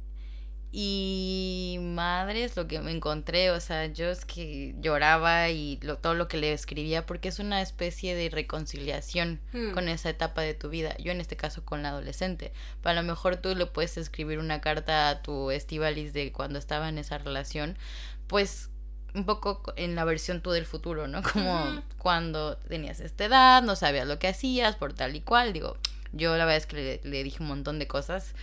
y 0.75 1.77
madres, 1.79 2.57
lo 2.57 2.67
que 2.67 2.79
me 2.79 2.89
encontré, 2.89 3.51
o 3.51 3.59
sea, 3.59 3.85
yo 3.85 4.09
es 4.09 4.25
que 4.25 4.73
lloraba 4.79 5.49
y 5.49 5.77
lo, 5.83 5.99
todo 5.99 6.15
lo 6.15 6.27
que 6.27 6.37
le 6.37 6.51
escribía 6.51 7.05
porque 7.05 7.29
es 7.29 7.37
una 7.37 7.61
especie 7.61 8.15
de 8.15 8.31
reconciliación 8.31 9.39
hmm. 9.53 9.73
con 9.73 9.87
esa 9.87 10.09
etapa 10.09 10.41
de 10.41 10.55
tu 10.55 10.69
vida. 10.69 10.97
Yo 10.97 11.11
en 11.11 11.21
este 11.21 11.37
caso 11.37 11.63
con 11.63 11.83
la 11.83 11.89
adolescente. 11.89 12.53
Para 12.81 13.03
lo 13.03 13.07
mejor 13.07 13.35
tú 13.37 13.53
le 13.53 13.67
puedes 13.67 13.97
escribir 13.97 14.39
una 14.39 14.61
carta 14.61 15.09
a 15.09 15.21
tu 15.21 15.51
Estivalis 15.51 16.11
de 16.11 16.31
cuando 16.31 16.57
estaba 16.57 16.89
en 16.89 16.97
esa 16.97 17.19
relación, 17.19 17.77
pues 18.25 18.71
un 19.13 19.25
poco 19.25 19.73
en 19.75 19.93
la 19.93 20.05
versión 20.05 20.41
tú 20.41 20.49
del 20.49 20.65
futuro, 20.65 21.07
¿no? 21.07 21.21
Como 21.33 21.83
cuando 21.99 22.57
tenías 22.57 22.99
esta 22.99 23.25
edad, 23.25 23.61
no 23.61 23.75
sabías 23.75 24.07
lo 24.07 24.17
que 24.17 24.27
hacías, 24.27 24.75
por 24.75 24.93
tal 24.93 25.15
y 25.15 25.21
cual. 25.21 25.53
Digo, 25.53 25.77
yo 26.13 26.35
la 26.35 26.45
verdad 26.45 26.57
es 26.57 26.65
que 26.65 26.75
le, 26.75 27.01
le 27.07 27.23
dije 27.23 27.43
un 27.43 27.49
montón 27.49 27.77
de 27.77 27.85
cosas 27.85 28.33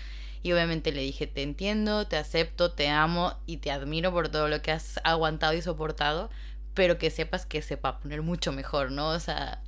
y 0.43 0.53
obviamente 0.53 0.93
le 0.93 1.03
dije, 1.03 1.27
te 1.27 1.43
entiendo, 1.43 2.07
te 2.07 2.17
acepto, 2.17 2.73
te 2.73 2.89
amo 2.89 3.39
y 3.47 3.59
te 3.59 3.71
admiro 3.71 4.13
por 4.13 4.29
todo 4.29 4.49
lo 4.49 4.63
que 4.63 4.73
has 4.73 5.01
aguantado 5.05 5.53
y 5.53 5.63
soportado, 5.63 6.31
pero 6.75 6.99
que 6.99 7.11
sepas 7.11 7.47
que 7.47 7.63
se 7.63 7.77
va 7.77 7.91
a 7.91 7.99
poner 7.99 8.23
mucho 8.23 8.53
mejor, 8.53 8.91
¿no? 8.91 9.09
O 9.11 9.21
sea, 9.21 9.61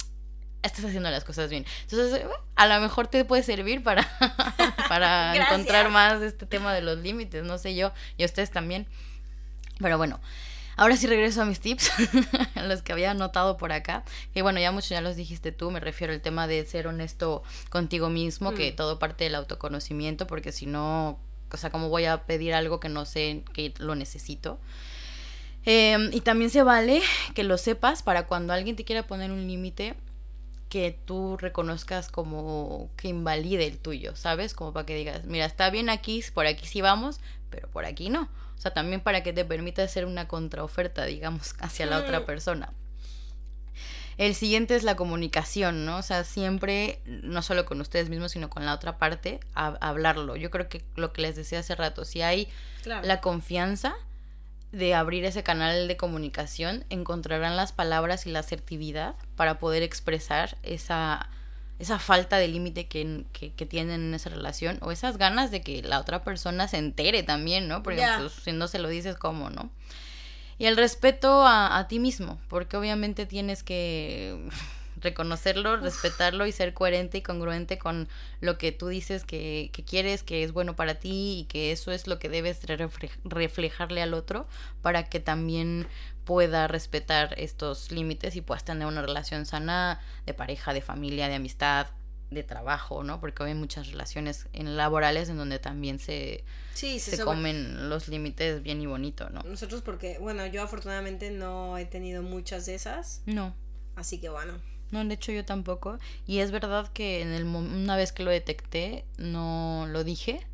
estás 0.62 0.84
haciendo 0.86 1.10
las 1.10 1.24
cosas 1.24 1.50
bien. 1.50 1.66
Entonces, 1.82 2.22
a 2.56 2.66
lo 2.66 2.80
mejor 2.80 3.08
te 3.08 3.24
puede 3.24 3.42
servir 3.42 3.82
para, 3.82 4.08
para 4.88 5.36
encontrar 5.36 5.90
más 5.90 6.22
este 6.22 6.46
tema 6.46 6.72
de 6.72 6.80
los 6.80 6.98
límites, 6.98 7.44
no 7.44 7.58
sé 7.58 7.74
yo, 7.74 7.92
y 8.16 8.24
ustedes 8.24 8.50
también. 8.50 8.86
Pero 9.78 9.98
bueno, 9.98 10.20
Ahora 10.76 10.96
sí 10.96 11.06
regreso 11.06 11.42
a 11.42 11.44
mis 11.44 11.60
tips, 11.60 11.90
los 12.66 12.82
que 12.82 12.92
había 12.92 13.10
anotado 13.10 13.56
por 13.56 13.72
acá. 13.72 14.04
Que 14.32 14.42
bueno, 14.42 14.60
ya 14.60 14.72
muchos 14.72 14.90
ya 14.90 15.00
los 15.00 15.16
dijiste 15.16 15.52
tú, 15.52 15.70
me 15.70 15.80
refiero 15.80 16.12
al 16.12 16.20
tema 16.20 16.46
de 16.46 16.64
ser 16.64 16.86
honesto 16.86 17.42
contigo 17.70 18.08
mismo, 18.08 18.54
que 18.54 18.72
mm. 18.72 18.76
todo 18.76 18.98
parte 18.98 19.24
del 19.24 19.34
autoconocimiento, 19.34 20.26
porque 20.26 20.52
si 20.52 20.66
no, 20.66 21.18
o 21.50 21.56
sea, 21.56 21.70
¿cómo 21.70 21.88
voy 21.88 22.06
a 22.06 22.24
pedir 22.24 22.54
algo 22.54 22.80
que 22.80 22.88
no 22.88 23.04
sé 23.04 23.42
que 23.52 23.74
lo 23.78 23.94
necesito? 23.94 24.58
Em, 25.64 26.10
y 26.12 26.20
también 26.20 26.50
se 26.50 26.62
vale 26.62 27.02
que 27.34 27.44
lo 27.44 27.56
sepas 27.56 28.02
para 28.02 28.26
cuando 28.26 28.52
alguien 28.52 28.74
te 28.74 28.84
quiera 28.84 29.06
poner 29.06 29.30
un 29.30 29.46
límite, 29.46 29.94
que 30.72 30.98
tú 31.04 31.36
reconozcas 31.36 32.08
como 32.08 32.88
que 32.96 33.08
invalide 33.08 33.66
el 33.66 33.76
tuyo, 33.76 34.16
¿sabes? 34.16 34.54
Como 34.54 34.72
para 34.72 34.86
que 34.86 34.96
digas, 34.96 35.26
mira, 35.26 35.44
está 35.44 35.68
bien 35.68 35.90
aquí, 35.90 36.24
por 36.32 36.46
aquí 36.46 36.66
sí 36.66 36.80
vamos, 36.80 37.20
pero 37.50 37.68
por 37.68 37.84
aquí 37.84 38.08
no. 38.08 38.30
O 38.62 38.68
sea, 38.70 38.72
también 38.72 39.00
para 39.00 39.24
que 39.24 39.32
te 39.32 39.44
permita 39.44 39.82
hacer 39.82 40.04
una 40.04 40.28
contraoferta, 40.28 41.04
digamos, 41.04 41.56
hacia 41.58 41.84
la 41.84 41.98
otra 41.98 42.20
mm. 42.20 42.26
persona. 42.26 42.72
El 44.18 44.36
siguiente 44.36 44.76
es 44.76 44.84
la 44.84 44.94
comunicación, 44.94 45.84
¿no? 45.84 45.96
O 45.96 46.02
sea, 46.02 46.22
siempre, 46.22 47.00
no 47.06 47.42
solo 47.42 47.64
con 47.64 47.80
ustedes 47.80 48.08
mismos, 48.08 48.30
sino 48.30 48.48
con 48.48 48.64
la 48.64 48.72
otra 48.72 48.98
parte, 48.98 49.40
hablarlo. 49.54 50.36
Yo 50.36 50.52
creo 50.52 50.68
que 50.68 50.84
lo 50.94 51.12
que 51.12 51.22
les 51.22 51.34
decía 51.34 51.58
hace 51.58 51.74
rato, 51.74 52.04
si 52.04 52.22
hay 52.22 52.46
la 52.84 53.20
confianza 53.20 53.96
de 54.70 54.94
abrir 54.94 55.24
ese 55.24 55.42
canal 55.42 55.88
de 55.88 55.96
comunicación, 55.96 56.84
encontrarán 56.88 57.56
las 57.56 57.72
palabras 57.72 58.28
y 58.28 58.30
la 58.30 58.38
asertividad 58.38 59.16
para 59.34 59.58
poder 59.58 59.82
expresar 59.82 60.56
esa, 60.62 61.30
esa 61.78 61.98
falta 61.98 62.36
de 62.36 62.48
límite 62.48 62.86
que, 62.86 63.24
tienen 63.68 64.00
en 64.02 64.14
esa 64.14 64.30
relación 64.30 64.78
o 64.82 64.92
esas 64.92 65.18
ganas 65.18 65.50
de 65.50 65.62
que 65.62 65.82
la 65.82 66.00
otra 66.00 66.22
persona 66.22 66.68
se 66.68 66.78
entere 66.78 67.22
también, 67.22 67.68
¿no? 67.68 67.82
Porque 67.82 68.04
pues, 68.18 68.32
si 68.32 68.52
no 68.52 68.68
se 68.68 68.78
lo 68.78 68.88
dices, 68.88 69.16
¿cómo, 69.16 69.50
no? 69.50 69.70
Y 70.58 70.66
el 70.66 70.76
respeto 70.76 71.44
a, 71.44 71.78
a 71.78 71.88
ti 71.88 71.98
mismo, 71.98 72.38
porque 72.48 72.76
obviamente 72.76 73.26
tienes 73.26 73.62
que 73.62 74.48
reconocerlo, 75.02 75.76
respetarlo 75.76 76.46
y 76.46 76.52
ser 76.52 76.74
coherente 76.74 77.18
y 77.18 77.22
congruente 77.22 77.78
con 77.78 78.08
lo 78.40 78.58
que 78.58 78.72
tú 78.72 78.88
dices 78.88 79.24
que, 79.24 79.70
que, 79.72 79.84
quieres, 79.84 80.22
que 80.22 80.44
es 80.44 80.52
bueno 80.52 80.76
para 80.76 80.96
ti 80.96 81.40
y 81.40 81.44
que 81.44 81.72
eso 81.72 81.92
es 81.92 82.06
lo 82.06 82.18
que 82.18 82.28
debes 82.28 82.60
reflejarle 83.24 84.02
al 84.02 84.14
otro 84.14 84.46
para 84.80 85.08
que 85.08 85.20
también 85.20 85.86
pueda 86.24 86.68
respetar 86.68 87.34
estos 87.38 87.90
límites 87.90 88.36
y 88.36 88.40
puedas 88.40 88.64
tener 88.64 88.86
una 88.86 89.02
relación 89.02 89.46
sana 89.46 90.00
de 90.26 90.34
pareja, 90.34 90.72
de 90.72 90.80
familia, 90.80 91.28
de 91.28 91.34
amistad, 91.34 91.88
de 92.30 92.42
trabajo, 92.42 93.02
¿no? 93.04 93.20
Porque 93.20 93.42
hay 93.42 93.54
muchas 93.54 93.88
relaciones 93.88 94.48
en 94.52 94.76
laborales 94.76 95.28
en 95.28 95.36
donde 95.36 95.58
también 95.58 95.98
se, 95.98 96.44
se, 96.74 96.98
se 96.98 97.22
comen 97.22 97.88
los 97.88 98.08
límites 98.08 98.62
bien 98.62 98.80
y 98.80 98.86
bonito, 98.86 99.28
¿no? 99.30 99.42
Nosotros 99.42 99.82
porque, 99.82 100.18
bueno, 100.18 100.46
yo 100.46 100.62
afortunadamente 100.62 101.30
no 101.30 101.76
he 101.78 101.84
tenido 101.84 102.22
muchas 102.22 102.66
de 102.66 102.74
esas. 102.74 103.22
No. 103.26 103.54
Así 103.96 104.18
que 104.18 104.28
bueno. 104.28 104.54
No, 104.92 105.04
de 105.04 105.14
hecho 105.14 105.32
yo 105.32 105.44
tampoco. 105.44 105.98
Y 106.26 106.38
es 106.38 106.52
verdad 106.52 106.86
que 106.92 107.22
en 107.22 107.32
el 107.32 107.44
una 107.44 107.96
vez 107.96 108.12
que 108.12 108.22
lo 108.22 108.30
detecté, 108.30 109.04
no 109.18 109.86
lo 109.88 110.04
dije 110.04 110.46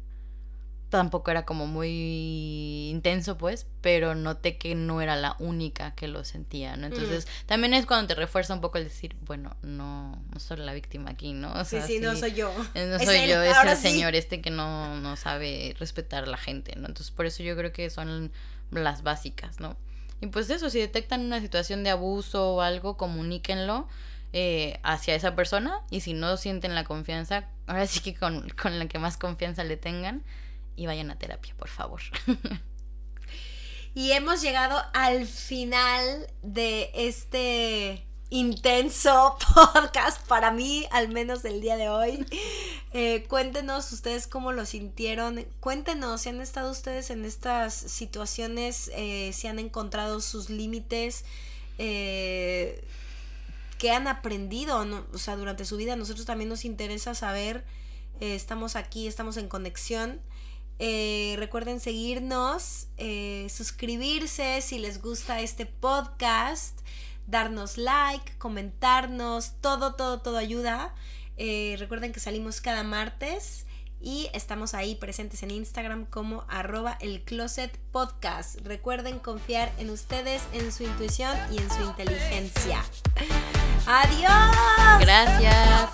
tampoco 0.89 1.31
era 1.31 1.45
como 1.45 1.67
muy 1.67 2.89
intenso, 2.89 3.37
pues, 3.37 3.67
pero 3.81 4.15
noté 4.15 4.57
que 4.57 4.75
no 4.75 5.01
era 5.01 5.17
la 5.17 5.37
única 5.39 5.95
que 5.95 6.09
lo 6.09 6.25
sentía, 6.25 6.77
¿no? 6.77 6.87
Entonces, 6.87 7.27
mm. 7.27 7.47
también 7.47 7.75
es 7.75 7.87
cuando 7.87 8.07
te 8.09 8.15
refuerza 8.15 8.55
un 8.55 8.61
poco 8.61 8.79
el 8.79 8.85
decir, 8.85 9.15
bueno, 9.23 9.57
no, 9.63 10.23
no 10.33 10.41
soy 10.41 10.59
la 10.59 10.73
víctima 10.73 11.11
aquí, 11.11 11.33
¿no? 11.33 11.53
O 11.53 11.65
sea, 11.65 11.83
sí, 11.83 11.95
sí, 11.95 12.01
no 12.01 12.17
soy 12.17 12.33
yo. 12.33 12.53
Eh, 12.75 12.87
no 12.87 12.99
soy 12.99 13.29
yo, 13.29 13.43
es 13.43 13.57
el 13.65 13.77
señor 13.77 14.15
este 14.15 14.41
que 14.41 14.51
no, 14.51 14.99
no 15.01 15.17
sabe 15.17 15.77
respetar 15.79 16.25
a 16.25 16.27
la 16.27 16.39
gente, 16.39 16.75
¿no? 16.77 16.87
Entonces, 16.87 17.11
por 17.11 17.27
eso 17.27 17.43
yo 17.43 17.57
creo 17.57 17.73
que 17.73 17.91
son 17.91 18.33
las 18.71 19.03
básicas, 19.03 19.61
¿no? 19.61 19.77
Y 20.21 20.29
pues 20.29 20.51
eso, 20.51 20.71
si 20.71 20.81
detectan 20.81 21.21
una 21.21 21.41
situación 21.41 21.85
de 21.85 21.91
abuso 21.91 22.55
o 22.55 22.61
algo, 22.61 22.97
comuníquenlo. 22.97 23.89
Eh, 24.35 24.79
hacia 24.83 25.15
esa 25.15 25.35
persona 25.35 25.81
y 25.91 26.01
si 26.01 26.13
no 26.13 26.37
sienten 26.37 26.75
la 26.75 26.85
confianza, 26.85 27.49
ahora 27.67 27.87
sí 27.87 28.01
que 28.01 28.15
con, 28.15 28.47
con 28.51 28.79
la 28.79 28.87
que 28.87 28.99
más 28.99 29.17
confianza 29.17 29.65
le 29.65 29.79
tengan, 29.79 30.23
y 30.79 30.87
vayan 30.87 31.11
a 31.11 31.19
terapia, 31.19 31.55
por 31.59 31.69
favor. 31.69 32.01
y 33.95 34.13
hemos 34.13 34.41
llegado 34.41 34.81
al 34.95 35.27
final 35.27 36.29
de 36.43 36.91
este 36.95 38.07
intenso 38.31 39.37
podcast 39.55 40.27
para 40.29 40.53
mí, 40.53 40.87
al 40.93 41.09
menos 41.09 41.45
el 41.45 41.61
día 41.61 41.77
de 41.77 41.89
hoy. 41.89 42.25
Eh, 42.93 43.25
cuéntenos 43.29 43.93
ustedes 43.93 44.27
cómo 44.27 44.53
lo 44.53 44.65
sintieron. 44.67 45.45
Cuéntenos 45.61 46.23
si 46.23 46.29
han 46.29 46.41
estado 46.41 46.71
ustedes 46.71 47.11
en 47.11 47.25
estas 47.25 47.75
situaciones, 47.75 48.91
eh, 48.95 49.33
si 49.35 49.49
han 49.49 49.59
encontrado 49.59 50.21
sus 50.21 50.49
límites, 50.49 51.25
eh, 51.79 52.85
qué 53.79 53.93
han 53.93 54.09
aprendido, 54.09 54.85
o 55.13 55.19
sea, 55.19 55.37
durante 55.37 55.65
su 55.65 55.77
vida. 55.77 55.97
Nosotros 55.97 56.27
también 56.27 56.49
nos 56.49 56.65
interesa 56.65 57.15
saber. 57.15 57.65
estamos 58.21 58.77
aquí, 58.77 59.07
estamos 59.07 59.37
en 59.37 59.49
conexión. 59.49 60.21
Eh, 60.81 61.35
recuerden 61.39 61.81
seguirnos, 61.81 62.87
eh, 62.99 63.49
suscribirse 63.51 64.61
si 64.61 64.79
les 64.79 65.03
gusta 65.03 65.41
este 65.41 65.67
podcast, 65.67 66.79
darnos 67.27 67.79
like, 67.79 68.39
comentarnos, 68.39 69.55
todo, 69.61 69.97
todo, 69.97 70.21
todo 70.21 70.39
ayuda. 70.39 70.95
Eh, 71.37 71.75
recuerden 71.79 72.13
que 72.13 72.21
salimos 72.21 72.61
cada 72.61 72.85
martes 72.85 73.67
y 74.01 74.29
estamos 74.33 74.75
ahí 74.75 74.95
presentes 74.95 75.43
en 75.43 75.51
Instagram 75.51 76.07
como 76.07 76.45
arroba 76.49 76.97
el 77.01 77.23
closet 77.23 77.77
podcast. 77.93 78.61
Recuerden 78.65 79.19
confiar 79.19 79.73
en 79.79 79.91
ustedes, 79.91 80.43
en 80.53 80.73
su 80.73 80.85
intuición 80.85 81.37
y 81.51 81.59
en 81.59 81.71
su 81.71 81.83
inteligencia. 81.83 82.85
Adiós. 83.87 85.01
Gracias. 85.01 85.91